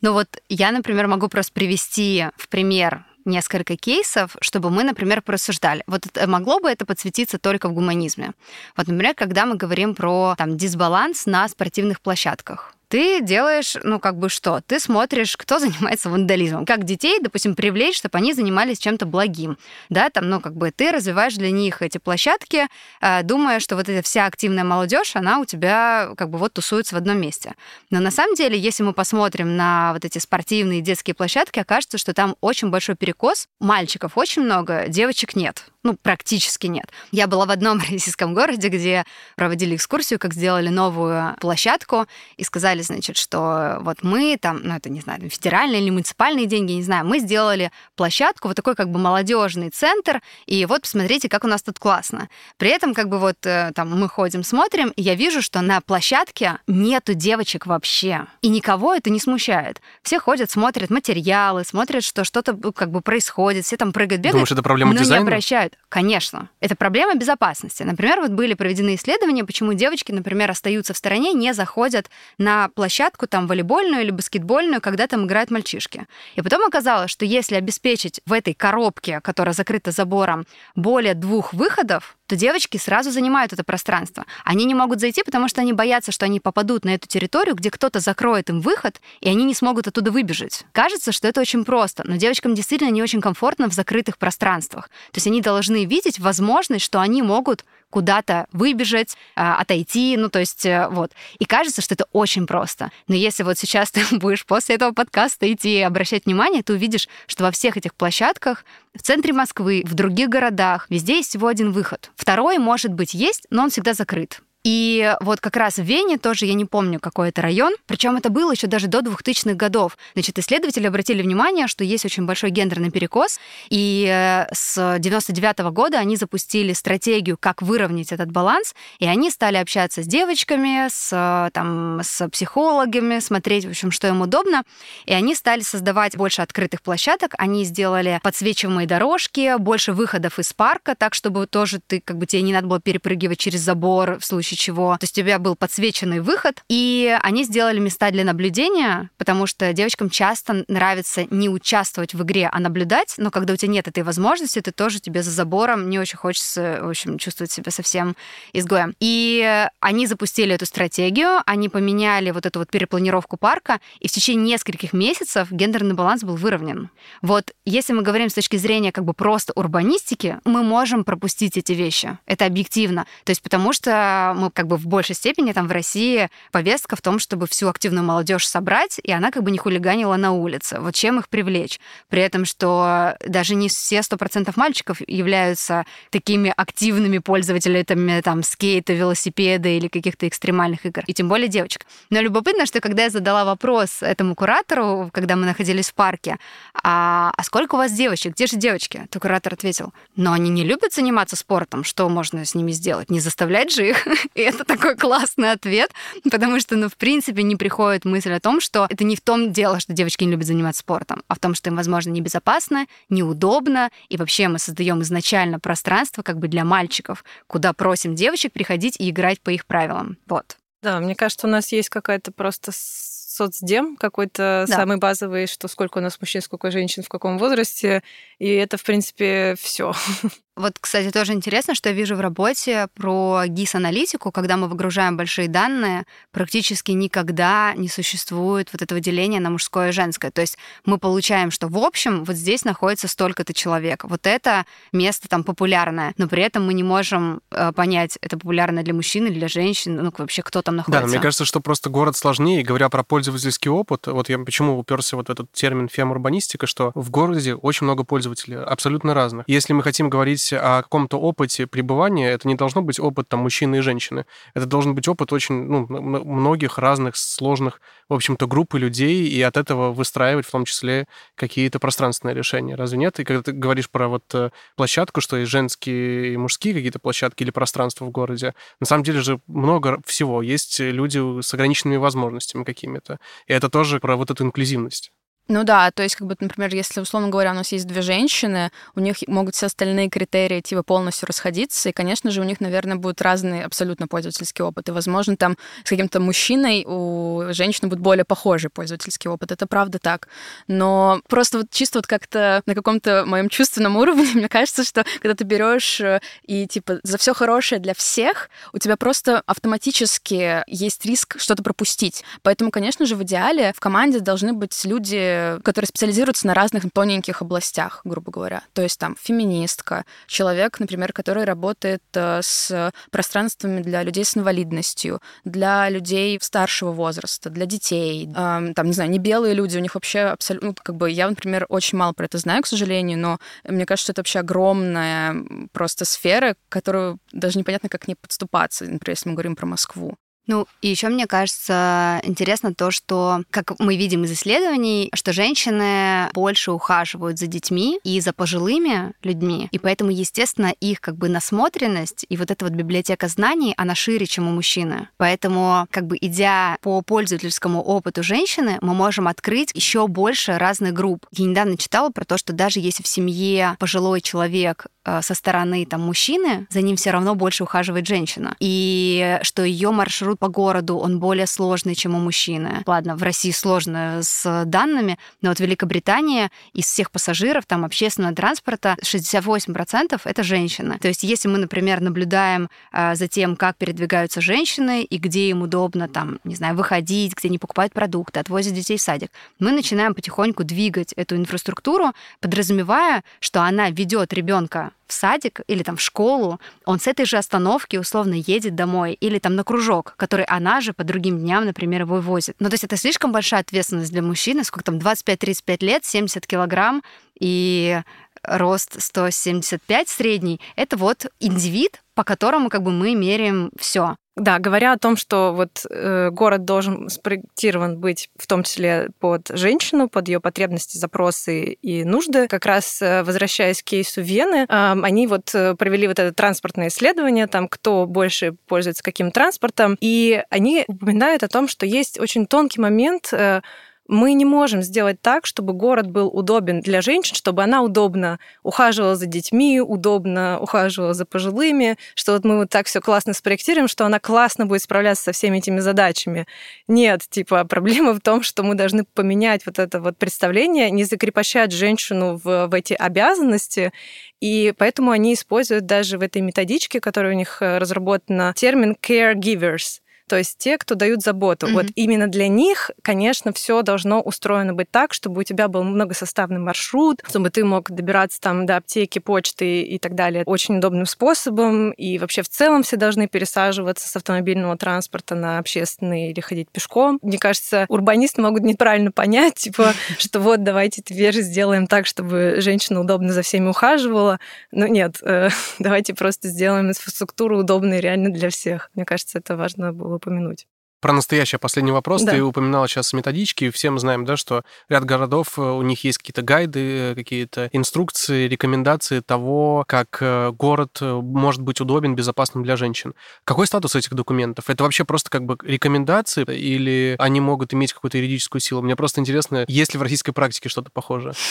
Ну 0.00 0.12
вот 0.12 0.28
я, 0.48 0.70
например, 0.70 1.08
могу 1.08 1.28
просто 1.28 1.52
привести 1.52 2.26
в 2.36 2.48
пример 2.48 3.04
несколько 3.24 3.76
кейсов, 3.76 4.36
чтобы 4.40 4.70
мы, 4.70 4.84
например, 4.84 5.22
просуждали. 5.22 5.82
Вот 5.86 6.02
могло 6.26 6.60
бы 6.60 6.70
это 6.70 6.86
подсветиться 6.86 7.38
только 7.38 7.68
в 7.68 7.72
гуманизме. 7.72 8.32
Вот, 8.76 8.86
например, 8.88 9.14
когда 9.14 9.44
мы 9.44 9.56
говорим 9.56 9.94
про 9.94 10.34
там, 10.38 10.56
дисбаланс 10.56 11.26
на 11.26 11.48
спортивных 11.48 12.00
площадках 12.00 12.74
ты 12.88 13.20
делаешь, 13.20 13.76
ну, 13.82 14.00
как 14.00 14.16
бы 14.16 14.28
что? 14.28 14.60
Ты 14.66 14.80
смотришь, 14.80 15.36
кто 15.36 15.58
занимается 15.60 16.10
вандализмом. 16.10 16.66
Как 16.66 16.84
детей, 16.84 17.18
допустим, 17.20 17.54
привлечь, 17.54 17.96
чтобы 17.96 18.18
они 18.18 18.32
занимались 18.32 18.78
чем-то 18.78 19.06
благим. 19.06 19.58
Да, 19.88 20.10
там, 20.10 20.28
ну, 20.28 20.40
как 20.40 20.56
бы 20.56 20.70
ты 20.70 20.90
развиваешь 20.90 21.34
для 21.34 21.50
них 21.50 21.82
эти 21.82 21.98
площадки, 21.98 22.66
э, 23.00 23.22
думая, 23.22 23.60
что 23.60 23.76
вот 23.76 23.88
эта 23.88 24.02
вся 24.02 24.26
активная 24.26 24.64
молодежь, 24.64 25.16
она 25.16 25.38
у 25.40 25.44
тебя 25.44 26.10
как 26.16 26.30
бы 26.30 26.38
вот 26.38 26.54
тусуется 26.54 26.94
в 26.94 26.98
одном 26.98 27.20
месте. 27.20 27.54
Но 27.90 28.00
на 28.00 28.10
самом 28.10 28.34
деле, 28.34 28.58
если 28.58 28.82
мы 28.82 28.92
посмотрим 28.92 29.56
на 29.56 29.92
вот 29.92 30.04
эти 30.04 30.18
спортивные 30.18 30.80
детские 30.80 31.14
площадки, 31.14 31.58
окажется, 31.58 31.98
что 31.98 32.14
там 32.14 32.36
очень 32.40 32.70
большой 32.70 32.96
перекос. 32.96 33.48
Мальчиков 33.60 34.16
очень 34.16 34.42
много, 34.42 34.86
девочек 34.88 35.36
нет 35.36 35.64
ну, 35.84 35.96
практически 35.96 36.66
нет. 36.66 36.90
Я 37.12 37.26
была 37.26 37.46
в 37.46 37.50
одном 37.50 37.78
российском 37.90 38.34
городе, 38.34 38.68
где 38.68 39.04
проводили 39.36 39.76
экскурсию, 39.76 40.18
как 40.18 40.34
сделали 40.34 40.68
новую 40.68 41.36
площадку, 41.40 42.06
и 42.36 42.44
сказали, 42.44 42.82
значит, 42.82 43.16
что 43.16 43.78
вот 43.80 44.02
мы 44.02 44.36
там, 44.40 44.60
ну, 44.62 44.74
это, 44.74 44.90
не 44.90 45.00
знаю, 45.00 45.28
федеральные 45.30 45.80
или 45.82 45.90
муниципальные 45.90 46.46
деньги, 46.46 46.72
не 46.72 46.82
знаю, 46.82 47.06
мы 47.06 47.20
сделали 47.20 47.70
площадку, 47.96 48.48
вот 48.48 48.56
такой 48.56 48.74
как 48.74 48.90
бы 48.90 48.98
молодежный 48.98 49.70
центр, 49.70 50.20
и 50.46 50.66
вот 50.66 50.82
посмотрите, 50.82 51.28
как 51.28 51.44
у 51.44 51.48
нас 51.48 51.62
тут 51.62 51.78
классно. 51.78 52.28
При 52.56 52.70
этом 52.70 52.92
как 52.94 53.08
бы 53.08 53.18
вот 53.18 53.36
э, 53.44 53.72
там 53.74 53.98
мы 53.98 54.08
ходим, 54.08 54.42
смотрим, 54.42 54.88
и 54.90 55.02
я 55.02 55.14
вижу, 55.14 55.42
что 55.42 55.60
на 55.60 55.80
площадке 55.80 56.58
нету 56.66 57.14
девочек 57.14 57.66
вообще. 57.66 58.26
И 58.42 58.48
никого 58.48 58.94
это 58.94 59.10
не 59.10 59.20
смущает. 59.20 59.80
Все 60.02 60.18
ходят, 60.18 60.50
смотрят 60.50 60.90
материалы, 60.90 61.64
смотрят, 61.64 62.04
что 62.04 62.24
что-то 62.24 62.58
ну, 62.60 62.72
как 62.72 62.90
бы 62.90 63.00
происходит, 63.00 63.64
все 63.64 63.76
там 63.76 63.92
прыгают, 63.92 64.20
бегают. 64.20 64.34
Думаешь, 64.34 64.52
это 64.52 64.62
проблема 64.62 64.92
но 64.92 64.98
дизайна? 65.00 65.22
не 65.22 65.28
обращают. 65.28 65.67
Конечно. 65.88 66.50
Это 66.60 66.76
проблема 66.76 67.14
безопасности. 67.14 67.82
Например, 67.82 68.20
вот 68.20 68.30
были 68.30 68.54
проведены 68.54 68.94
исследования, 68.94 69.44
почему 69.44 69.72
девочки, 69.72 70.12
например, 70.12 70.50
остаются 70.50 70.92
в 70.92 70.96
стороне, 70.96 71.32
не 71.32 71.54
заходят 71.54 72.10
на 72.36 72.68
площадку 72.68 73.26
там 73.26 73.46
волейбольную 73.46 74.02
или 74.02 74.10
баскетбольную, 74.10 74.82
когда 74.82 75.06
там 75.06 75.24
играют 75.24 75.50
мальчишки. 75.50 76.06
И 76.34 76.42
потом 76.42 76.62
оказалось, 76.64 77.10
что 77.10 77.24
если 77.24 77.54
обеспечить 77.54 78.20
в 78.26 78.32
этой 78.32 78.52
коробке, 78.52 79.20
которая 79.20 79.54
закрыта 79.54 79.90
забором, 79.90 80.46
более 80.74 81.14
двух 81.14 81.54
выходов, 81.54 82.17
то 82.28 82.36
девочки 82.36 82.76
сразу 82.76 83.10
занимают 83.10 83.52
это 83.52 83.64
пространство. 83.64 84.26
Они 84.44 84.66
не 84.66 84.74
могут 84.74 85.00
зайти, 85.00 85.22
потому 85.22 85.48
что 85.48 85.62
они 85.62 85.72
боятся, 85.72 86.12
что 86.12 86.26
они 86.26 86.40
попадут 86.40 86.84
на 86.84 86.90
эту 86.90 87.08
территорию, 87.08 87.56
где 87.56 87.70
кто-то 87.70 88.00
закроет 88.00 88.50
им 88.50 88.60
выход, 88.60 89.00
и 89.20 89.28
они 89.28 89.44
не 89.44 89.54
смогут 89.54 89.88
оттуда 89.88 90.10
выбежать. 90.10 90.64
Кажется, 90.72 91.10
что 91.10 91.26
это 91.26 91.40
очень 91.40 91.64
просто, 91.64 92.04
но 92.06 92.16
девочкам 92.16 92.54
действительно 92.54 92.90
не 92.90 93.02
очень 93.02 93.22
комфортно 93.22 93.68
в 93.68 93.72
закрытых 93.72 94.18
пространствах. 94.18 94.88
То 95.10 95.16
есть 95.16 95.26
они 95.26 95.40
должны 95.40 95.86
видеть 95.86 96.18
возможность, 96.18 96.84
что 96.84 97.00
они 97.00 97.22
могут 97.22 97.64
куда-то 97.90 98.46
выбежать, 98.52 99.16
а, 99.34 99.58
отойти, 99.58 100.16
ну, 100.16 100.28
то 100.28 100.38
есть 100.38 100.66
э, 100.66 100.88
вот. 100.90 101.12
И 101.38 101.44
кажется, 101.44 101.82
что 101.82 101.94
это 101.94 102.06
очень 102.12 102.46
просто. 102.46 102.90
Но 103.06 103.14
если 103.14 103.42
вот 103.42 103.58
сейчас 103.58 103.90
ты 103.92 104.02
будешь 104.12 104.44
после 104.44 104.76
этого 104.76 104.92
подкаста 104.92 105.50
идти 105.52 105.78
и 105.78 105.82
обращать 105.82 106.26
внимание, 106.26 106.62
ты 106.62 106.74
увидишь, 106.74 107.08
что 107.26 107.44
во 107.44 107.50
всех 107.50 107.76
этих 107.76 107.94
площадках 107.94 108.64
в 108.94 109.02
центре 109.02 109.32
Москвы, 109.32 109.82
в 109.86 109.94
других 109.94 110.28
городах, 110.28 110.86
везде 110.90 111.16
есть 111.16 111.30
всего 111.30 111.46
один 111.46 111.72
выход. 111.72 112.10
Второй, 112.16 112.58
может 112.58 112.92
быть, 112.92 113.14
есть, 113.14 113.46
но 113.50 113.64
он 113.64 113.70
всегда 113.70 113.94
закрыт. 113.94 114.40
И 114.64 115.14
вот 115.20 115.40
как 115.40 115.56
раз 115.56 115.76
в 115.76 115.82
Вене 115.82 116.18
тоже, 116.18 116.46
я 116.46 116.54
не 116.54 116.64
помню, 116.64 116.98
какой 117.00 117.28
это 117.28 117.42
район, 117.42 117.74
причем 117.86 118.16
это 118.16 118.28
было 118.28 118.52
еще 118.52 118.66
даже 118.66 118.88
до 118.88 118.98
2000-х 118.98 119.54
годов. 119.54 119.96
Значит, 120.14 120.38
исследователи 120.38 120.86
обратили 120.86 121.22
внимание, 121.22 121.68
что 121.68 121.84
есть 121.84 122.04
очень 122.04 122.26
большой 122.26 122.50
гендерный 122.50 122.90
перекос, 122.90 123.38
и 123.70 124.06
э, 124.06 124.46
с 124.52 124.98
99 124.98 125.60
-го 125.60 125.70
года 125.70 125.98
они 125.98 126.16
запустили 126.16 126.72
стратегию, 126.72 127.38
как 127.38 127.62
выровнять 127.62 128.12
этот 128.12 128.30
баланс, 128.30 128.74
и 128.98 129.06
они 129.06 129.30
стали 129.30 129.56
общаться 129.56 130.02
с 130.02 130.06
девочками, 130.06 130.88
с, 130.88 131.10
э, 131.12 131.50
там, 131.52 132.00
с 132.02 132.28
психологами, 132.28 133.20
смотреть, 133.20 133.64
в 133.64 133.70
общем, 133.70 133.90
что 133.90 134.08
им 134.08 134.20
удобно, 134.20 134.64
и 135.06 135.14
они 135.14 135.34
стали 135.34 135.62
создавать 135.62 136.16
больше 136.16 136.42
открытых 136.42 136.82
площадок, 136.82 137.34
они 137.38 137.64
сделали 137.64 138.20
подсвечиваемые 138.22 138.86
дорожки, 138.86 139.56
больше 139.58 139.92
выходов 139.92 140.38
из 140.38 140.52
парка, 140.52 140.94
так, 140.94 141.14
чтобы 141.14 141.46
тоже 141.46 141.80
ты, 141.86 142.02
как 142.04 142.18
бы 142.18 142.26
тебе 142.26 142.42
не 142.42 142.52
надо 142.52 142.66
было 142.66 142.80
перепрыгивать 142.80 143.38
через 143.38 143.60
забор 143.60 144.18
в 144.18 144.24
случае 144.24 144.57
чего. 144.58 144.96
То 144.98 145.04
есть 145.04 145.16
у 145.16 145.22
тебя 145.22 145.38
был 145.38 145.56
подсвеченный 145.56 146.20
выход, 146.20 146.62
и 146.68 147.16
они 147.22 147.44
сделали 147.44 147.78
места 147.78 148.10
для 148.10 148.24
наблюдения, 148.24 149.10
потому 149.16 149.46
что 149.46 149.72
девочкам 149.72 150.10
часто 150.10 150.64
нравится 150.68 151.26
не 151.30 151.48
участвовать 151.48 152.14
в 152.14 152.22
игре, 152.22 152.48
а 152.52 152.60
наблюдать, 152.60 153.14
но 153.16 153.30
когда 153.30 153.54
у 153.54 153.56
тебя 153.56 153.72
нет 153.72 153.88
этой 153.88 154.02
возможности, 154.02 154.60
ты 154.60 154.72
тоже 154.72 155.00
тебе 155.00 155.22
за 155.22 155.30
забором 155.30 155.88
не 155.88 155.98
очень 155.98 156.18
хочется, 156.18 156.80
в 156.82 156.90
общем, 156.90 157.18
чувствовать 157.18 157.52
себя 157.52 157.70
совсем 157.70 158.16
изгоем. 158.52 158.94
И 159.00 159.66
они 159.80 160.06
запустили 160.06 160.54
эту 160.54 160.66
стратегию, 160.66 161.42
они 161.46 161.68
поменяли 161.68 162.30
вот 162.30 162.44
эту 162.46 162.58
вот 162.58 162.70
перепланировку 162.70 163.36
парка, 163.36 163.80
и 164.00 164.08
в 164.08 164.10
течение 164.10 164.44
нескольких 164.44 164.92
месяцев 164.92 165.50
гендерный 165.50 165.94
баланс 165.94 166.24
был 166.24 166.36
выровнен. 166.36 166.90
Вот 167.22 167.52
если 167.64 167.92
мы 167.92 168.02
говорим 168.02 168.28
с 168.28 168.34
точки 168.34 168.56
зрения 168.56 168.92
как 168.92 169.04
бы 169.04 169.14
просто 169.14 169.52
урбанистики, 169.54 170.38
мы 170.44 170.62
можем 170.62 171.04
пропустить 171.04 171.56
эти 171.56 171.72
вещи. 171.72 172.18
Это 172.26 172.46
объективно. 172.46 173.06
То 173.24 173.30
есть 173.30 173.42
потому 173.42 173.72
что 173.72 174.32
мы 174.38 174.50
как 174.50 174.66
бы 174.66 174.76
в 174.76 174.86
большей 174.86 175.14
степени 175.14 175.52
там 175.52 175.68
в 175.68 175.72
России 175.72 176.30
повестка 176.52 176.96
в 176.96 177.02
том, 177.02 177.18
чтобы 177.18 177.46
всю 177.46 177.68
активную 177.68 178.04
молодежь 178.04 178.46
собрать, 178.46 179.00
и 179.02 179.12
она 179.12 179.30
как 179.30 179.42
бы 179.42 179.50
не 179.50 179.58
хулиганила 179.58 180.16
на 180.16 180.32
улице. 180.32 180.78
Вот 180.80 180.94
чем 180.94 181.18
их 181.18 181.28
привлечь? 181.28 181.80
При 182.08 182.22
этом, 182.22 182.44
что 182.44 183.16
даже 183.26 183.54
не 183.54 183.68
все 183.68 184.02
сто 184.02 184.16
процентов 184.16 184.56
мальчиков 184.56 185.00
являются 185.06 185.84
такими 186.10 186.52
активными 186.56 187.18
пользователями 187.18 188.20
там 188.20 188.42
скейта, 188.42 188.92
велосипеда 188.92 189.68
или 189.68 189.88
каких-то 189.88 190.26
экстремальных 190.28 190.86
игр, 190.86 191.02
и 191.06 191.14
тем 191.14 191.28
более 191.28 191.48
девочек. 191.48 191.86
Но 192.10 192.20
любопытно, 192.20 192.66
что 192.66 192.80
когда 192.80 193.04
я 193.04 193.10
задала 193.10 193.44
вопрос 193.44 194.02
этому 194.02 194.34
куратору, 194.34 195.10
когда 195.12 195.36
мы 195.36 195.46
находились 195.46 195.90
в 195.90 195.94
парке, 195.94 196.38
а, 196.82 197.32
а 197.36 197.42
сколько 197.42 197.74
у 197.74 197.78
вас 197.78 197.92
девочек? 197.92 198.34
Где 198.34 198.46
же 198.46 198.56
девочки? 198.56 199.06
То 199.10 199.20
куратор 199.20 199.54
ответил, 199.54 199.92
но 200.16 200.32
они 200.32 200.50
не 200.50 200.64
любят 200.64 200.92
заниматься 200.92 201.36
спортом, 201.36 201.84
что 201.84 202.08
можно 202.08 202.44
с 202.44 202.54
ними 202.54 202.72
сделать? 202.72 203.10
Не 203.10 203.20
заставлять 203.20 203.72
же 203.72 203.90
их. 203.90 204.06
И 204.34 204.40
это 204.40 204.64
такой 204.64 204.96
классный 204.96 205.52
ответ, 205.52 205.92
потому 206.30 206.60
что, 206.60 206.76
ну, 206.76 206.88
в 206.88 206.96
принципе, 206.96 207.42
не 207.42 207.56
приходит 207.56 208.04
мысль 208.04 208.32
о 208.32 208.40
том, 208.40 208.60
что 208.60 208.86
это 208.88 209.04
не 209.04 209.16
в 209.16 209.20
том 209.20 209.52
дело, 209.52 209.80
что 209.80 209.92
девочки 209.92 210.24
не 210.24 210.32
любят 210.32 210.46
заниматься 210.46 210.80
спортом, 210.80 211.22
а 211.28 211.34
в 211.34 211.38
том, 211.38 211.54
что 211.54 211.70
им, 211.70 211.76
возможно, 211.76 212.10
небезопасно, 212.10 212.86
неудобно, 213.08 213.90
и 214.08 214.16
вообще 214.16 214.48
мы 214.48 214.58
создаем 214.58 215.02
изначально 215.02 215.60
пространство 215.60 216.22
как 216.22 216.38
бы 216.38 216.48
для 216.48 216.64
мальчиков, 216.64 217.24
куда 217.46 217.72
просим 217.72 218.14
девочек 218.14 218.52
приходить 218.52 218.96
и 218.98 219.10
играть 219.10 219.40
по 219.40 219.50
их 219.50 219.66
правилам. 219.66 220.18
Вот. 220.26 220.56
Да, 220.82 221.00
мне 221.00 221.14
кажется, 221.14 221.46
у 221.46 221.50
нас 221.50 221.72
есть 221.72 221.88
какая-то 221.88 222.30
просто 222.30 222.70
соцдем 222.72 223.96
какой-то 223.96 224.64
да. 224.68 224.74
самый 224.74 224.96
базовый, 224.96 225.46
что 225.46 225.68
сколько 225.68 225.98
у 225.98 226.00
нас 226.00 226.20
мужчин, 226.20 226.42
сколько 226.42 226.70
женщин, 226.70 227.02
в 227.02 227.08
каком 227.08 227.38
возрасте, 227.38 228.02
и 228.38 228.48
это, 228.48 228.76
в 228.76 228.82
принципе, 228.82 229.54
все. 229.60 229.92
Вот, 230.58 230.76
кстати, 230.80 231.10
тоже 231.10 231.34
интересно, 231.34 231.76
что 231.76 231.88
я 231.88 231.94
вижу 231.94 232.16
в 232.16 232.20
работе 232.20 232.88
про 232.96 233.44
GIS-аналитику, 233.46 234.32
когда 234.32 234.56
мы 234.56 234.66
выгружаем 234.66 235.16
большие 235.16 235.46
данные, 235.46 236.04
практически 236.32 236.90
никогда 236.90 237.74
не 237.76 237.88
существует 237.88 238.68
вот 238.72 238.82
этого 238.82 239.00
деления 239.00 239.38
на 239.38 239.50
мужское 239.50 239.90
и 239.90 239.92
женское. 239.92 240.32
То 240.32 240.40
есть 240.40 240.58
мы 240.84 240.98
получаем, 240.98 241.52
что 241.52 241.68
в 241.68 241.78
общем 241.78 242.24
вот 242.24 242.34
здесь 242.34 242.64
находится 242.64 243.06
столько-то 243.06 243.54
человек. 243.54 244.02
Вот 244.02 244.26
это 244.26 244.66
место 244.92 245.28
там 245.28 245.44
популярное, 245.44 246.12
но 246.18 246.26
при 246.26 246.42
этом 246.42 246.66
мы 246.66 246.74
не 246.74 246.82
можем 246.82 247.40
э, 247.52 247.70
понять, 247.72 248.18
это 248.20 248.36
популярно 248.36 248.82
для 248.82 248.94
мужчин 248.94 249.26
или 249.26 249.38
для 249.38 249.46
женщин, 249.46 249.94
ну 249.94 250.12
вообще 250.18 250.42
кто 250.42 250.62
там 250.62 250.74
находится. 250.74 251.02
Да, 251.02 251.08
мне 251.08 251.20
кажется, 251.20 251.44
что 251.44 251.60
просто 251.60 251.88
город 251.88 252.16
сложнее. 252.16 252.62
И 252.62 252.64
говоря 252.64 252.88
про 252.88 253.04
пользовательский 253.04 253.70
опыт, 253.70 254.08
вот 254.08 254.28
я 254.28 254.38
почему 254.40 254.76
уперся 254.76 255.16
вот 255.16 255.28
в 255.28 255.30
этот 255.30 255.52
термин 255.52 255.88
фемурбанистика, 255.88 256.66
что 256.66 256.90
в 256.96 257.10
городе 257.10 257.54
очень 257.54 257.84
много 257.84 258.02
пользователей, 258.02 258.56
абсолютно 258.56 259.14
разных. 259.14 259.44
Если 259.46 259.72
мы 259.72 259.84
хотим 259.84 260.10
говорить 260.10 260.47
говорить 260.50 260.52
о 260.52 260.82
каком-то 260.82 261.18
опыте 261.18 261.66
пребывания, 261.66 262.30
это 262.30 262.48
не 262.48 262.54
должно 262.54 262.82
быть 262.82 263.00
опыт 263.00 263.28
там 263.28 263.40
мужчины 263.40 263.76
и 263.76 263.80
женщины. 263.80 264.24
Это 264.54 264.66
должен 264.66 264.94
быть 264.94 265.08
опыт 265.08 265.32
очень 265.32 265.54
ну, 265.54 265.86
многих 265.88 266.78
разных 266.78 267.16
сложных, 267.16 267.80
в 268.08 268.14
общем-то, 268.14 268.46
группы 268.46 268.78
людей, 268.78 269.28
и 269.28 269.42
от 269.42 269.56
этого 269.56 269.92
выстраивать 269.92 270.46
в 270.46 270.50
том 270.50 270.64
числе 270.64 271.06
какие-то 271.34 271.78
пространственные 271.78 272.34
решения. 272.34 272.74
Разве 272.74 272.98
нет? 272.98 273.20
И 273.20 273.24
когда 273.24 273.42
ты 273.42 273.52
говоришь 273.52 273.90
про 273.90 274.08
вот 274.08 274.24
э, 274.34 274.50
площадку, 274.76 275.20
что 275.20 275.36
есть 275.36 275.50
женские 275.50 276.34
и 276.34 276.36
мужские 276.36 276.74
какие-то 276.74 276.98
площадки 276.98 277.42
или 277.42 277.50
пространства 277.50 278.04
в 278.06 278.10
городе, 278.10 278.54
на 278.80 278.86
самом 278.86 279.04
деле 279.04 279.20
же 279.20 279.40
много 279.46 280.00
всего. 280.04 280.42
Есть 280.42 280.80
люди 280.80 281.18
с 281.40 281.54
ограниченными 281.54 281.96
возможностями 281.96 282.64
какими-то. 282.64 283.18
И 283.46 283.52
это 283.52 283.68
тоже 283.68 284.00
про 284.00 284.16
вот 284.16 284.30
эту 284.30 284.44
инклюзивность. 284.44 285.12
Ну 285.50 285.64
да, 285.64 285.90
то 285.90 286.02
есть, 286.02 286.14
как 286.14 286.26
бы, 286.26 286.36
например, 286.38 286.74
если, 286.74 287.00
условно 287.00 287.30
говоря, 287.30 287.52
у 287.52 287.54
нас 287.54 287.72
есть 287.72 287.86
две 287.86 288.02
женщины, 288.02 288.70
у 288.94 289.00
них 289.00 289.16
могут 289.26 289.54
все 289.54 289.66
остальные 289.66 290.10
критерии 290.10 290.60
типа 290.60 290.82
полностью 290.82 291.26
расходиться, 291.26 291.88
и, 291.88 291.92
конечно 291.92 292.30
же, 292.30 292.42
у 292.42 292.44
них, 292.44 292.60
наверное, 292.60 292.96
будут 292.96 293.22
разные 293.22 293.64
абсолютно 293.64 294.08
пользовательские 294.08 294.66
опыты. 294.66 294.92
Возможно, 294.92 295.38
там 295.38 295.56
с 295.84 295.88
каким-то 295.88 296.20
мужчиной 296.20 296.84
у 296.86 297.44
женщины 297.54 297.88
будет 297.88 298.00
более 298.00 298.26
похожий 298.26 298.68
пользовательский 298.68 299.30
опыт. 299.30 299.50
Это 299.50 299.66
правда 299.66 299.98
так. 299.98 300.28
Но 300.66 301.22
просто 301.28 301.58
вот 301.58 301.70
чисто 301.70 302.00
вот 302.00 302.06
как-то 302.06 302.60
на 302.66 302.74
каком-то 302.74 303.24
моем 303.24 303.48
чувственном 303.48 303.96
уровне, 303.96 304.26
мне 304.34 304.50
кажется, 304.50 304.84
что 304.84 305.06
когда 305.20 305.34
ты 305.34 305.44
берешь 305.44 305.98
э, 306.02 306.20
и 306.42 306.66
типа 306.66 307.00
за 307.02 307.16
все 307.16 307.32
хорошее 307.32 307.80
для 307.80 307.94
всех, 307.94 308.50
у 308.74 308.78
тебя 308.78 308.98
просто 308.98 309.42
автоматически 309.46 310.62
есть 310.66 311.06
риск 311.06 311.40
что-то 311.40 311.62
пропустить. 311.62 312.22
Поэтому, 312.42 312.70
конечно 312.70 313.06
же, 313.06 313.16
в 313.16 313.22
идеале 313.22 313.72
в 313.74 313.80
команде 313.80 314.20
должны 314.20 314.52
быть 314.52 314.84
люди 314.84 315.37
которые 315.62 315.88
специализируются 315.88 316.46
на 316.46 316.54
разных 316.54 316.84
тоненьких 316.92 317.42
областях, 317.42 318.00
грубо 318.04 318.30
говоря. 318.30 318.62
То 318.72 318.82
есть 318.82 318.98
там 318.98 319.16
феминистка, 319.20 320.04
человек, 320.26 320.80
например, 320.80 321.12
который 321.12 321.44
работает 321.44 322.02
э, 322.14 322.40
с 322.42 322.92
пространствами 323.10 323.82
для 323.82 324.02
людей 324.02 324.24
с 324.24 324.36
инвалидностью, 324.36 325.20
для 325.44 325.88
людей 325.88 326.38
старшего 326.40 326.92
возраста, 326.92 327.50
для 327.50 327.66
детей. 327.66 328.28
Там, 328.32 328.74
не 328.84 328.92
знаю, 328.92 329.10
не 329.10 329.18
белые 329.18 329.54
люди, 329.54 329.76
у 329.76 329.80
них 329.80 329.94
вообще 329.94 330.20
абсолютно... 330.20 330.68
Ну, 330.68 330.74
как 330.74 330.96
бы 330.96 331.10
я, 331.10 331.28
например, 331.28 331.66
очень 331.68 331.98
мало 331.98 332.12
про 332.12 332.26
это 332.26 332.38
знаю, 332.38 332.62
к 332.62 332.66
сожалению, 332.66 333.18
но 333.18 333.38
мне 333.64 333.86
кажется, 333.86 334.12
это 334.12 334.20
вообще 334.20 334.40
огромная 334.40 335.36
просто 335.72 336.04
сфера, 336.04 336.56
которую 336.68 337.18
даже 337.32 337.58
непонятно, 337.58 337.88
как 337.88 338.08
не 338.08 338.14
подступаться, 338.14 338.84
например, 338.84 339.16
если 339.16 339.28
мы 339.28 339.34
говорим 339.34 339.56
про 339.56 339.66
Москву. 339.66 340.16
Ну, 340.48 340.66
и 340.80 340.88
еще 340.88 341.08
мне 341.08 341.26
кажется 341.26 342.20
интересно 342.24 342.74
то, 342.74 342.90
что, 342.90 343.42
как 343.50 343.78
мы 343.78 343.96
видим 343.96 344.24
из 344.24 344.32
исследований, 344.32 345.10
что 345.14 345.32
женщины 345.32 346.30
больше 346.32 346.72
ухаживают 346.72 347.38
за 347.38 347.46
детьми 347.46 348.00
и 348.02 348.18
за 348.20 348.32
пожилыми 348.32 349.12
людьми, 349.22 349.68
и 349.70 349.78
поэтому, 349.78 350.10
естественно, 350.10 350.72
их 350.80 351.00
как 351.00 351.16
бы 351.16 351.28
насмотренность 351.28 352.24
и 352.28 352.36
вот 352.38 352.50
эта 352.50 352.64
вот 352.64 352.72
библиотека 352.72 353.28
знаний, 353.28 353.74
она 353.76 353.94
шире, 353.94 354.26
чем 354.26 354.48
у 354.48 354.50
мужчины. 354.50 355.08
Поэтому, 355.18 355.86
как 355.90 356.06
бы 356.06 356.16
идя 356.18 356.78
по 356.80 357.02
пользовательскому 357.02 357.82
опыту 357.82 358.22
женщины, 358.22 358.78
мы 358.80 358.94
можем 358.94 359.28
открыть 359.28 359.70
еще 359.74 360.08
больше 360.08 360.56
разных 360.56 360.94
групп. 360.94 361.26
Я 361.30 361.44
недавно 361.44 361.76
читала 361.76 362.08
про 362.08 362.24
то, 362.24 362.38
что 362.38 362.54
даже 362.54 362.80
если 362.80 363.02
в 363.02 363.06
семье 363.06 363.76
пожилой 363.78 364.22
человек 364.22 364.86
со 365.22 365.34
стороны 365.34 365.86
там 365.86 366.00
мужчины, 366.02 366.66
за 366.70 366.82
ним 366.82 366.96
все 366.96 367.10
равно 367.10 367.34
больше 367.34 367.64
ухаживает 367.64 368.06
женщина. 368.06 368.56
И 368.60 369.38
что 369.42 369.62
ее 369.62 369.90
маршрут 369.90 370.38
по 370.38 370.48
городу, 370.48 370.98
он 370.98 371.18
более 371.18 371.46
сложный, 371.46 371.94
чем 371.94 372.14
у 372.14 372.18
мужчины. 372.18 372.82
Ладно, 372.86 373.16
в 373.16 373.22
России 373.22 373.50
сложно 373.50 374.20
с 374.22 374.64
данными, 374.64 375.18
но 375.42 375.50
вот 375.50 375.60
Великобритания 375.60 376.50
из 376.72 376.86
всех 376.86 377.10
пассажиров 377.10 377.66
там 377.66 377.84
общественного 377.84 378.34
транспорта 378.34 378.96
68% 379.02 380.20
это 380.24 380.42
женщины. 380.42 380.98
То 380.98 381.08
есть 381.08 381.22
если 381.22 381.48
мы, 381.48 381.58
например, 381.58 382.00
наблюдаем 382.00 382.68
э, 382.92 383.14
за 383.14 383.28
тем, 383.28 383.56
как 383.56 383.76
передвигаются 383.76 384.40
женщины 384.40 385.02
и 385.02 385.18
где 385.18 385.50
им 385.50 385.62
удобно 385.62 386.08
там, 386.08 386.38
не 386.44 386.54
знаю, 386.54 386.76
выходить, 386.76 387.34
где 387.36 387.48
они 387.48 387.58
покупают 387.58 387.92
продукты, 387.92 388.40
отвозят 388.40 388.74
детей 388.74 388.96
в 388.96 389.02
садик, 389.02 389.30
мы 389.58 389.72
начинаем 389.72 390.14
потихоньку 390.14 390.64
двигать 390.64 391.12
эту 391.14 391.36
инфраструктуру, 391.36 392.12
подразумевая, 392.40 393.22
что 393.40 393.62
она 393.62 393.90
ведет 393.90 394.32
ребенка 394.32 394.92
в 395.06 395.12
садик 395.12 395.60
или 395.68 395.82
там 395.82 395.96
в 395.96 396.00
школу, 396.00 396.60
он 396.84 397.00
с 397.00 397.06
этой 397.06 397.24
же 397.24 397.38
остановки 397.38 397.96
условно 397.96 398.34
едет 398.34 398.74
домой 398.74 399.14
или 399.14 399.38
там 399.38 399.56
на 399.56 399.64
кружок, 399.64 400.14
который 400.16 400.44
она 400.44 400.80
же 400.80 400.92
по 400.92 401.02
другим 401.04 401.38
дням, 401.38 401.64
например, 401.64 402.04
вывозит. 402.04 402.56
Ну, 402.58 402.68
то 402.68 402.74
есть 402.74 402.84
это 402.84 402.96
слишком 402.96 403.32
большая 403.32 403.60
ответственность 403.60 404.12
для 404.12 404.22
мужчины, 404.22 404.64
сколько 404.64 404.84
там, 404.84 404.96
25-35 404.96 405.84
лет, 405.84 406.04
70 406.04 406.46
килограмм 406.46 407.02
и 407.40 408.02
рост 408.42 409.00
175 409.00 410.08
средний, 410.08 410.60
это 410.76 410.96
вот 410.96 411.26
индивид, 411.40 412.02
по 412.14 412.24
которому 412.24 412.68
как 412.68 412.82
бы 412.82 412.90
мы 412.90 413.14
меряем 413.14 413.70
все. 413.78 414.16
Да, 414.38 414.60
говоря 414.60 414.92
о 414.92 414.98
том, 414.98 415.16
что 415.16 415.52
вот 415.52 415.84
э, 415.90 416.30
город 416.30 416.64
должен 416.64 417.08
спроектирован 417.08 417.98
быть 417.98 418.30
в 418.36 418.46
том 418.46 418.62
числе 418.62 419.10
под 419.18 419.48
женщину, 419.48 420.08
под 420.08 420.28
ее 420.28 420.40
потребности, 420.40 420.96
запросы 420.96 421.72
и 421.72 422.04
нужды, 422.04 422.46
как 422.46 422.64
раз 422.64 423.02
э, 423.02 423.24
возвращаясь 423.24 423.82
к 423.82 423.86
кейсу 423.86 424.22
Вены, 424.22 424.66
э, 424.68 424.96
они 425.02 425.26
вот 425.26 425.52
э, 425.54 425.74
провели 425.74 426.06
вот 426.06 426.20
это 426.20 426.32
транспортное 426.32 426.88
исследование, 426.88 427.48
там 427.48 427.66
кто 427.66 428.06
больше 428.06 428.54
пользуется 428.68 429.02
каким 429.02 429.32
транспортом, 429.32 429.96
и 430.00 430.42
они 430.50 430.84
упоминают 430.86 431.42
о 431.42 431.48
том, 431.48 431.66
что 431.66 431.84
есть 431.84 432.20
очень 432.20 432.46
тонкий 432.46 432.80
момент 432.80 433.30
э, 433.32 433.62
мы 434.08 434.32
не 434.32 434.46
можем 434.46 434.82
сделать 434.82 435.20
так, 435.20 435.44
чтобы 435.44 435.74
город 435.74 436.10
был 436.10 436.28
удобен 436.28 436.80
для 436.80 437.02
женщин, 437.02 437.36
чтобы 437.36 437.62
она 437.62 437.82
удобно 437.82 438.38
ухаживала 438.62 439.14
за 439.14 439.26
детьми, 439.26 439.80
удобно 439.80 440.58
ухаживала 440.60 441.12
за 441.12 441.26
пожилыми, 441.26 441.98
что 442.14 442.32
вот 442.32 442.44
мы 442.44 442.56
вот 442.56 442.70
так 442.70 442.86
все 442.86 443.02
классно 443.02 443.34
спроектируем, 443.34 443.86
что 443.86 444.06
она 444.06 444.18
классно 444.18 444.64
будет 444.64 444.82
справляться 444.82 445.24
со 445.24 445.32
всеми 445.32 445.58
этими 445.58 445.80
задачами. 445.80 446.46
Нет, 446.88 447.22
типа 447.28 447.64
проблема 447.68 448.14
в 448.14 448.20
том, 448.20 448.42
что 448.42 448.62
мы 448.62 448.74
должны 448.74 449.04
поменять 449.04 449.66
вот 449.66 449.78
это 449.78 450.00
вот 450.00 450.16
представление, 450.16 450.90
не 450.90 451.04
закрепощать 451.04 451.72
женщину 451.72 452.40
в, 452.42 452.66
в 452.66 452.74
эти 452.74 452.94
обязанности, 452.94 453.92
и 454.40 454.72
поэтому 454.78 455.10
они 455.10 455.34
используют 455.34 455.84
даже 455.84 456.16
в 456.16 456.22
этой 456.22 456.40
методичке, 456.40 457.00
которая 457.00 457.34
у 457.34 457.36
них 457.36 457.58
э, 457.60 457.76
разработана, 457.78 458.54
термин 458.56 458.96
caregivers— 459.00 460.00
то 460.28 460.36
есть 460.36 460.58
те, 460.58 460.78
кто 460.78 460.94
дают 460.94 461.22
заботу. 461.22 461.66
Mm-hmm. 461.66 461.72
Вот 461.72 461.86
именно 461.94 462.26
для 462.26 462.48
них, 462.48 462.90
конечно, 463.02 463.52
все 463.52 463.82
должно 463.82 464.20
устроено 464.20 464.74
быть 464.74 464.90
так, 464.90 465.12
чтобы 465.14 465.40
у 465.40 465.42
тебя 465.44 465.68
был 465.68 465.82
многосоставный 465.82 466.60
маршрут, 466.60 467.22
чтобы 467.28 467.50
ты 467.50 467.64
мог 467.64 467.90
добираться 467.90 468.40
там 468.40 468.66
до 468.66 468.76
аптеки, 468.76 469.18
почты 469.18 469.82
и 469.82 469.98
так 469.98 470.14
далее 470.14 470.44
очень 470.46 470.78
удобным 470.78 471.06
способом. 471.06 471.90
И 471.92 472.18
вообще 472.18 472.42
в 472.42 472.48
целом 472.48 472.82
все 472.82 472.96
должны 472.96 473.28
пересаживаться 473.28 474.08
с 474.08 474.16
автомобильного 474.16 474.76
транспорта 474.76 475.34
на 475.34 475.58
общественный 475.58 476.30
или 476.30 476.40
ходить 476.40 476.70
пешком. 476.70 477.18
Мне 477.22 477.38
кажется, 477.38 477.86
урбанисты 477.88 478.42
могут 478.42 478.62
неправильно 478.62 479.10
понять, 479.10 479.54
типа, 479.56 479.94
что 480.18 480.40
вот 480.40 480.62
давайте 480.62 481.02
теперь 481.02 481.40
сделаем 481.40 481.86
так, 481.86 482.06
чтобы 482.06 482.56
женщина 482.58 483.00
удобно 483.00 483.32
за 483.32 483.42
всеми 483.42 483.68
ухаживала. 483.68 484.38
Но 484.70 484.86
нет, 484.86 485.16
э, 485.22 485.48
давайте 485.78 486.14
просто 486.14 486.48
сделаем 486.48 486.88
инфраструктуру 486.88 487.58
удобной 487.58 488.00
реально 488.00 488.30
для 488.30 488.50
всех. 488.50 488.90
Мне 488.94 489.04
кажется, 489.04 489.38
это 489.38 489.56
важно 489.56 489.92
было 489.92 490.17
упомянуть. 490.18 490.66
Про 491.00 491.12
настоящий 491.12 491.58
последний 491.58 491.92
вопрос. 491.92 492.22
Да. 492.22 492.32
Ты 492.32 492.42
упоминала 492.42 492.88
сейчас 492.88 493.12
методички. 493.12 493.70
Все 493.70 493.90
мы 493.90 494.00
знаем, 494.00 494.24
да, 494.24 494.36
что 494.36 494.64
ряд 494.88 495.04
городов, 495.04 495.56
э, 495.56 495.62
у 495.62 495.82
них 495.82 496.02
есть 496.02 496.18
какие-то 496.18 496.42
гайды, 496.42 497.14
какие-то 497.14 497.68
инструкции, 497.72 498.48
рекомендации 498.48 499.20
того, 499.20 499.84
как 499.86 500.18
э, 500.20 500.50
город 500.50 500.98
э, 501.00 501.20
может 501.22 501.62
быть 501.62 501.80
удобен, 501.80 502.16
безопасным 502.16 502.64
для 502.64 502.76
женщин. 502.76 503.14
Какой 503.44 503.68
статус 503.68 503.94
этих 503.94 504.14
документов? 504.14 504.68
Это 504.68 504.82
вообще 504.82 505.04
просто 505.04 505.30
как 505.30 505.44
бы 505.44 505.56
рекомендации 505.62 506.42
или 506.42 507.14
они 507.20 507.40
могут 507.40 507.72
иметь 507.74 507.92
какую-то 507.92 508.18
юридическую 508.18 508.60
силу? 508.60 508.82
Мне 508.82 508.96
просто 508.96 509.20
интересно, 509.20 509.66
есть 509.68 509.94
ли 509.94 510.00
в 510.00 510.02
российской 510.02 510.32
практике 510.32 510.68
что-то 510.68 510.90
похожее? 510.90 511.34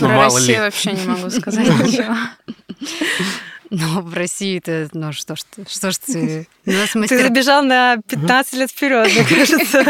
Ну, 0.00 0.08
мало 0.08 0.38
ли. 0.38 0.56
вообще 0.56 0.92
не 0.92 1.06
могу 1.06 1.28
сказать 1.30 1.68
ничего. 1.68 2.14
Ну, 3.74 4.02
в 4.02 4.12
России-то, 4.12 4.90
ну 4.92 5.12
что 5.12 5.34
ж 5.34 5.40
что 5.66 5.90
ж 5.90 5.96
ты... 5.96 6.46
Ты 6.64 7.22
забежал 7.22 7.64
на 7.64 7.96
15 8.06 8.52
лет 8.52 8.70
вперед, 8.70 9.10
мне 9.10 9.24
кажется. 9.36 9.82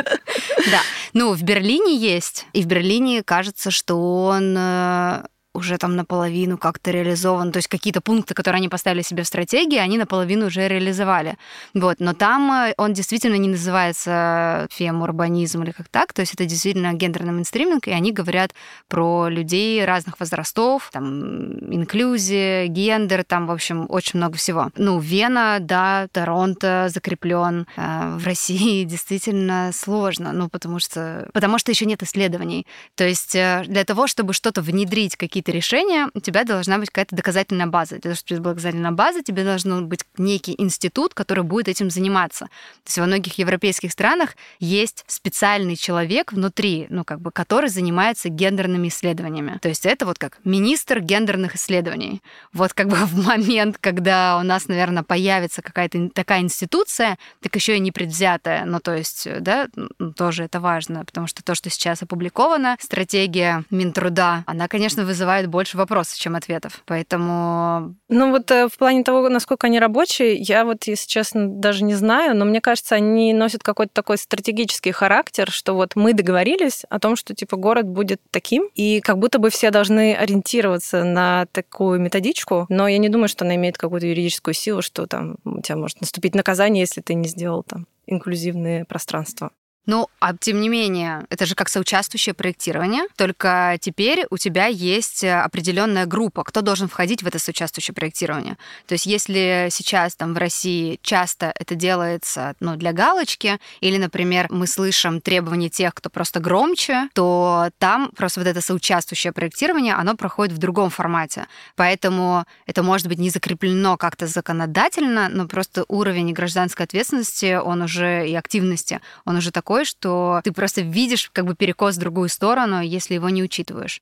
Да. 0.70 0.80
Ну, 1.14 1.32
в 1.32 1.42
Берлине 1.42 1.96
есть. 1.96 2.46
И 2.52 2.62
в 2.62 2.66
Берлине 2.66 3.24
кажется, 3.24 3.72
что 3.72 4.26
он 4.26 4.54
э, 4.56 5.24
уже 5.54 5.76
там 5.78 5.96
наполовину 5.96 6.56
как-то 6.56 6.90
реализован. 6.90 7.52
То 7.52 7.58
есть 7.58 7.68
какие-то 7.68 8.00
пункты, 8.00 8.34
которые 8.34 8.58
они 8.58 8.68
поставили 8.68 9.02
себе 9.02 9.22
в 9.22 9.26
стратегии, 9.26 9.76
они 9.76 9.98
наполовину 9.98 10.46
уже 10.46 10.66
реализовали. 10.66 11.36
Вот. 11.74 12.00
Но 12.00 12.14
там 12.14 12.50
э, 12.50 12.74
он 12.78 12.94
действительно 12.94 13.36
не 13.36 13.48
называется 13.48 14.66
фем-урбанизм 14.70 15.62
или 15.62 15.72
как 15.72 15.88
так. 15.88 16.12
То 16.12 16.20
есть 16.20 16.34
это 16.34 16.46
действительно 16.46 16.92
гендерный 16.94 17.32
мейнстриминг, 17.32 17.86
и 17.86 17.90
они 17.90 18.12
говорят 18.12 18.52
про 18.88 19.28
людей 19.28 19.84
разных 19.84 20.20
возрастов, 20.20 20.88
там, 20.92 21.52
инклюзия, 21.72 22.66
гендер, 22.66 23.24
там, 23.24 23.46
в 23.46 23.50
общем, 23.50 23.86
очень 23.88 24.18
много 24.18 24.38
всего. 24.38 24.70
Ну, 24.76 24.98
Вена, 25.00 25.58
да, 25.60 26.08
Торонто 26.12 26.88
закреплен. 26.88 27.66
Э, 27.76 28.16
в 28.16 28.24
России 28.24 28.84
действительно 28.92 29.70
сложно, 29.74 30.32
ну, 30.32 30.48
потому 30.48 30.78
что, 30.78 31.28
потому 31.34 31.58
что 31.58 31.70
еще 31.70 31.84
нет 31.84 32.02
исследований. 32.02 32.66
То 32.94 33.06
есть 33.06 33.34
э, 33.34 33.64
для 33.66 33.84
того, 33.84 34.06
чтобы 34.06 34.32
что-то 34.32 34.62
внедрить, 34.62 35.16
какие 35.16 35.41
какие-то 35.42 35.56
решения, 35.56 36.08
у 36.14 36.20
тебя 36.20 36.44
должна 36.44 36.78
быть 36.78 36.88
какая-то 36.90 37.16
доказательная 37.16 37.66
база. 37.66 37.96
Для 37.96 38.00
того, 38.00 38.14
чтобы 38.14 38.40
была 38.40 38.54
доказательная 38.54 38.92
база, 38.92 39.22
тебе 39.22 39.44
должен 39.44 39.88
быть 39.88 40.04
некий 40.16 40.54
институт, 40.58 41.14
который 41.14 41.44
будет 41.44 41.68
этим 41.68 41.90
заниматься. 41.90 42.46
То 42.46 42.88
есть 42.88 42.98
во 42.98 43.06
многих 43.06 43.38
европейских 43.38 43.92
странах 43.92 44.36
есть 44.60 45.04
специальный 45.06 45.76
человек 45.76 46.32
внутри, 46.32 46.86
ну, 46.90 47.04
как 47.04 47.20
бы, 47.20 47.30
который 47.30 47.68
занимается 47.68 48.28
гендерными 48.28 48.88
исследованиями. 48.88 49.58
То 49.60 49.68
есть 49.68 49.86
это 49.86 50.06
вот 50.06 50.18
как 50.18 50.38
министр 50.44 51.00
гендерных 51.00 51.56
исследований. 51.56 52.22
Вот 52.52 52.72
как 52.72 52.88
бы 52.88 52.96
в 53.06 53.26
момент, 53.26 53.78
когда 53.80 54.38
у 54.38 54.42
нас, 54.44 54.68
наверное, 54.68 55.02
появится 55.02 55.62
какая-то 55.62 56.08
такая 56.10 56.40
институция, 56.40 57.18
так 57.40 57.54
еще 57.56 57.76
и 57.76 57.80
непредвзятая, 57.80 58.64
ну, 58.64 58.80
то 58.80 58.94
есть, 58.94 59.26
да, 59.40 59.68
тоже 60.16 60.44
это 60.44 60.60
важно, 60.60 61.04
потому 61.04 61.26
что 61.26 61.42
то, 61.42 61.54
что 61.54 61.70
сейчас 61.70 62.02
опубликовано, 62.02 62.76
стратегия 62.80 63.64
Минтруда, 63.70 64.44
она, 64.46 64.68
конечно, 64.68 65.04
вызывает 65.04 65.31
вызывает 65.32 65.48
больше 65.48 65.76
вопросов, 65.76 66.18
чем 66.18 66.36
ответов. 66.36 66.82
Поэтому... 66.86 67.94
Ну 68.08 68.30
вот 68.30 68.50
э, 68.50 68.68
в 68.68 68.76
плане 68.76 69.02
того, 69.02 69.28
насколько 69.28 69.66
они 69.66 69.78
рабочие, 69.80 70.34
я 70.34 70.64
вот, 70.64 70.84
если 70.84 71.08
честно, 71.08 71.48
даже 71.48 71.84
не 71.84 71.94
знаю, 71.94 72.36
но 72.36 72.44
мне 72.44 72.60
кажется, 72.60 72.94
они 72.94 73.32
носят 73.32 73.62
какой-то 73.62 73.92
такой 73.94 74.18
стратегический 74.18 74.92
характер, 74.92 75.50
что 75.50 75.74
вот 75.74 75.96
мы 75.96 76.12
договорились 76.12 76.84
о 76.90 76.98
том, 76.98 77.16
что 77.16 77.34
типа 77.34 77.56
город 77.56 77.86
будет 77.86 78.20
таким, 78.30 78.68
и 78.74 79.00
как 79.00 79.18
будто 79.18 79.38
бы 79.38 79.50
все 79.50 79.70
должны 79.70 80.14
ориентироваться 80.14 81.04
на 81.04 81.46
такую 81.52 82.00
методичку, 82.00 82.66
но 82.68 82.88
я 82.88 82.98
не 82.98 83.08
думаю, 83.08 83.28
что 83.28 83.44
она 83.44 83.54
имеет 83.54 83.78
какую-то 83.78 84.06
юридическую 84.06 84.54
силу, 84.54 84.82
что 84.82 85.06
там 85.06 85.36
у 85.44 85.62
тебя 85.62 85.76
может 85.76 86.00
наступить 86.00 86.34
наказание, 86.34 86.82
если 86.82 87.00
ты 87.00 87.14
не 87.14 87.28
сделал 87.28 87.62
там 87.62 87.86
инклюзивные 88.06 88.84
пространства. 88.84 89.50
Ну, 89.86 90.08
а 90.20 90.36
тем 90.36 90.60
не 90.60 90.68
менее, 90.68 91.26
это 91.28 91.44
же 91.44 91.56
как 91.56 91.68
соучаствующее 91.68 92.34
проектирование, 92.34 93.02
только 93.16 93.76
теперь 93.80 94.26
у 94.30 94.38
тебя 94.38 94.66
есть 94.66 95.24
э, 95.24 95.40
определенная 95.40 96.06
группа, 96.06 96.44
кто 96.44 96.60
должен 96.60 96.88
входить 96.88 97.22
в 97.24 97.26
это 97.26 97.40
соучаствующее 97.40 97.94
проектирование. 97.94 98.56
То 98.86 98.92
есть 98.92 99.06
если 99.06 99.68
сейчас 99.70 100.14
там 100.14 100.34
в 100.34 100.38
России 100.38 101.00
часто 101.02 101.52
это 101.58 101.74
делается 101.74 102.54
ну, 102.60 102.76
для 102.76 102.92
галочки, 102.92 103.58
или, 103.80 103.96
например, 103.96 104.46
мы 104.50 104.68
слышим 104.68 105.20
требования 105.20 105.68
тех, 105.68 105.94
кто 105.94 106.10
просто 106.10 106.38
громче, 106.38 107.08
то 107.12 107.70
там 107.78 108.12
просто 108.16 108.38
вот 108.38 108.46
это 108.46 108.60
соучаствующее 108.60 109.32
проектирование, 109.32 109.94
оно 109.94 110.14
проходит 110.16 110.54
в 110.54 110.58
другом 110.58 110.90
формате. 110.90 111.46
Поэтому 111.74 112.44
это 112.66 112.84
может 112.84 113.08
быть 113.08 113.18
не 113.18 113.30
закреплено 113.30 113.96
как-то 113.96 114.28
законодательно, 114.28 115.28
но 115.28 115.48
просто 115.48 115.84
уровень 115.88 116.32
гражданской 116.32 116.86
ответственности, 116.86 117.56
он 117.56 117.82
уже 117.82 118.28
и 118.28 118.34
активности, 118.36 119.00
он 119.24 119.36
уже 119.36 119.50
такой, 119.50 119.71
такой, 119.72 119.84
что 119.86 120.40
ты 120.44 120.52
просто 120.52 120.82
видишь 120.82 121.30
как 121.32 121.46
бы 121.46 121.54
перекос 121.54 121.96
в 121.96 121.98
другую 121.98 122.28
сторону, 122.28 122.82
если 122.82 123.14
его 123.14 123.30
не 123.30 123.42
учитываешь. 123.42 124.00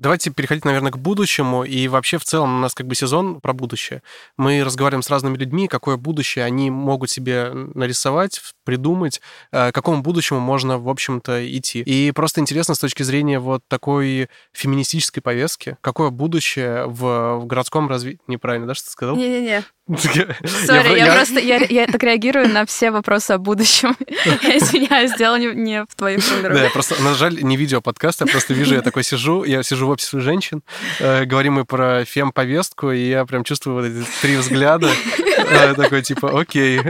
Давайте 0.00 0.30
переходить, 0.30 0.64
наверное, 0.64 0.92
к 0.92 0.98
будущему. 0.98 1.64
И 1.64 1.88
вообще 1.88 2.18
в 2.18 2.24
целом 2.24 2.58
у 2.58 2.60
нас 2.60 2.72
как 2.72 2.86
бы 2.86 2.94
сезон 2.94 3.40
про 3.40 3.52
будущее. 3.52 4.02
Мы 4.36 4.62
разговариваем 4.62 5.02
с 5.02 5.10
разными 5.10 5.36
людьми, 5.36 5.66
какое 5.66 5.96
будущее 5.96 6.44
они 6.44 6.70
могут 6.70 7.10
себе 7.10 7.50
нарисовать, 7.52 8.40
придумать, 8.64 9.20
э, 9.50 9.72
к 9.72 9.74
какому 9.74 10.02
будущему 10.02 10.38
можно, 10.38 10.78
в 10.78 10.88
общем-то, 10.88 11.44
идти. 11.58 11.80
И 11.80 12.12
просто 12.12 12.40
интересно 12.40 12.76
с 12.76 12.78
точки 12.78 13.02
зрения 13.02 13.40
вот 13.40 13.62
такой 13.66 14.28
феминистической 14.52 15.20
повестки, 15.20 15.76
какое 15.80 16.10
будущее 16.10 16.86
в, 16.86 17.38
в 17.38 17.46
городском 17.46 17.88
развитии... 17.88 18.20
Неправильно, 18.28 18.68
да, 18.68 18.74
что 18.74 18.84
ты 18.84 18.92
сказал? 18.92 19.16
Не-не-не. 19.16 19.64
Сори, 19.96 20.98
я, 20.98 21.06
я 21.06 21.14
просто 21.14 21.40
я, 21.40 21.56
я 21.58 21.86
так 21.86 22.02
реагирую 22.02 22.48
на 22.48 22.66
все 22.66 22.90
вопросы 22.90 23.32
о 23.32 23.38
будущем. 23.38 23.96
Я 24.42 24.58
извиняюсь, 24.58 25.12
дело 25.16 25.38
не, 25.38 25.54
не 25.54 25.84
в 25.84 25.94
твоих 25.94 26.22
формулировках. 26.22 26.58
Да, 26.58 26.64
я 26.64 26.70
просто, 26.70 27.02
на 27.02 27.14
жаль, 27.14 27.42
не 27.42 27.56
видео 27.56 27.80
подкаст, 27.80 28.20
я 28.20 28.26
просто 28.26 28.54
вижу, 28.54 28.74
я 28.74 28.82
такой 28.82 29.02
сижу, 29.02 29.44
я 29.44 29.62
сижу 29.62 29.86
в 29.86 29.90
обществе 29.90 30.20
женщин, 30.20 30.62
э, 31.00 31.24
говорим 31.24 31.54
мы 31.54 31.64
про 31.64 32.04
фем-повестку, 32.04 32.90
и 32.92 33.08
я 33.08 33.24
прям 33.24 33.44
чувствую 33.44 33.76
вот 33.76 33.84
эти 33.86 34.06
три 34.20 34.36
взгляда, 34.36 34.90
э, 35.38 35.74
такой 35.74 36.02
типа, 36.02 36.38
окей, 36.38 36.80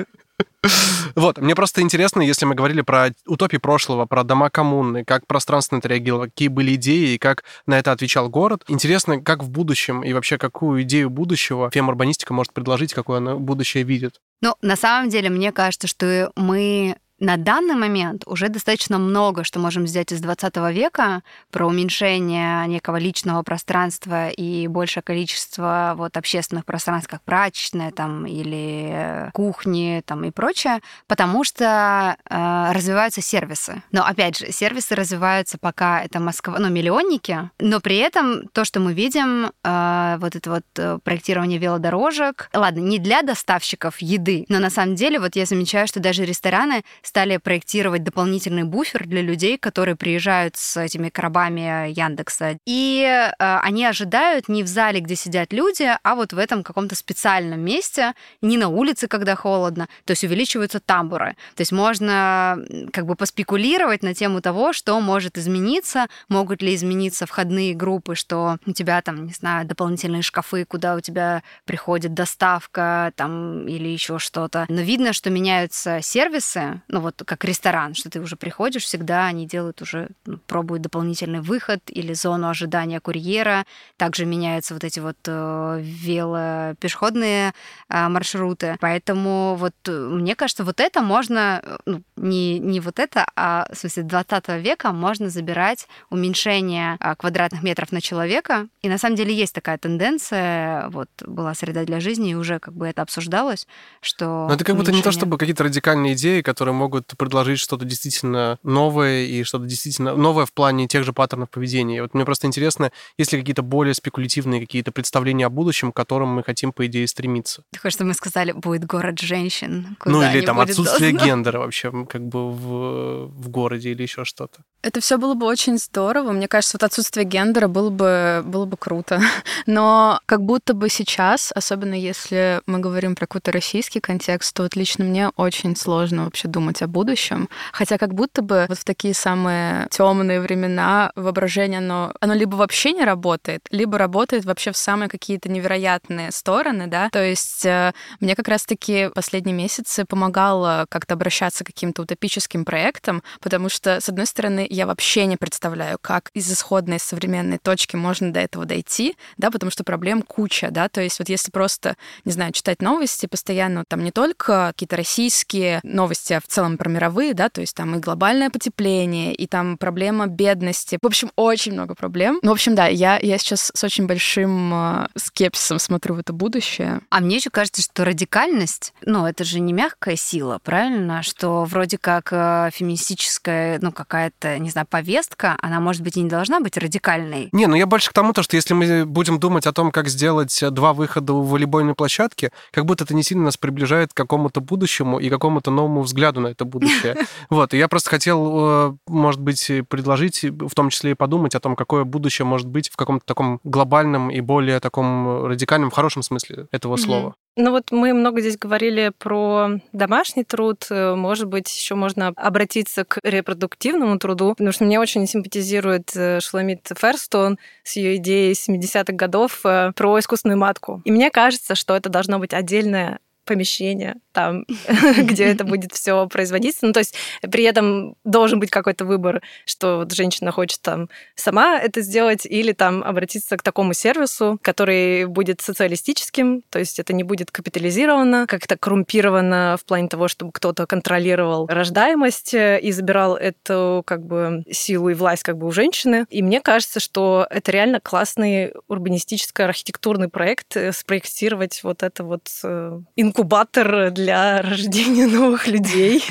вот, 1.15 1.39
мне 1.39 1.55
просто 1.55 1.81
интересно, 1.81 2.21
если 2.21 2.45
мы 2.45 2.55
говорили 2.55 2.83
про 2.83 3.11
утопии 3.27 3.57
прошлого, 3.57 4.07
про 4.07 4.25
дома 4.25 4.51
коммуны, 4.51 5.05
как 5.05 5.27
пространство 5.27 5.77
на 5.77 5.79
это 5.81 5.89
реагировало, 5.89 6.25
какие 6.25 6.49
были 6.49 6.75
идеи 6.75 7.15
и 7.15 7.19
как 7.19 7.45
на 7.67 7.79
это 7.79 7.93
отвечал 7.93 8.29
город. 8.29 8.65
Интересно, 8.69 9.21
как 9.21 9.43
в 9.43 9.51
будущем 9.51 10.03
и 10.03 10.13
вообще 10.13 10.39
какую 10.39 10.83
идею 10.83 11.11
будущего 11.11 11.71
фем-урбанистика 11.71 12.33
может 12.33 12.53
предложить, 12.53 12.93
какое 12.93 13.19
она 13.19 13.37
будущее 13.37 13.85
видит. 13.85 14.21
Ну, 14.41 14.55
на 14.63 14.77
самом 14.77 15.09
деле, 15.09 15.31
мне 15.31 15.53
кажется, 15.53 15.89
что 15.89 16.31
мы 16.37 16.97
на 17.21 17.37
данный 17.37 17.75
момент 17.75 18.23
уже 18.27 18.49
достаточно 18.49 18.99
много, 18.99 19.45
что 19.45 19.59
можем 19.59 19.85
взять 19.85 20.13
из 20.13 20.21
20 20.21 20.57
века 20.73 21.23
про 21.51 21.67
уменьшение 21.67 22.67
некого 22.69 22.97
личного 22.97 23.43
пространства 23.43 24.29
и 24.29 24.69
большее 24.69 25.03
количество 25.03 25.95
вот 25.97 26.17
общественных 26.17 26.65
пространств, 26.65 27.11
как 27.11 27.23
прачечная 27.23 27.91
там 27.91 28.27
или 28.27 29.31
кухни 29.33 30.03
там 30.07 30.25
и 30.25 30.31
прочее, 30.31 30.81
потому 31.07 31.45
что 31.45 32.17
э, 32.29 32.73
развиваются 32.73 33.21
сервисы. 33.21 33.83
Но 33.91 34.05
опять 34.05 34.39
же, 34.39 34.53
сервисы 34.53 34.95
развиваются 34.95 35.59
пока 35.59 36.03
это 36.03 36.21
Москва, 36.21 36.59
ну 36.59 36.69
миллионники, 36.69 37.51
но 37.59 37.81
при 37.81 37.97
этом 37.97 38.49
то, 38.49 38.65
что 38.65 38.81
мы 38.81 38.93
видим, 38.93 39.51
э, 39.65 40.17
вот 40.21 40.37
это 40.37 40.51
вот 40.51 40.65
э, 40.77 40.99
проектирование 41.03 41.59
велодорожек, 41.59 42.49
ладно, 42.55 42.81
не 42.81 42.99
для 42.99 43.23
доставщиков 43.23 43.99
еды, 43.99 44.45
но 44.49 44.61
на 44.61 44.71
самом 44.71 44.95
деле 44.95 45.19
вот 45.19 45.35
я 45.35 45.47
замечаю, 45.47 45.89
что 45.89 46.01
даже 46.01 46.25
рестораны 46.25 46.85
стали 47.09 47.39
проектировать 47.39 48.05
дополнительный 48.05 48.65
буфер 48.65 49.07
для 49.07 49.23
людей, 49.23 49.57
которые 49.59 49.97
приезжают 49.97 50.57
с 50.57 50.77
этими 50.77 51.09
коробами 51.09 51.91
Яндекса. 51.91 52.59
И 52.67 53.03
э, 53.03 53.35
они 53.39 53.85
ожидают 53.87 54.49
не 54.49 54.63
в 54.63 54.67
зале, 54.67 55.01
где 55.01 55.17
сидят 55.17 55.53
люди, 55.53 55.89
а 56.03 56.15
вот 56.15 56.33
в 56.33 56.39
этом 56.39 56.63
каком-то 56.63 56.95
специальном 56.95 57.61
месте, 57.61 58.13
не 58.43 58.59
на 58.59 58.69
улице, 58.69 59.09
когда 59.09 59.35
холодно. 59.35 59.89
То 60.05 60.13
есть 60.13 60.23
увеличиваются 60.23 60.81
тамбуры. 60.81 61.37
То 61.57 61.63
есть 61.63 61.73
можно 61.73 62.59
как 62.93 63.07
бы 63.07 63.15
поспекулировать 63.17 64.03
на 64.03 64.15
тему 64.15 64.43
того, 64.43 64.73
что 64.73 65.01
может 65.01 65.39
измениться, 65.39 66.09
могут 66.29 66.61
ли 66.61 66.75
измениться 66.75 67.25
входные 67.25 67.75
группы, 67.75 68.15
что 68.17 68.59
у 68.67 68.73
тебя 68.73 69.01
там, 69.01 69.25
не 69.25 69.33
знаю, 69.33 69.67
дополнительные 69.67 70.23
шкафы, 70.23 70.67
куда 70.67 70.95
у 70.95 71.01
тебя 71.01 71.43
приходит 71.65 72.13
доставка 72.13 73.13
там 73.17 73.67
или 73.67 73.89
еще 73.89 74.19
что-то. 74.19 74.67
Но 74.69 74.83
видно, 74.83 75.15
что 75.15 75.31
меняются 75.31 76.01
сервисы, 76.03 76.83
ну 76.89 76.98
вот 77.01 77.23
как 77.25 77.45
ресторан, 77.45 77.95
что 77.95 78.11
ты 78.11 78.21
уже 78.21 78.37
приходишь, 78.37 78.85
всегда 78.85 79.27
они 79.27 79.47
делают 79.47 79.83
уже, 79.83 80.09
ну, 80.27 80.39
пробуют 80.47 80.83
дополнительный 80.83 81.41
выход 81.41 81.81
или 81.87 82.13
зону 82.13 82.49
ожидания 82.49 83.01
курьера. 83.01 83.65
Также 83.97 84.27
меняются 84.27 84.75
вот 84.75 84.85
эти 84.85 85.01
вот 85.01 85.17
э, 85.27 85.81
велопешеходные 85.83 87.53
э, 87.89 88.09
маршруты. 88.09 88.77
Поэтому 88.81 89.57
вот 89.57 89.75
э, 89.87 89.91
мне 89.91 90.35
кажется, 90.35 90.65
вот 90.65 90.81
это 90.81 91.01
можно, 91.01 91.61
э, 91.63 91.77
ну, 91.87 92.03
не, 92.17 92.59
не 92.59 92.81
вот 92.81 92.99
это, 92.99 93.27
а 93.37 93.69
в 93.73 93.77
смысле 93.77 94.03
20 94.05 94.49
века 94.63 94.93
можно 94.93 95.29
забирать 95.29 95.89
уменьшение 96.11 96.97
э, 97.01 97.15
квадратных 97.17 97.63
метров 97.63 97.93
на 97.93 98.01
человека. 98.01 98.69
И 98.83 98.89
на 98.89 98.99
самом 98.99 99.17
деле 99.17 99.35
есть 99.35 99.55
такая 99.55 99.79
тенденция, 99.79 100.89
вот 100.89 101.09
была 101.27 101.55
среда 101.55 101.85
для 101.85 102.01
жизни, 102.01 102.31
и 102.31 102.35
уже 102.35 102.59
как 102.59 102.75
бы 102.75 102.87
это 102.87 103.03
обсуждалось, 103.03 103.67
что... 104.01 104.47
Но 104.49 104.55
это 104.55 104.65
как 104.65 104.77
будто 104.77 104.93
не 104.93 105.03
то, 105.03 105.13
чтобы 105.13 105.39
какие-то 105.39 105.65
радикальные 105.65 106.15
идеи, 106.15 106.41
которые 106.41 106.75
могут 106.75 106.88
предложить 107.17 107.59
что-то 107.59 107.85
действительно 107.85 108.59
новое 108.63 109.25
и 109.25 109.43
что-то 109.43 109.67
действительно 109.67 110.15
новое 110.15 110.47
в 110.47 110.53
плане 110.53 110.87
тех 110.87 111.05
же 111.05 111.13
паттернов 111.13 111.51
поведения. 111.51 112.03
Вот 112.03 112.15
мне 112.15 112.25
просто 112.25 112.47
интересно, 112.47 112.91
есть 113.17 113.33
ли 113.33 113.39
какие-то 113.39 113.63
более 113.63 113.95
спекулятивные 113.95 114.61
какие-то 114.61 114.93
представления 114.93 115.47
о 115.47 115.51
будущем, 115.51 115.93
к 115.93 115.97
которым 115.97 116.29
мы 116.29 116.43
хотим, 116.43 116.73
по 116.73 116.87
идее, 116.87 117.07
стремиться. 117.07 117.63
Такое, 117.73 117.91
что 117.91 118.05
мы 118.05 118.15
сказали, 118.15 118.53
будет 118.53 118.85
город 118.85 119.19
женщин. 119.19 119.97
Ну 120.05 120.23
или 120.23 120.45
там 120.45 120.61
отсутствие 120.61 121.13
должно. 121.13 121.27
гендера 121.27 121.59
вообще 121.59 121.91
как 122.07 122.27
бы 122.27 122.51
в, 122.51 123.27
в 123.27 123.49
городе 123.49 123.91
или 123.91 124.03
еще 124.03 124.25
что-то. 124.25 124.63
Это 124.83 125.01
все 125.01 125.19
было 125.19 125.35
бы 125.35 125.47
очень 125.47 125.77
здорово. 125.79 126.33
Мне 126.33 126.47
кажется, 126.47 126.79
вот 126.81 126.85
отсутствие 126.85 127.25
гендера 127.25 127.67
было 127.67 127.91
бы, 127.91 128.43
было 128.45 128.65
бы 128.65 128.77
круто. 128.77 129.21
Но 129.67 130.21
как 130.27 130.43
будто 130.43 130.73
бы 130.73 130.89
сейчас, 130.89 131.53
особенно 131.55 131.95
если 131.95 132.61
мы 132.67 132.79
говорим 132.79 133.15
про 133.15 133.27
какой-то 133.27 133.51
российский 133.53 134.01
контекст, 134.01 134.55
то 134.55 134.63
вот 134.63 134.77
лично 134.77 135.05
мне 135.05 135.31
очень 135.37 135.75
сложно 135.77 136.25
вообще 136.25 136.49
думать 136.49 136.78
о 136.83 136.87
будущем. 136.87 137.49
Хотя 137.73 137.99
как 137.99 138.15
будто 138.15 138.43
бы 138.43 138.67
вот 138.69 138.79
в 138.79 138.85
такие 138.85 139.15
самые 139.15 139.89
темные 139.91 140.41
времена 140.41 141.13
воображение, 141.15 141.79
оно, 141.79 142.13
оно 142.21 142.35
либо 142.35 142.57
вообще 142.57 142.93
не 142.93 143.05
работает, 143.05 143.67
либо 143.71 143.99
работает 143.99 144.45
вообще 144.45 144.73
в 144.73 144.77
самые 144.77 145.09
какие-то 145.09 145.49
невероятные 145.49 146.31
стороны, 146.33 146.87
да. 146.87 147.09
То 147.11 147.23
есть 147.23 147.65
э, 147.65 147.93
мне 148.21 148.35
как 148.35 148.49
раз-таки 148.49 149.11
последние 149.15 149.55
месяцы 149.55 150.05
помогало 150.05 150.87
как-то 150.89 151.15
обращаться 151.15 151.65
к 151.65 151.69
каким-то 151.69 152.03
утопическим 152.03 152.65
проектам, 152.65 153.23
потому 153.41 153.69
что, 153.69 154.01
с 154.01 154.09
одной 154.09 154.27
стороны, 154.27 154.67
я 154.69 154.87
вообще 154.87 155.27
не 155.27 155.37
представляю, 155.37 155.99
как 156.01 156.31
из 156.35 156.51
исходной 156.51 156.99
современной 156.99 157.59
точки 157.59 157.97
можно 157.97 158.33
до 158.33 158.41
этого 158.41 158.65
дойти, 158.65 159.17
да, 159.37 159.51
потому 159.51 159.71
что 159.71 159.85
проблем 159.85 160.23
куча, 160.23 160.71
да, 160.71 160.89
то 160.89 161.01
есть 161.01 161.19
вот 161.19 161.29
если 161.29 161.51
просто, 161.51 161.97
не 162.25 162.33
знаю, 162.33 162.53
читать 162.53 162.83
новости 162.83 163.27
постоянно, 163.27 163.85
там 163.87 164.05
не 164.05 164.11
только 164.11 164.73
какие-то 164.75 164.97
российские 164.97 165.81
новости, 165.83 166.33
а 166.33 166.41
в 166.41 166.47
целом 166.47 166.68
про 166.77 166.91
мировые, 166.91 167.35
да, 167.35 167.49
то 167.49 167.61
есть 167.61 167.75
там 167.75 167.95
и 167.97 167.99
глобальное 167.99 168.51
потепление, 168.51 169.35
и 169.35 169.47
там 169.47 169.79
проблема 169.79 170.27
бедности, 170.27 170.99
в 171.01 171.07
общем, 171.07 171.31
очень 171.37 171.73
много 171.73 171.95
проблем. 171.95 172.39
Ну, 172.43 172.51
в 172.51 172.53
общем, 172.53 172.75
да, 172.75 172.87
я, 172.87 173.19
я 173.19 173.39
сейчас 173.39 173.71
с 173.75 173.85
очень 173.85 174.07
большим 174.07 174.73
э, 174.75 175.09
скепсисом 175.17 175.79
смотрю 175.79 176.15
в 176.15 176.19
это 176.19 176.33
будущее. 176.33 177.01
А 177.11 177.21
мне 177.21 177.37
еще 177.37 177.51
кажется, 177.51 177.83
что 177.83 178.05
радикальность, 178.05 178.93
ну, 179.05 179.27
это 179.27 179.45
же 179.45 179.61
не 179.61 179.73
мягкая 179.73 180.17
сила, 180.17 180.61
правильно? 180.63 181.23
Что 181.23 181.65
вроде 181.65 181.99
как 181.99 182.29
э, 182.33 182.71
феминистическая, 182.73 183.79
ну, 183.81 183.93
какая-то 183.93 184.59
не 184.59 184.71
знаю, 184.71 184.87
повестка, 184.89 185.57
она, 185.63 185.81
может 185.81 186.03
быть, 186.03 186.17
и 186.17 186.23
не 186.23 186.29
должна 186.29 186.61
быть 186.61 186.77
радикальной. 186.77 187.49
Не, 187.53 187.67
ну 187.67 187.77
я 187.77 187.87
больше 187.87 188.11
к 188.11 188.13
тому, 188.13 188.33
то, 188.33 188.43
что 188.43 188.57
если 188.57 188.75
мы 188.75 189.07
будем 189.07 189.39
думать 189.39 189.67
о 189.67 189.73
том, 189.73 189.91
как 189.91 190.09
сделать 190.09 190.63
два 190.71 190.93
выхода 190.93 191.33
в 191.33 191.49
волейбольной 191.49 191.95
площадке, 191.95 192.51
как 192.73 192.85
будто 192.85 193.05
это 193.05 193.15
не 193.15 193.23
сильно 193.23 193.45
нас 193.45 193.57
приближает 193.57 194.13
к 194.13 194.17
какому-то 194.17 194.61
будущему 194.61 195.19
и 195.19 195.31
какому-то 195.31 195.71
новому 195.71 196.03
взгляду 196.03 196.41
на 196.41 196.49
это 196.59 196.65
будущее. 196.65 197.17
Вот, 197.51 197.73
и 197.73 197.79
я 197.79 197.89
просто 197.89 198.11
хотел, 198.11 198.91
э, 198.91 198.97
может 199.07 199.41
быть, 199.41 199.71
предложить, 199.89 200.43
в 200.43 200.75
том 200.75 200.91
числе 200.91 201.13
и 201.13 201.15
подумать 201.15 201.55
о 201.55 201.61
том, 201.61 201.77
какое 201.77 202.05
будущее 202.05 202.45
может 202.45 202.67
быть 202.67 202.91
в 202.91 202.97
каком-то 202.97 203.25
таком 203.25 203.61
глобальном 203.65 204.31
и 204.31 204.41
более 204.41 204.81
таком 204.81 205.47
радикальном, 205.47 205.91
в 205.91 205.95
хорошем 205.95 206.23
смысле 206.23 206.67
этого 206.73 206.97
слова. 206.97 207.35
Ну 207.61 207.73
вот 207.73 207.91
мы 207.91 208.15
много 208.15 208.41
здесь 208.41 208.57
говорили 208.57 209.11
про 209.19 209.81
домашний 209.93 210.45
труд. 210.45 210.87
Э, 210.91 211.17
может 211.17 211.49
быть, 211.49 211.69
еще 211.77 211.97
можно 211.97 212.29
обратиться 212.37 213.05
к 213.05 213.19
репродуктивному 213.25 214.17
труду, 214.19 214.51
потому 214.51 214.71
что 214.71 214.85
мне 214.85 215.01
очень 215.01 215.27
симпатизирует 215.27 216.15
э, 216.15 216.39
Шламит 216.41 216.89
Ферстон 216.97 217.59
с 217.83 217.97
ее 217.97 218.17
идеей 218.17 218.53
70-х 218.53 219.13
годов 219.13 219.61
э, 219.65 219.91
про 219.97 220.21
искусственную 220.21 220.59
матку. 220.59 221.03
И 221.05 221.11
мне 221.11 221.31
кажется, 221.33 221.75
что 221.75 221.97
это 221.97 222.09
должно 222.09 222.39
быть 222.39 222.55
отдельное 222.55 223.19
помещение, 223.49 224.17
там, 224.33 224.67
где 225.17 225.47
это 225.47 225.65
будет 225.65 225.93
все 225.93 226.29
производиться. 226.29 226.87
Ну, 226.87 226.93
то 226.93 227.01
есть 227.01 227.15
при 227.41 227.65
этом 227.65 228.15
должен 228.25 228.61
быть 228.61 228.71
какой-то 228.71 229.07
выбор, 229.07 229.41
что 229.65 229.97
вот 229.97 230.13
женщина 230.13 230.53
хочет 230.53 230.83
там 230.83 231.09
сама 231.35 231.81
это 231.81 232.03
сделать 232.03 232.45
или 232.45 232.73
там 232.73 233.03
обратиться 233.03 233.57
к 233.57 233.63
такому 233.63 233.95
сервису, 233.95 234.59
который 234.63 235.25
будет 235.25 235.63
социалистическим, 235.63 236.63
то 236.69 236.79
есть 236.79 236.99
это 236.99 237.15
не 237.15 237.23
будет 237.25 237.51
капитализировано, 237.51 238.47
как-то 238.47 238.77
коррумпировано 238.77 239.77
в 239.81 239.85
плане 239.87 240.09
того, 240.09 240.29
чтобы 240.29 240.53
кто-то 240.53 240.87
контролировал 240.87 241.67
рождаемость 241.67 242.55
и 242.55 242.93
забирал 242.93 243.37
эту 243.37 244.03
как 244.07 244.25
бы 244.25 244.63
силу 244.71 245.09
и 245.09 245.15
власть 245.15 245.43
как 245.43 245.57
бы 245.57 245.67
у 245.67 245.71
женщины. 245.71 246.27
И 246.29 246.43
мне 246.43 246.61
кажется, 246.61 247.01
что 247.01 247.47
это 247.49 247.73
реально 247.73 248.01
классный 248.01 248.75
урбанистический 248.89 249.65
архитектурный 249.65 250.29
проект, 250.29 250.77
э, 250.77 250.93
спроектировать 250.93 251.81
вот 251.83 252.03
это 252.03 252.25
вот 252.25 252.49
э, 252.63 253.01
инкубатор 253.39 254.11
для 254.11 254.63
рождения 254.63 255.29
новых 255.29 255.69
людей. 255.69 256.25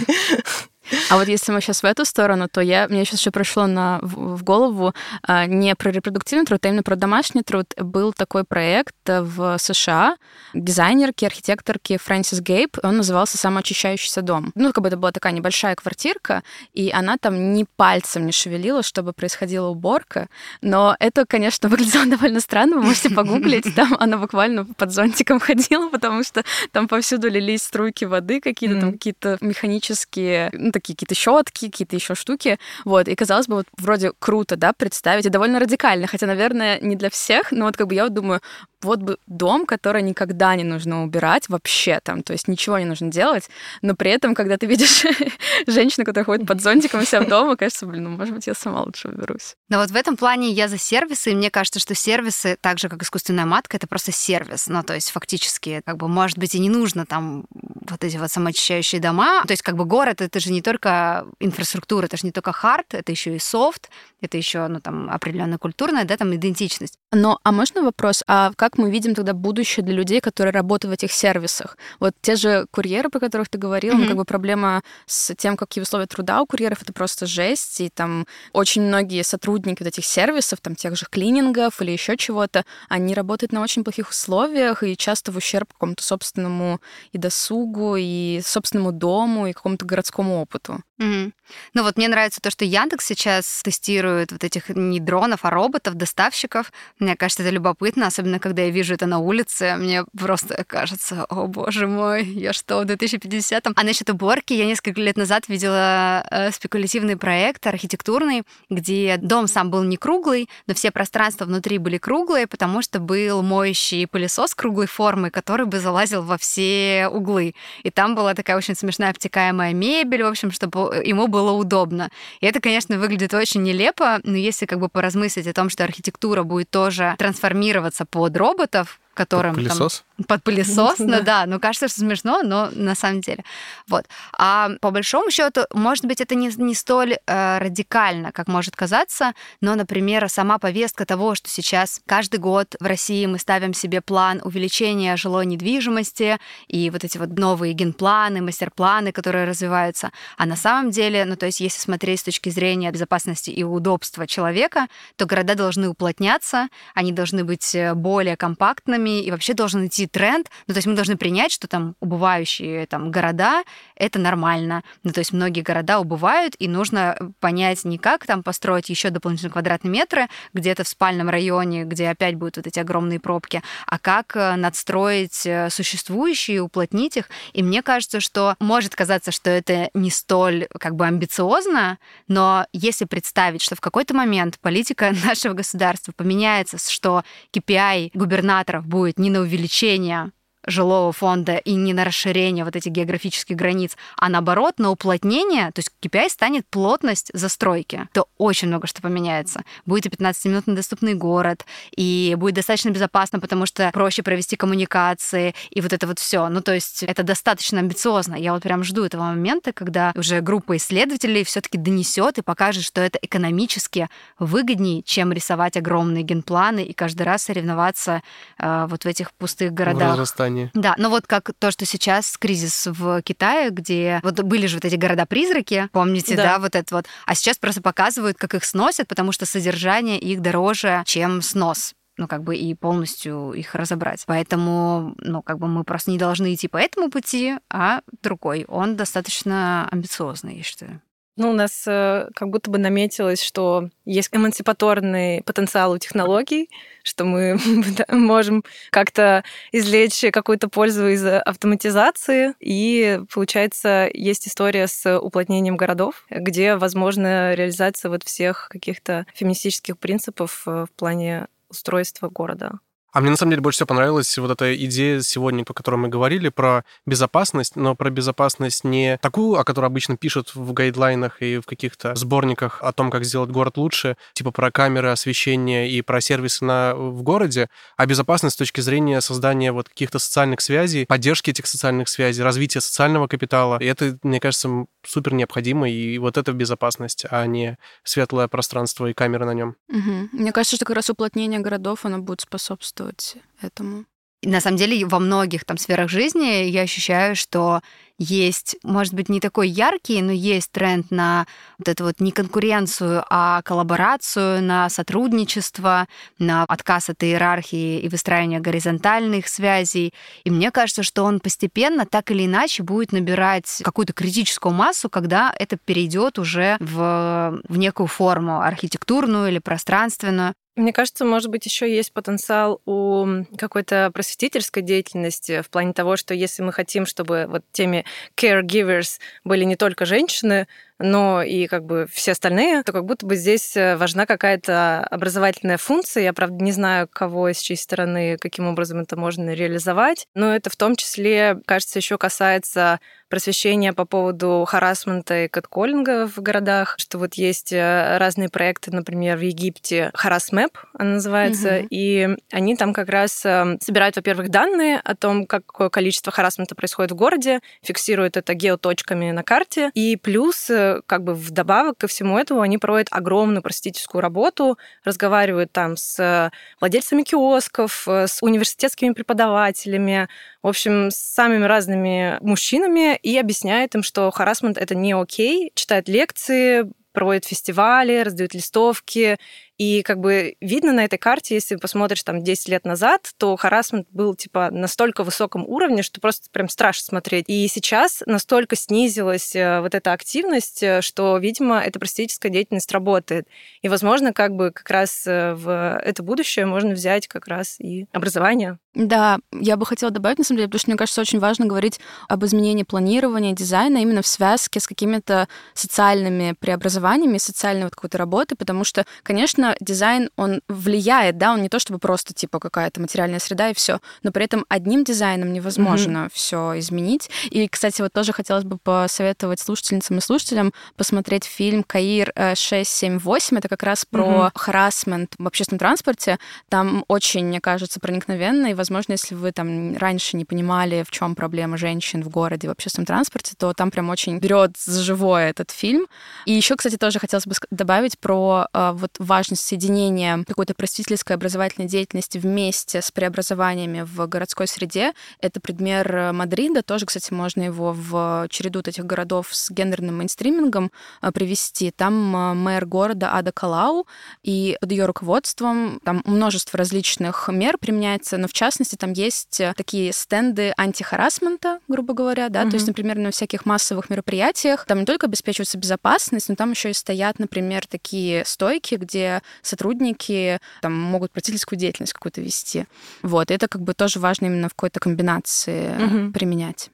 А 1.10 1.18
вот 1.18 1.28
если 1.28 1.52
мы 1.52 1.62
сейчас 1.62 1.84
в 1.84 1.86
эту 1.86 2.06
сторону, 2.06 2.48
то 2.52 2.62
я, 2.62 2.88
мне 2.88 3.06
сейчас 3.06 3.20
еще 3.20 3.32
пришло 3.32 3.68
на, 3.68 4.00
в, 4.02 4.38
в 4.38 4.44
голову 4.44 4.94
а, 5.24 5.46
не 5.46 5.76
про 5.76 5.92
репродуктивный 5.92 6.46
труд, 6.46 6.66
а 6.66 6.70
именно 6.70 6.84
про 6.84 6.96
домашний 6.96 7.44
труд. 7.44 7.74
Был 7.78 8.14
такой 8.14 8.44
проект 8.44 8.96
в 9.06 9.58
США 9.58 10.18
дизайнерки, 10.54 11.26
архитекторки 11.26 11.98
Фрэнсис 11.98 12.42
Гейб, 12.42 12.78
он 12.84 12.98
назывался 12.98 13.38
«Самоочищающийся 13.38 14.22
дом». 14.22 14.52
Ну, 14.56 14.72
как 14.72 14.82
бы 14.82 14.88
это 14.88 14.98
была 14.98 15.12
такая 15.12 15.34
небольшая 15.34 15.76
квартирка, 15.76 16.44
и 16.74 16.92
она 16.92 17.18
там 17.18 17.54
ни 17.54 17.66
пальцем 17.76 18.26
не 18.26 18.32
шевелила, 18.32 18.84
чтобы 18.84 19.14
происходила 19.14 19.68
уборка. 19.68 20.28
Но 20.62 20.96
это, 21.00 21.26
конечно, 21.26 21.70
выглядело 21.70 22.06
довольно 22.06 22.40
странно, 22.40 22.78
вы 22.78 22.84
можете 22.84 23.10
погуглить. 23.10 23.76
Там 23.76 23.96
она 24.00 24.18
буквально 24.18 24.66
под 24.66 24.92
зонтиком 24.92 25.40
ходила, 25.40 25.90
потому 25.90 26.24
что 26.24 26.44
там 26.72 26.88
повсюду 26.88 27.30
лились 27.30 27.64
струйки 27.64 28.06
воды 28.06 28.40
какие-то, 28.42 28.80
там 28.80 28.92
какие-то 28.94 29.38
механические, 29.42 30.50
ну, 30.54 30.72
такие 30.80 30.96
какие-то 30.96 31.16
щетки, 31.16 31.70
какие-то 31.70 31.96
еще 31.96 32.16
штуки. 32.16 32.60
Вот. 32.86 33.08
И 33.08 33.16
казалось 33.16 33.48
бы, 33.48 33.56
вот 33.56 33.68
вроде 33.78 34.12
круто, 34.20 34.56
да, 34.56 34.74
представить, 34.74 35.26
и 35.26 35.30
довольно 35.30 35.60
радикально, 35.60 36.08
хотя, 36.08 36.26
наверное, 36.26 36.80
не 36.80 36.96
для 36.96 37.10
всех, 37.10 37.52
но 37.52 37.66
вот 37.66 37.78
как 37.78 37.88
бы 37.88 37.96
я 37.96 38.04
вот 38.04 38.14
думаю, 38.14 38.42
вот 38.82 39.00
бы 39.00 39.18
дом, 39.28 39.66
который 39.66 40.02
никогда 40.02 40.56
не 40.56 40.64
нужно 40.64 41.04
убирать 41.04 41.50
вообще 41.50 42.00
там, 42.04 42.22
то 42.22 42.34
есть 42.34 42.48
ничего 42.48 42.78
не 42.78 42.86
нужно 42.86 43.10
делать, 43.10 43.50
но 43.82 43.96
при 43.96 44.12
этом, 44.12 44.36
когда 44.36 44.58
ты 44.58 44.68
видишь 44.68 45.04
женщину, 45.68 46.06
которая 46.06 46.26
ходит 46.26 46.48
под 46.48 46.62
зонтиком 46.62 47.02
у 47.02 47.06
себя 47.06 47.22
дома, 47.22 47.56
кажется, 47.56 47.86
блин, 47.86 48.04
ну, 48.04 48.10
может 48.12 48.34
быть, 48.34 48.48
я 48.48 48.54
сама 48.54 48.84
лучше 48.84 49.08
уберусь. 49.08 49.56
Но 49.70 49.80
вот 49.80 49.90
в 49.90 49.96
этом 49.96 50.16
плане 50.16 50.52
я 50.52 50.68
за 50.68 50.78
сервисы, 50.78 51.32
и 51.32 51.36
мне 51.36 51.50
кажется, 51.50 51.80
что 51.80 51.96
сервисы, 51.96 52.58
так 52.62 52.78
же, 52.78 52.90
как 52.90 53.02
искусственная 53.02 53.46
матка, 53.46 53.78
это 53.78 53.88
просто 53.88 54.12
сервис, 54.12 54.68
ну, 54.68 54.84
то 54.84 54.94
есть 54.94 55.10
фактически, 55.10 55.82
как 55.86 55.98
бы, 55.98 56.08
может 56.08 56.38
быть, 56.38 56.54
и 56.54 56.60
не 56.60 56.70
нужно 56.70 57.06
там 57.06 57.46
вот 57.92 58.04
эти 58.04 58.18
вот 58.18 58.32
самоочищающие 58.32 59.02
дома. 59.02 59.44
То 59.46 59.52
есть 59.54 59.64
как 59.64 59.76
бы 59.76 59.86
город 59.86 60.22
это 60.22 60.40
же 60.40 60.52
не 60.52 60.62
только 60.62 61.26
инфраструктура, 61.40 62.06
это 62.06 62.18
же 62.18 62.26
не 62.26 62.32
только 62.32 62.52
хард, 62.52 62.94
это 62.94 63.12
еще 63.12 63.36
и 63.36 63.40
софт, 63.40 63.90
это 64.22 64.38
еще 64.38 64.68
ну, 64.68 64.80
там, 64.80 65.10
определенная 65.10 65.58
культурная 65.58 66.06
да, 66.06 66.18
там, 66.18 66.34
идентичность. 66.36 66.98
Но, 67.14 67.40
а 67.44 67.54
можно 67.54 67.84
вопрос, 67.84 68.22
а 68.28 68.52
как 68.58 68.78
мы 68.78 68.92
видим 68.92 69.16
тогда 69.16 69.32
будущее 69.32 69.86
для 69.86 69.96
людей, 69.96 70.20
которые 70.20 70.52
работают 70.52 70.92
в 70.92 70.94
этих 70.94 71.14
сервисах? 71.14 71.78
Вот 72.02 72.14
те 72.22 72.36
же 72.36 72.68
курьеры, 72.70 73.10
про 73.10 73.22
которых 73.22 73.48
ты 73.48 73.58
говорила, 73.58 73.96
mm-hmm. 73.96 74.00
ну, 74.00 74.08
как 74.08 74.18
бы 74.18 74.26
проблема 74.26 74.84
с 75.06 75.34
тем, 75.36 75.56
какие 75.56 75.82
условия 75.82 76.08
труда 76.08 76.42
у 76.42 76.46
курьеров, 76.46 76.82
это 76.82 76.92
просто 76.92 77.26
жесть, 77.26 77.80
и 77.80 77.90
там 77.90 78.28
очень 78.52 78.82
многие 78.82 79.24
сотрудники 79.24 79.84
вот 79.84 79.88
этих 79.88 80.06
сервисов, 80.06 80.60
там 80.60 80.76
тех 80.76 80.98
же 80.98 81.06
клинингов 81.10 81.82
или 81.82 81.92
еще 81.92 82.18
чего-то, 82.18 82.66
они 82.90 83.14
работают 83.14 83.54
на 83.54 83.62
очень 83.62 83.86
плохих 83.86 84.10
условиях 84.10 84.84
и 84.84 84.98
часто 84.98 85.32
в 85.32 85.38
ущерб 85.38 85.72
какому-то 85.72 86.04
собственному 86.04 86.82
и 87.14 87.18
досугу, 87.18 87.96
и 87.98 88.42
собственному 88.44 88.92
дому, 88.92 89.48
и 89.48 89.54
какому-то 89.54 89.86
городскому 89.86 90.42
опыту. 90.42 90.82
Mm-hmm. 91.00 91.32
Ну 91.74 91.84
вот 91.84 91.96
мне 91.96 92.08
нравится 92.08 92.42
то, 92.42 92.50
что 92.50 92.66
Яндекс 92.66 93.06
сейчас 93.06 93.62
тестирует 93.64 94.32
вот 94.32 94.44
этих 94.44 94.70
не 94.70 95.00
дронов, 95.00 95.46
а 95.46 95.50
роботов, 95.52 95.94
доставщиков. 95.94 96.72
Мне 97.00 97.16
кажется, 97.16 97.44
это 97.44 97.52
любопытно, 97.52 98.08
особенно 98.08 98.40
когда 98.40 98.64
я 98.64 98.70
вижу 98.72 98.94
это 98.94 99.06
на 99.06 99.20
улице. 99.20 99.76
Мне 99.78 100.04
просто 100.18 100.64
кажется, 100.64 101.26
о 101.26 101.48
боже 101.48 101.88
мой, 101.88 102.26
я 102.26 102.54
что, 102.54 102.80
в 102.80 102.86
2050-м? 102.86 103.74
А 103.76 103.84
насчет 103.84 104.10
уборки 104.10 104.54
я 104.54 104.66
несколько 104.66 105.00
лет 105.02 105.16
назад 105.16 105.48
видела 105.48 106.26
э, 106.30 106.52
спекулятивный 106.52 107.16
проект 107.16 107.68
архитектурный, 107.68 108.44
где 108.70 109.18
дом 109.18 109.48
сам 109.48 109.70
был 109.70 109.84
не 109.84 109.98
круглый, 109.98 110.50
но 110.66 110.74
все 110.74 110.90
пространства 110.92 111.46
внутри 111.46 111.78
были 111.78 111.98
круглые, 111.98 112.48
потому 112.48 112.82
что 112.82 113.00
был 113.00 113.44
моющий 113.44 114.08
пылесос 114.08 114.56
круглой 114.56 114.88
формы, 114.88 115.30
который 115.30 115.68
бы 115.68 115.80
залазил 115.80 116.24
во 116.24 116.38
все 116.38 117.10
углы. 117.12 117.54
И 117.84 117.92
там 117.92 118.16
была 118.16 118.34
такая 118.34 118.58
очень 118.58 118.76
смешная 118.76 119.12
обтекаемая 119.12 119.74
мебель, 119.74 120.24
в 120.24 120.28
общем, 120.28 120.52
чтобы 120.52 121.04
ему 121.06 121.28
было 121.28 121.52
удобно. 121.52 122.10
И 122.40 122.46
это, 122.46 122.60
конечно, 122.60 122.98
выглядит 122.98 123.34
очень 123.34 123.62
нелепо, 123.62 124.20
но 124.24 124.36
если 124.36 124.66
как 124.66 124.80
бы 124.80 124.90
поразмыслить 124.90 125.48
о 125.48 125.54
том, 125.54 125.70
что 125.70 125.84
архитектура 125.84 126.44
будет 126.44 126.70
тоже 126.88 127.16
трансформироваться 127.18 128.06
под 128.06 128.38
роботов, 128.38 129.00
которым... 129.14 129.56
Под 129.56 129.64
пылесос? 129.66 130.06
Под 130.28 130.44
пылесос, 130.48 131.00
ну 131.00 131.22
да, 131.22 131.46
ну 131.46 131.60
кажется, 131.60 131.88
что 131.88 132.00
смешно, 132.00 132.42
но 132.44 132.70
на 132.72 132.96
самом 132.96 133.22
деле. 133.22 133.44
Вот. 133.88 134.06
А 134.38 134.72
по 134.82 134.92
большому 134.92 135.30
счету, 135.30 135.62
может 135.74 136.06
быть, 136.06 136.22
это 136.22 136.34
не, 136.36 136.50
не 136.58 136.74
столь 136.74 137.18
э, 137.26 137.58
радикально, 137.60 138.32
как 138.32 138.48
может 138.48 138.76
казаться, 138.76 139.34
но, 139.62 139.76
например, 139.76 140.28
сама 140.30 140.58
повестка 140.58 141.06
того, 141.06 141.36
что 141.36 141.50
сейчас 141.50 142.02
каждый 142.06 142.40
год 142.40 142.76
в 142.80 142.86
России 142.86 143.26
мы 143.26 143.38
ставим 143.38 143.74
себе 143.74 144.02
план 144.02 144.42
увеличения 144.44 145.16
жилой 145.18 145.46
недвижимости 145.46 146.40
и 146.68 146.90
вот 146.90 147.04
эти 147.04 147.18
вот 147.18 147.38
новые 147.38 147.74
генпланы, 147.74 148.42
мастер-планы, 148.42 149.12
которые 149.12 149.46
развиваются. 149.46 150.12
А 150.38 150.46
на 150.46 150.56
самом 150.56 150.92
деле, 150.92 151.26
ну 151.26 151.36
то 151.36 151.46
есть 151.46 151.60
если 151.60 151.80
смотреть 151.80 152.22
с 152.22 152.24
точки 152.24 152.50
зрения 152.50 152.92
безопасности 152.92 153.52
и 153.52 153.64
удобства 153.64 154.26
человека, 154.26 154.88
то 155.16 155.26
города 155.26 155.56
должны 155.56 155.90
уплотняться, 155.90 156.70
они 156.96 157.12
должны 157.12 157.44
быть 157.44 157.76
э, 157.76 157.94
более 157.94 158.36
компактными, 158.36 159.22
и 159.22 159.32
вообще 159.32 159.54
должен 159.54 159.86
идти 159.86 160.07
тренд. 160.08 160.50
Ну, 160.68 160.74
то 160.74 160.78
есть 160.78 160.88
мы 160.88 160.94
должны 160.94 161.18
принять, 161.18 161.52
что 161.52 161.68
там 161.68 161.96
убывающие 162.00 162.86
там, 162.88 163.12
города— 163.12 163.64
это 163.96 164.20
нормально. 164.20 164.84
Ну, 165.04 165.12
то 165.12 165.20
есть 165.20 165.34
многие 165.34 165.62
города 165.62 166.00
убывают, 166.00 166.56
и 166.60 166.68
нужно 166.68 167.18
понять 167.40 167.84
не 167.86 167.98
как 167.98 168.26
там 168.26 168.44
построить 168.44 168.90
еще 168.90 169.10
дополнительные 169.10 169.52
квадратные 169.52 169.92
метры 169.92 170.28
где-то 170.54 170.84
в 170.84 170.88
спальном 170.88 171.30
районе, 171.30 171.84
где 171.84 172.10
опять 172.10 172.36
будут 172.36 172.58
вот 172.58 172.68
эти 172.68 172.80
огромные 172.80 173.20
пробки, 173.20 173.62
а 173.86 174.00
как 174.00 174.36
э, 174.36 174.56
надстроить 174.56 175.46
э, 175.46 175.70
существующие, 175.70 176.62
уплотнить 176.62 177.18
их. 177.18 177.30
И 177.54 177.64
мне 177.64 177.82
кажется, 177.82 178.20
что 178.20 178.56
может 178.60 178.96
казаться, 178.96 179.32
что 179.32 179.50
это 179.50 179.90
не 179.94 180.12
столь 180.12 180.68
как 180.80 180.96
бы 180.96 181.06
амбициозно, 181.06 181.98
но 182.28 182.66
если 182.74 183.06
представить, 183.06 183.62
что 183.62 183.76
в 183.76 183.82
какой-то 183.82 184.14
момент 184.14 184.60
политика 184.60 185.14
нашего 185.26 185.54
государства 185.54 186.12
поменяется, 186.12 186.78
что 186.78 187.24
KPI 187.54 188.12
губернаторов 188.14 188.86
будет 188.86 189.20
не 189.20 189.30
на 189.30 189.42
увеличение 189.42 189.97
зрения 189.98 190.37
жилого 190.68 191.12
фонда 191.12 191.58
и 191.58 191.74
не 191.74 191.94
на 191.94 192.04
расширение 192.04 192.66
вот 192.66 192.76
этих 192.76 192.92
географических 192.92 193.56
границ, 193.56 193.98
а 194.18 194.30
наоборот 194.30 194.76
на 194.78 194.92
уплотнение, 194.92 195.72
то 195.72 195.80
есть 195.80 195.92
KPI 196.02 196.30
станет 196.30 196.68
плотность 196.68 197.32
застройки, 197.34 198.08
то 198.14 198.28
очень 198.38 198.68
много 198.68 198.86
что 198.88 199.02
поменяется. 199.02 199.64
Будет 199.86 200.06
и 200.06 200.10
15-минутный 200.10 200.76
доступный 200.76 201.14
город, 201.14 201.66
и 201.96 202.36
будет 202.38 202.56
достаточно 202.56 202.90
безопасно, 202.90 203.40
потому 203.40 203.66
что 203.66 203.90
проще 203.92 204.24
провести 204.24 204.56
коммуникации, 204.56 205.56
и 205.70 205.82
вот 205.82 205.94
это 205.94 206.06
вот 206.06 206.20
все. 206.20 206.48
Ну, 206.50 206.62
то 206.62 206.74
есть 206.74 207.04
это 207.04 207.24
достаточно 207.24 207.80
амбициозно. 207.80 208.36
Я 208.36 208.54
вот 208.54 208.64
прям 208.64 208.84
жду 208.84 209.04
этого 209.04 209.24
момента, 209.24 209.72
когда 209.72 210.12
уже 210.16 210.42
группа 210.42 210.76
исследователей 210.78 211.44
все-таки 211.44 211.78
донесет 211.78 212.38
и 212.38 212.42
покажет, 212.42 212.84
что 212.84 213.02
это 213.02 213.18
экономически 213.22 214.10
выгоднее, 214.38 215.02
чем 215.04 215.32
рисовать 215.32 215.78
огромные 215.78 216.24
генпланы 216.24 216.84
и 216.84 216.94
каждый 216.94 217.24
раз 217.24 217.44
соревноваться 217.44 218.22
э, 218.60 218.88
вот 218.90 219.04
в 219.04 219.08
этих 219.08 219.32
пустых 219.34 219.74
городах. 219.74 220.14
В 220.14 220.18
Японии. 220.58 220.72
Да, 220.74 220.96
но 220.98 221.10
вот 221.10 221.28
как 221.28 221.52
то, 221.58 221.72
что 221.72 221.86
сейчас 221.86 222.38
кризис 222.38 222.88
в 222.88 223.22
Китае, 223.22 223.70
где 223.70 224.20
вот 224.24 224.42
были 224.42 224.68
же 224.68 224.78
вот 224.78 224.86
эти 224.86 224.96
города-призраки, 224.96 225.90
помните, 225.92 226.36
да. 226.36 226.44
да, 226.44 226.60
вот 226.60 226.76
это 226.76 226.96
вот, 226.96 227.06
а 227.26 227.36
сейчас 227.36 227.58
просто 227.58 227.82
показывают, 227.82 228.38
как 228.38 228.56
их 228.56 228.64
сносят, 228.64 229.08
потому 229.08 229.32
что 229.32 229.46
содержание 229.46 230.20
их 230.20 230.42
дороже, 230.42 231.04
чем 231.06 231.42
снос 231.42 231.94
ну, 232.20 232.28
как 232.28 232.44
бы 232.44 232.56
и 232.56 232.74
полностью 232.74 233.52
их 233.52 233.76
разобрать. 233.76 234.24
Поэтому, 234.26 235.14
ну, 235.20 235.44
как 235.44 235.60
бы 235.60 235.68
мы 235.68 235.84
просто 235.84 236.10
не 236.10 236.18
должны 236.18 236.54
идти 236.56 236.68
по 236.68 236.78
этому 236.78 237.12
пути, 237.12 237.56
а 237.70 238.02
другой. 238.24 238.66
Он 238.68 238.96
достаточно 238.96 239.88
амбициозный, 239.92 240.58
я 240.58 240.64
считаю. 240.64 241.02
Ну, 241.38 241.52
у 241.52 241.54
нас 241.54 241.84
э, 241.86 242.30
как 242.34 242.50
будто 242.50 242.72
бы 242.72 242.80
наметилось, 242.80 243.44
что 243.44 243.90
есть 244.06 244.30
эмансипаторный 244.32 245.44
потенциал 245.44 245.92
у 245.92 245.98
технологий, 246.00 246.68
что 247.04 247.26
мы 247.26 247.60
можем 248.12 248.64
как-то 248.90 249.44
извлечь 249.72 250.26
какую-то 250.34 250.68
пользу 250.68 251.08
из 251.08 251.24
автоматизации. 251.24 252.56
И, 252.60 253.22
получается, 253.32 254.10
есть 254.12 254.48
история 254.48 254.88
с 254.88 255.20
уплотнением 255.20 255.78
городов, 255.78 256.26
где 256.32 256.76
возможна 256.76 257.54
реализация 257.54 258.10
вот 258.10 258.24
всех 258.24 258.68
каких-то 258.72 259.28
феминистических 259.36 260.00
принципов 260.00 260.64
э, 260.66 260.88
в 260.92 260.92
плане 260.98 261.48
устройства 261.70 262.30
города. 262.30 262.80
А 263.18 263.20
мне 263.20 263.32
на 263.32 263.36
самом 263.36 263.50
деле 263.50 263.64
больше 263.64 263.78
всего 263.78 263.88
понравилась 263.88 264.38
вот 264.38 264.52
эта 264.52 264.76
идея 264.86 265.22
сегодня, 265.22 265.66
по 265.66 265.74
которой 265.74 265.96
мы 265.96 266.08
говорили, 266.08 266.50
про 266.50 266.84
безопасность, 267.08 267.76
но 267.76 267.96
про 267.96 268.12
безопасность 268.12 268.84
не 268.84 269.18
такую, 269.24 269.60
о 269.60 269.64
которой 269.64 269.88
обычно 269.88 270.18
пишут 270.18 270.54
в 270.54 270.72
гайдлайнах 270.72 271.42
и 271.42 271.58
в 271.58 271.66
каких-то 271.66 272.14
сборниках 272.14 272.84
о 272.84 272.94
том, 272.94 273.10
как 273.10 273.26
сделать 273.26 273.50
город 273.50 273.78
лучше, 273.78 274.18
типа 274.34 274.52
про 274.52 274.70
камеры 274.70 275.10
освещения 275.10 275.90
и 275.90 276.04
про 276.04 276.22
сервисы 276.22 276.64
на, 276.64 276.94
в 276.94 277.24
городе, 277.24 277.70
а 277.96 278.06
безопасность 278.06 278.54
с 278.54 278.60
точки 278.60 278.82
зрения 278.82 279.20
создания 279.20 279.72
вот 279.72 279.90
каких-то 279.90 280.20
социальных 280.20 280.62
связей, 280.62 281.08
поддержки 281.08 281.50
этих 281.50 281.66
социальных 281.66 282.10
связей, 282.10 282.44
развития 282.44 282.82
социального 282.82 283.26
капитала. 283.26 283.80
И 283.82 283.86
это, 283.88 284.20
мне 284.22 284.40
кажется, 284.40 284.86
супер 285.04 285.34
необходимо, 285.34 285.90
и 285.90 286.20
вот 286.20 286.38
это 286.38 286.52
безопасность, 286.52 287.26
а 287.32 287.48
не 287.48 287.80
светлое 288.04 288.48
пространство 288.48 289.08
и 289.08 289.14
камеры 289.14 289.46
на 289.46 289.56
нем. 289.56 289.76
Угу. 289.90 290.30
Мне 290.34 290.52
кажется, 290.52 290.76
что 290.76 290.86
как 290.86 290.98
раз 290.98 291.10
уплотнение 291.10 291.62
городов, 291.62 292.06
оно 292.06 292.20
будет 292.20 292.42
способствовать 292.42 293.07
способствовать 293.08 293.38
этому. 293.62 294.06
На 294.44 294.62
самом 294.62 294.78
деле, 294.78 295.06
во 295.06 295.20
многих 295.20 295.66
там 295.66 295.78
сферах 295.78 296.10
жизни 296.10 296.70
я 296.70 296.82
ощущаю, 296.82 297.36
что 297.36 297.82
есть, 298.20 298.78
может 298.84 299.14
быть, 299.14 299.30
не 299.30 299.40
такой 299.40 299.70
яркий, 299.70 300.22
но 300.22 300.32
есть 300.32 300.72
тренд 300.72 301.12
на 301.12 301.46
вот 301.78 301.88
эту 301.88 302.06
вот 302.06 302.20
не 302.20 302.32
конкуренцию, 302.32 303.24
а 303.30 303.62
коллаборацию, 303.62 304.64
на 304.64 304.90
сотрудничество, 304.90 306.08
на 306.40 306.64
отказ 306.64 307.10
от 307.10 307.24
иерархии 307.24 308.00
и 308.00 308.10
выстраивание 308.10 308.60
горизонтальных 308.60 309.48
связей. 309.48 310.14
И 310.44 310.50
мне 310.50 310.72
кажется, 310.72 311.04
что 311.04 311.24
он 311.24 311.40
постепенно, 311.40 312.06
так 312.06 312.32
или 312.32 312.46
иначе, 312.46 312.84
будет 312.84 313.12
набирать 313.12 313.82
какую-то 313.84 314.14
критическую 314.14 314.74
массу, 314.74 315.10
когда 315.10 315.54
это 315.58 315.78
перейдет 315.78 316.40
уже 316.40 316.78
в, 316.80 317.60
в 317.68 317.78
некую 317.78 318.08
форму 318.08 318.62
архитектурную 318.62 319.50
или 319.50 319.60
пространственную. 319.60 320.54
Мне 320.78 320.94
кажется, 320.94 321.26
может 321.26 321.50
быть, 321.50 321.66
еще 321.66 321.92
есть 321.92 322.14
потенциал 322.14 322.82
у 322.86 323.26
какой-то 323.58 324.12
просветительской 324.14 324.84
деятельности 324.84 325.64
в 325.64 325.72
плане 325.72 325.92
того, 325.92 326.18
что 326.18 326.36
если 326.36 326.62
мы 326.62 326.72
хотим, 326.72 327.08
чтобы 327.08 327.48
вот 327.50 327.64
теми 327.72 328.06
caregivers 328.36 329.20
были 329.44 329.64
не 329.64 329.76
только 329.76 330.06
женщины, 330.06 330.68
но 331.00 331.44
и 331.44 331.68
как 331.68 331.86
бы 331.86 332.08
все 332.12 332.32
остальные, 332.32 332.84
то 332.84 332.92
как 332.92 333.06
будто 333.06 333.26
бы 333.26 333.36
здесь 333.36 333.76
э, 333.76 333.96
важна 333.98 334.26
какая-то 334.26 335.06
образовательная 335.10 335.78
функция. 335.78 336.24
Я, 336.24 336.34
правда, 336.34 336.64
не 336.64 336.72
знаю, 336.72 337.08
кого 337.12 337.50
с 337.50 337.60
чьей 337.60 337.78
стороны, 337.78 338.38
каким 338.38 338.68
образом 338.68 339.00
это 339.00 339.16
можно 339.16 339.54
реализовать, 339.54 340.28
но 340.34 340.56
это 340.56 340.70
в 340.70 340.76
том 340.76 340.96
числе, 340.96 341.60
кажется, 341.66 342.00
еще 342.00 342.18
касается 342.18 343.00
просвещения 343.30 343.94
по 343.94 344.06
поводу 344.06 344.66
харасмента 344.68 345.46
и 345.46 345.48
кэтколлинга 345.48 346.28
в 346.28 346.38
городах, 346.38 346.96
что 346.98 347.18
вот 347.18 347.34
есть 347.36 347.74
э, 347.74 348.18
разные 348.18 348.50
проекты, 348.50 348.92
например, 348.92 349.38
в 349.38 349.42
Египте 349.42 350.12
Харасмэп, 350.14 350.78
она 350.94 351.16
называется, 351.16 351.80
угу. 351.80 351.88
и 351.90 352.38
они 352.52 352.76
там 352.76 352.94
как 352.94 353.10
раз 353.10 353.46
э, 353.46 353.78
собирают, 353.82 354.16
во-первых, 354.16 354.50
данные 354.50 355.00
о 355.04 355.16
том, 355.16 355.46
какое 355.46 355.90
количество 355.90 356.32
харасмента 356.32 356.76
происходит 356.76 357.12
в 357.12 357.16
городе, 357.16 357.60
фиксируют 357.84 358.38
это 358.38 358.54
геоточками 358.54 359.32
на 359.32 359.44
карте, 359.44 359.92
и 359.94 360.16
плюс, 360.16 360.70
как 361.06 361.24
бы 361.24 361.34
вдобавок 361.34 361.98
ко 361.98 362.08
всему 362.08 362.38
этому, 362.38 362.62
они 362.62 362.78
проводят 362.78 363.08
огромную 363.12 363.62
просветительскую 363.62 364.22
работу, 364.22 364.78
разговаривают 365.04 365.72
там 365.72 365.98
с 365.98 366.52
владельцами 366.80 367.24
киосков, 367.24 368.08
с 368.08 368.40
университетскими 368.42 369.14
преподавателями, 369.14 370.28
в 370.64 370.68
общем, 370.68 371.12
с 371.12 371.16
самыми 371.16 371.66
разными 371.66 372.38
мужчинами 372.42 373.16
и 373.18 373.38
объясняет 373.38 373.96
им, 373.96 374.04
что 374.04 374.30
харасмент 374.32 374.78
это 374.78 374.96
не 374.96 375.14
окей, 375.14 375.72
читает 375.76 376.08
лекции, 376.10 376.92
проводит 377.18 377.46
фестивали, 377.46 378.22
раздает 378.22 378.54
листовки 378.54 379.38
и 379.78 380.02
как 380.02 380.20
бы 380.20 380.56
видно 380.60 380.92
на 380.92 381.06
этой 381.06 381.20
карте, 381.20 381.56
если 381.56 381.76
посмотришь 381.76 382.24
там 382.24 382.44
10 382.44 382.70
лет 382.70 382.86
назад, 382.86 383.32
то 383.38 383.56
харасмент 383.56 384.08
был 384.12 384.36
типа 384.36 384.70
настолько 384.72 385.24
высоком 385.24 385.66
уровне, 385.68 386.02
что 386.02 386.20
просто 386.20 386.50
прям 386.52 386.68
страшно 386.68 387.06
смотреть. 387.06 387.46
И 387.48 387.68
сейчас 387.68 388.24
настолько 388.26 388.76
снизилась 388.76 389.56
э, 389.56 389.82
вот 389.82 389.94
эта 389.94 390.14
активность, 390.14 390.82
э, 390.82 391.02
что, 391.02 391.38
видимо, 391.38 391.80
эта 391.80 392.00
простительская 392.00 392.52
деятельность 392.52 392.92
работает. 392.92 393.48
И, 393.82 393.90
возможно, 393.90 394.34
как 394.34 394.56
бы 394.56 394.72
как 394.72 394.90
раз 394.90 395.28
э, 395.28 395.54
в 395.54 396.00
это 396.04 396.24
будущее 396.24 396.66
можно 396.66 396.94
взять 396.94 397.28
как 397.28 397.48
раз 397.48 397.80
и 397.80 398.08
образование. 398.14 398.80
Да, 398.98 399.38
я 399.52 399.78
бы 399.78 399.86
хотела 399.86 400.12
добавить, 400.12 400.40
на 400.40 400.44
самом 400.44 400.58
деле, 400.58 400.70
потому 400.70 400.80
что, 400.80 400.90
мне 400.90 400.98
кажется, 400.98 401.22
очень 401.22 401.38
важно 401.38 401.68
говорить 401.68 402.00
об 402.28 402.44
изменении 402.46 402.82
планирования, 402.82 403.54
дизайна 403.54 404.00
именно 404.00 404.24
в 404.24 404.28
связке 404.28 404.80
с 404.80 404.88
какими-то 404.88 405.48
социальными 405.76 406.56
преобразованиями, 406.60 407.38
социальной 407.38 407.84
вот 407.84 407.94
какой-то 407.94 408.18
работы, 408.18 408.56
потому 408.56 408.84
что, 408.84 409.06
конечно, 409.22 409.67
конечно, 409.68 409.76
дизайн, 409.80 410.30
он 410.36 410.62
влияет, 410.68 411.38
да, 411.38 411.54
он 411.54 411.62
не 411.62 411.70
то 411.70 411.80
чтобы 411.80 412.00
просто 412.00 412.34
типа 412.34 412.60
какая-то 412.60 413.02
материальная 413.02 413.40
среда 413.40 413.70
и 413.70 413.74
все, 413.74 414.00
но 414.24 414.32
при 414.32 414.46
этом 414.46 414.66
одним 414.70 415.04
дизайном 415.04 415.54
невозможно 415.54 416.26
mm-hmm. 416.26 416.32
все 416.34 416.80
изменить. 416.80 417.30
И, 417.50 417.68
кстати, 417.68 418.02
вот 418.02 418.14
тоже 418.14 418.34
хотелось 418.34 418.64
бы 418.64 418.78
посоветовать 418.78 419.60
слушательницам 419.60 420.18
и 420.18 420.22
слушателям 420.22 420.74
посмотреть 420.96 421.46
фильм 421.46 421.84
«Каир 421.84 422.32
678». 422.36 423.56
Э, 423.56 423.60
Это 423.60 423.70
как 423.70 423.84
раз 423.84 424.06
про 424.06 424.26
mm-hmm. 424.26 424.52
харасмент 424.56 425.36
в 425.38 425.48
общественном 425.48 425.80
транспорте. 425.80 426.38
Там 426.70 427.04
очень, 427.08 427.46
мне 427.46 427.62
кажется, 427.62 428.00
проникновенно, 428.00 428.68
и, 428.68 428.74
возможно, 428.74 429.14
если 429.14 429.36
вы 429.36 429.52
там 429.52 429.98
раньше 429.98 430.38
не 430.38 430.46
понимали, 430.46 431.04
в 431.04 431.12
чем 431.12 431.36
проблема 431.36 431.78
женщин 431.78 432.24
в 432.24 432.30
городе 432.30 432.68
в 432.68 432.72
общественном 432.72 433.06
транспорте, 433.06 433.54
то 433.58 433.74
там 433.74 433.92
прям 433.92 434.10
очень 434.10 434.38
берет 434.40 434.78
за 434.78 435.02
живое 435.02 435.50
этот 435.50 435.72
фильм. 435.72 436.08
И 436.46 436.54
еще, 436.54 436.76
кстати, 436.76 436.98
тоже 436.98 437.20
хотелось 437.20 437.46
бы 437.46 437.56
добавить 437.72 438.20
про 438.20 438.68
э, 438.74 438.92
вот 438.94 439.12
важность 439.20 439.57
возможность 439.58 439.68
соединения 439.68 440.44
какой-то 440.48 440.74
просветительской 440.74 441.36
образовательной 441.36 441.88
деятельности 441.88 442.38
вместе 442.38 443.02
с 443.02 443.12
преобразованиями 443.12 444.02
в 444.02 444.28
городской 444.28 444.68
среде. 444.68 445.14
Это 445.42 445.60
пример 445.60 446.16
э, 446.16 446.32
Мадрида. 446.32 446.84
Тоже, 446.84 447.06
кстати, 447.06 447.34
можно 447.34 447.64
его 447.64 447.94
в 447.94 448.48
череду 448.50 448.80
этих 448.80 449.06
городов 449.06 449.50
с 449.52 449.72
гендерным 449.72 450.18
мейнстримингом 450.18 450.92
э, 451.22 451.32
привести. 451.32 451.92
Там 451.92 452.36
э, 452.36 452.54
мэр 452.54 452.86
города 452.86 453.34
Ада 453.34 453.52
Калау, 453.52 454.08
и 454.44 454.78
под 454.80 454.92
ее 454.92 455.06
руководством 455.06 456.00
там 456.04 456.22
множество 456.26 456.78
различных 456.78 457.50
мер 457.52 457.78
применяется, 457.78 458.38
но 458.38 458.48
в 458.48 458.54
частности 458.54 458.96
там 458.96 459.14
есть 459.14 459.62
такие 459.76 460.14
стенды 460.14 460.74
антихарасмента, 460.78 461.80
грубо 461.88 462.14
говоря, 462.14 462.50
да, 462.50 462.64
mm-hmm. 462.64 462.70
то 462.70 462.76
есть, 462.76 462.88
например, 462.88 463.18
на 463.18 463.32
всяких 463.32 463.66
массовых 463.66 464.10
мероприятиях 464.10 464.86
там 464.86 465.00
не 465.00 465.06
только 465.06 465.28
обеспечивается 465.28 465.78
безопасность, 465.78 466.50
но 466.50 466.56
там 466.56 466.72
еще 466.72 466.92
и 466.92 466.94
стоят, 466.94 467.40
например, 467.40 467.88
такие 467.88 468.46
стойки, 468.46 468.96
где 468.96 469.42
сотрудники 469.62 470.60
там, 470.82 470.94
могут 470.94 471.32
просветительскую 471.32 471.78
деятельность 471.78 472.14
какую-то 472.14 472.42
вести. 472.42 472.86
Вот, 473.22 473.52
и 473.52 473.54
это 473.54 473.68
как 473.68 473.82
бы 473.82 473.94
тоже 473.94 474.20
важно 474.20 474.46
именно 474.46 474.70
в 474.70 474.74
какой-то 474.74 475.00
комбинации 475.00 475.90
угу. 476.04 476.34
применять. 476.34 476.90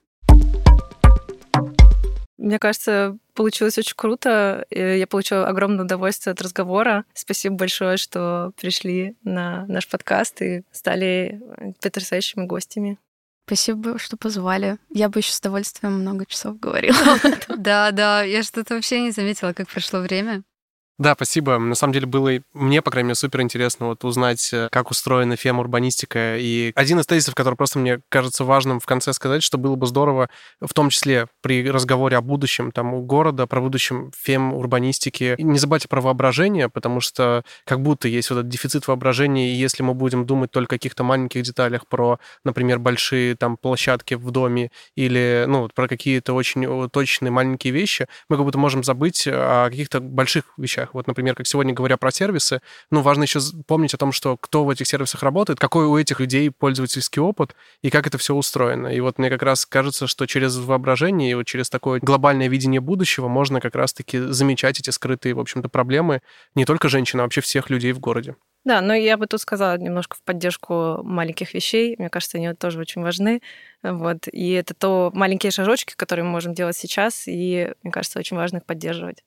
Мне 2.37 2.59
кажется, 2.59 3.17
получилось 3.35 3.77
очень 3.77 3.95
круто. 3.95 4.65
Я 4.69 5.07
получила 5.07 5.47
огромное 5.47 5.85
удовольствие 5.85 6.33
от 6.33 6.41
разговора. 6.41 7.05
Спасибо 7.13 7.55
большое, 7.55 7.95
что 7.95 8.51
пришли 8.59 9.15
на 9.23 9.65
наш 9.67 9.87
подкаст 9.87 10.41
и 10.41 10.63
стали 10.73 11.39
потрясающими 11.81 12.45
гостями. 12.45 12.97
Спасибо, 13.45 13.97
что 13.97 14.17
позвали. 14.17 14.77
Я 14.89 15.09
бы 15.09 15.19
еще 15.19 15.31
с 15.31 15.39
удовольствием 15.39 15.93
много 15.99 16.25
часов 16.25 16.59
говорила. 16.59 16.97
Да, 17.57 17.91
да, 17.91 18.23
я 18.23 18.43
что-то 18.43 18.75
вообще 18.75 19.01
не 19.01 19.11
заметила, 19.11 19.53
как 19.53 19.69
прошло 19.69 19.99
время. 19.99 20.43
Да, 21.03 21.15
спасибо. 21.15 21.57
На 21.57 21.75
самом 21.75 21.91
деле 21.91 22.05
было 22.05 22.31
мне, 22.53 22.81
по 22.81 22.89
крайней 22.89 23.07
мере, 23.07 23.15
супер 23.15 23.41
интересно 23.41 23.87
вот 23.87 24.05
узнать, 24.05 24.53
э, 24.53 24.69
как 24.71 24.89
устроена 24.89 25.35
фем-урбанистика. 25.35 26.37
И 26.37 26.71
один 26.75 26.97
из 26.97 27.05
тезисов, 27.05 27.35
который 27.35 27.55
просто 27.55 27.77
мне 27.77 27.99
кажется 28.07 28.45
важным 28.45 28.79
в 28.79 28.85
конце 28.85 29.11
сказать, 29.11 29.43
что 29.43 29.57
было 29.57 29.75
бы 29.75 29.85
здорово, 29.85 30.29
в 30.61 30.73
том 30.73 30.89
числе 30.89 31.27
при 31.41 31.69
разговоре 31.69 32.15
о 32.15 32.21
будущем 32.21 32.71
там 32.71 32.93
у 32.93 33.01
города, 33.01 33.47
про 33.47 33.59
будущем 33.59 34.13
фем-урбанистики, 34.17 35.35
не 35.39 35.59
забывайте 35.59 35.89
про 35.89 35.99
воображение, 35.99 36.69
потому 36.69 37.01
что 37.01 37.43
как 37.65 37.81
будто 37.81 38.07
есть 38.07 38.29
вот 38.29 38.37
этот 38.37 38.47
дефицит 38.47 38.87
воображения, 38.87 39.51
и 39.51 39.55
если 39.55 39.83
мы 39.83 39.95
будем 39.95 40.25
думать 40.25 40.51
только 40.51 40.75
о 40.75 40.77
каких-то 40.77 41.03
маленьких 41.03 41.41
деталях 41.41 41.85
про, 41.85 42.17
например, 42.45 42.79
большие 42.79 43.35
там 43.35 43.57
площадки 43.57 44.13
в 44.13 44.31
доме 44.31 44.71
или, 44.95 45.43
ну, 45.49 45.67
про 45.75 45.89
какие-то 45.89 46.31
очень 46.31 46.89
точные 46.91 47.31
маленькие 47.31 47.73
вещи, 47.73 48.07
мы 48.29 48.37
как 48.37 48.45
будто 48.45 48.57
можем 48.57 48.85
забыть 48.85 49.27
о 49.27 49.69
каких-то 49.69 49.99
больших 49.99 50.45
вещах. 50.55 50.92
Вот, 50.93 51.07
например, 51.07 51.35
как 51.35 51.47
сегодня 51.47 51.73
говоря 51.73 51.97
про 51.97 52.11
сервисы, 52.11 52.61
ну, 52.91 53.01
важно 53.01 53.23
еще 53.23 53.39
помнить 53.67 53.93
о 53.93 53.97
том, 53.97 54.11
что 54.11 54.37
кто 54.37 54.63
в 54.65 54.69
этих 54.69 54.87
сервисах 54.87 55.23
работает, 55.23 55.59
какой 55.59 55.85
у 55.85 55.97
этих 55.97 56.19
людей 56.19 56.51
пользовательский 56.51 57.21
опыт 57.21 57.55
и 57.81 57.89
как 57.89 58.07
это 58.07 58.17
все 58.17 58.35
устроено. 58.35 58.87
И 58.87 58.99
вот 58.99 59.17
мне 59.17 59.29
как 59.29 59.43
раз 59.43 59.65
кажется, 59.65 60.07
что 60.07 60.25
через 60.25 60.57
воображение 60.57 61.31
и 61.31 61.33
вот 61.35 61.45
через 61.45 61.69
такое 61.69 61.99
глобальное 61.99 62.47
видение 62.47 62.81
будущего 62.81 63.27
можно 63.27 63.61
как 63.61 63.75
раз-таки 63.75 64.19
замечать 64.19 64.79
эти 64.79 64.89
скрытые, 64.89 65.33
в 65.33 65.39
общем-то, 65.39 65.69
проблемы 65.69 66.21
не 66.55 66.65
только 66.65 66.89
женщин, 66.89 67.19
а 67.19 67.23
вообще 67.23 67.41
всех 67.41 67.69
людей 67.69 67.91
в 67.91 67.99
городе. 67.99 68.35
Да, 68.65 68.79
но 68.79 68.93
я 68.93 69.17
бы 69.17 69.27
тут 69.27 69.41
сказала 69.41 69.77
немножко 69.77 70.15
в 70.15 70.23
поддержку 70.23 71.03
маленьких 71.03 71.53
вещей. 71.53 71.95
Мне 71.97 72.09
кажется, 72.09 72.37
они 72.37 72.53
тоже 72.53 72.79
очень 72.79 73.01
важны. 73.01 73.41
Вот. 73.81 74.27
И 74.31 74.51
это 74.51 74.73
то 74.73 75.11
маленькие 75.13 75.51
шажочки, 75.51 75.95
которые 75.95 76.23
мы 76.23 76.31
можем 76.31 76.53
делать 76.53 76.77
сейчас, 76.77 77.27
и, 77.27 77.73
мне 77.83 77.91
кажется, 77.91 78.19
очень 78.19 78.37
важно 78.37 78.57
их 78.57 78.65
поддерживать. 78.65 79.23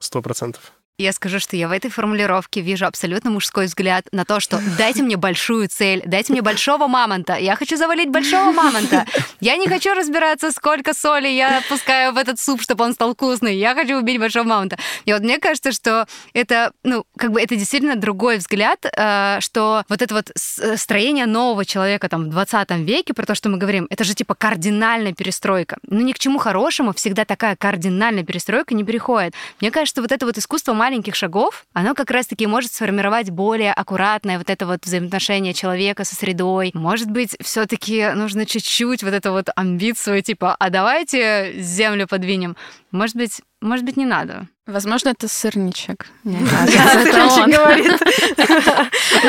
Сто 0.00 0.20
процентов. 0.22 0.72
Я 0.96 1.12
скажу, 1.12 1.40
что 1.40 1.56
я 1.56 1.66
в 1.66 1.72
этой 1.72 1.90
формулировке 1.90 2.60
вижу 2.60 2.86
абсолютно 2.86 3.28
мужской 3.28 3.66
взгляд 3.66 4.06
на 4.12 4.24
то, 4.24 4.38
что 4.38 4.60
дайте 4.78 5.02
мне 5.02 5.16
большую 5.16 5.68
цель, 5.68 6.04
дайте 6.06 6.32
мне 6.32 6.40
большого 6.40 6.86
мамонта. 6.86 7.34
Я 7.34 7.56
хочу 7.56 7.76
завалить 7.76 8.10
большого 8.10 8.52
мамонта. 8.52 9.04
Я 9.40 9.56
не 9.56 9.66
хочу 9.66 9.92
разбираться, 9.92 10.52
сколько 10.52 10.94
соли 10.94 11.26
я 11.26 11.62
пускаю 11.68 12.12
в 12.12 12.16
этот 12.16 12.38
суп, 12.38 12.62
чтобы 12.62 12.84
он 12.84 12.92
стал 12.92 13.14
вкусный. 13.14 13.56
Я 13.56 13.74
хочу 13.74 13.98
убить 13.98 14.20
большого 14.20 14.44
мамонта. 14.44 14.78
И 15.04 15.12
вот 15.12 15.22
мне 15.22 15.40
кажется, 15.40 15.72
что 15.72 16.06
это, 16.32 16.70
ну, 16.84 17.04
как 17.18 17.32
бы 17.32 17.42
это 17.42 17.56
действительно 17.56 17.96
другой 17.96 18.36
взгляд, 18.36 18.86
э, 18.86 19.38
что 19.40 19.82
вот 19.88 20.00
это 20.00 20.14
вот 20.14 20.30
э, 20.30 20.76
строение 20.76 21.26
нового 21.26 21.64
человека 21.64 22.08
там 22.08 22.26
в 22.26 22.28
20 22.28 22.70
веке, 22.86 23.14
про 23.14 23.26
то, 23.26 23.34
что 23.34 23.48
мы 23.48 23.58
говорим, 23.58 23.88
это 23.90 24.04
же 24.04 24.14
типа 24.14 24.36
кардинальная 24.36 25.12
перестройка. 25.12 25.76
Ну, 25.88 26.02
ни 26.02 26.12
к 26.12 26.20
чему 26.20 26.38
хорошему 26.38 26.92
всегда 26.92 27.24
такая 27.24 27.56
кардинальная 27.56 28.22
перестройка 28.22 28.76
не 28.76 28.84
приходит. 28.84 29.34
Мне 29.60 29.72
кажется, 29.72 30.00
вот 30.00 30.12
это 30.12 30.24
вот 30.24 30.38
искусство 30.38 30.72
маленьких 30.84 31.14
шагов, 31.14 31.64
оно 31.72 31.94
как 31.94 32.10
раз-таки 32.10 32.46
может 32.46 32.74
сформировать 32.74 33.30
более 33.30 33.72
аккуратное 33.72 34.36
вот 34.36 34.50
это 34.50 34.66
вот 34.66 34.84
взаимоотношение 34.84 35.54
человека 35.54 36.04
со 36.04 36.14
средой. 36.14 36.72
Может 36.74 37.10
быть, 37.10 37.34
все 37.40 37.64
таки 37.64 38.10
нужно 38.14 38.44
чуть-чуть 38.44 39.02
вот 39.02 39.14
эту 39.14 39.32
вот 39.32 39.48
амбицию, 39.56 40.22
типа, 40.22 40.54
а 40.58 40.68
давайте 40.68 41.54
землю 41.58 42.06
подвинем. 42.06 42.54
Может 42.94 43.16
быть, 43.16 43.40
может 43.60 43.84
быть, 43.84 43.96
не 43.96 44.06
надо. 44.06 44.46
Возможно, 44.66 45.08
это 45.08 45.26
сырничек. 45.26 46.06
Он. 46.24 47.50
говорит. 47.50 47.92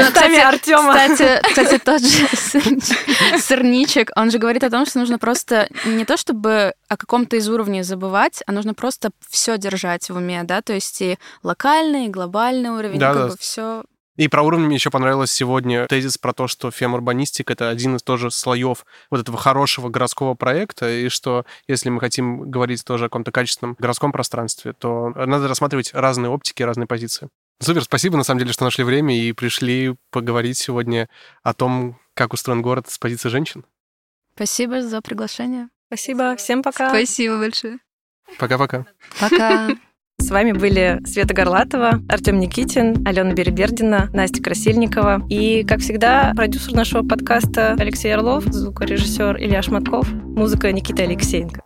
Кстати, 0.05 0.39
Артема. 0.39 0.93
Кстати, 0.93 1.41
кстати, 1.49 1.77
тот 1.79 2.01
же 2.01 2.27
сырничек, 3.39 4.11
он 4.15 4.29
же 4.29 4.37
говорит 4.37 4.63
о 4.63 4.69
том, 4.69 4.85
что 4.85 4.99
нужно 4.99 5.17
просто 5.17 5.67
не 5.83 6.05
то 6.05 6.15
чтобы 6.15 6.73
о 6.89 6.95
каком-то 6.95 7.37
из 7.37 7.49
уровней 7.49 7.81
забывать, 7.81 8.43
а 8.45 8.51
нужно 8.51 8.75
просто 8.75 9.09
все 9.27 9.57
держать 9.57 10.11
в 10.11 10.15
уме, 10.15 10.43
да, 10.43 10.61
то 10.61 10.73
есть 10.73 11.01
и 11.01 11.17
локальный, 11.41 12.05
и 12.05 12.09
глобальный 12.09 12.69
уровень, 12.69 12.99
как 12.99 13.29
бы 13.29 13.37
все 13.39 13.83
И 14.15 14.27
про 14.27 14.43
уровни 14.43 14.65
мне 14.65 14.75
еще 14.75 14.89
понравилось 14.89 15.31
сегодня 15.31 15.87
тезис 15.87 16.17
про 16.17 16.33
то, 16.33 16.47
что 16.47 16.71
фемурбанистика— 16.71 17.53
это 17.53 17.69
один 17.69 17.97
из 17.97 18.03
тоже 18.03 18.31
слоев 18.31 18.85
вот 19.09 19.19
этого 19.19 19.37
хорошего 19.37 19.89
городского 19.89 20.35
проекта, 20.35 20.89
и 20.89 21.09
что 21.09 21.45
если 21.67 21.89
мы 21.89 21.99
хотим 21.99 22.49
говорить 22.49 22.85
тоже 22.85 23.05
о 23.05 23.07
каком-то 23.07 23.31
качественном 23.31 23.75
городском 23.77 24.11
пространстве, 24.11 24.73
то 24.73 25.09
надо 25.09 25.47
рассматривать 25.47 25.93
разные 25.93 26.29
оптики, 26.29 26.63
разные 26.63 26.87
позиции. 26.87 27.29
Супер, 27.59 27.83
спасибо, 27.83 28.17
на 28.17 28.23
самом 28.23 28.39
деле, 28.39 28.53
что 28.53 28.65
нашли 28.65 28.83
время 28.83 29.17
и 29.17 29.31
пришли 29.31 29.95
поговорить 30.11 30.57
сегодня 30.57 31.09
о 31.43 31.53
том, 31.53 31.99
как 32.13 32.33
устроен 32.33 32.61
город 32.61 32.89
с 32.89 32.97
позиции 32.97 33.29
женщин. 33.29 33.65
Спасибо 34.35 34.81
за 34.81 35.01
приглашение. 35.01 35.69
Спасибо, 35.87 36.35
всем 36.35 36.63
пока. 36.63 36.89
Спасибо 36.89 37.37
большое. 37.37 37.79
Пока-пока. 38.37 38.85
Пока. 39.19 39.69
С 40.25 40.31
вами 40.31 40.53
были 40.53 41.01
Света 41.05 41.35
Горлатова, 41.35 42.01
Артем 42.09 42.39
Никитин, 42.39 43.07
Алена 43.07 43.33
Беребердина, 43.33 44.09
Настя 44.11 44.41
Красильникова 44.41 45.21
и, 45.29 45.63
как 45.63 45.81
всегда, 45.81 46.33
продюсер 46.35 46.73
нашего 46.73 47.07
подкаста 47.07 47.75
Алексей 47.77 48.11
Орлов, 48.11 48.43
звукорежиссер 48.45 49.37
Илья 49.37 49.61
Шматков, 49.61 50.11
музыка 50.11 50.71
Никита 50.71 51.03
Алексеенко. 51.03 51.61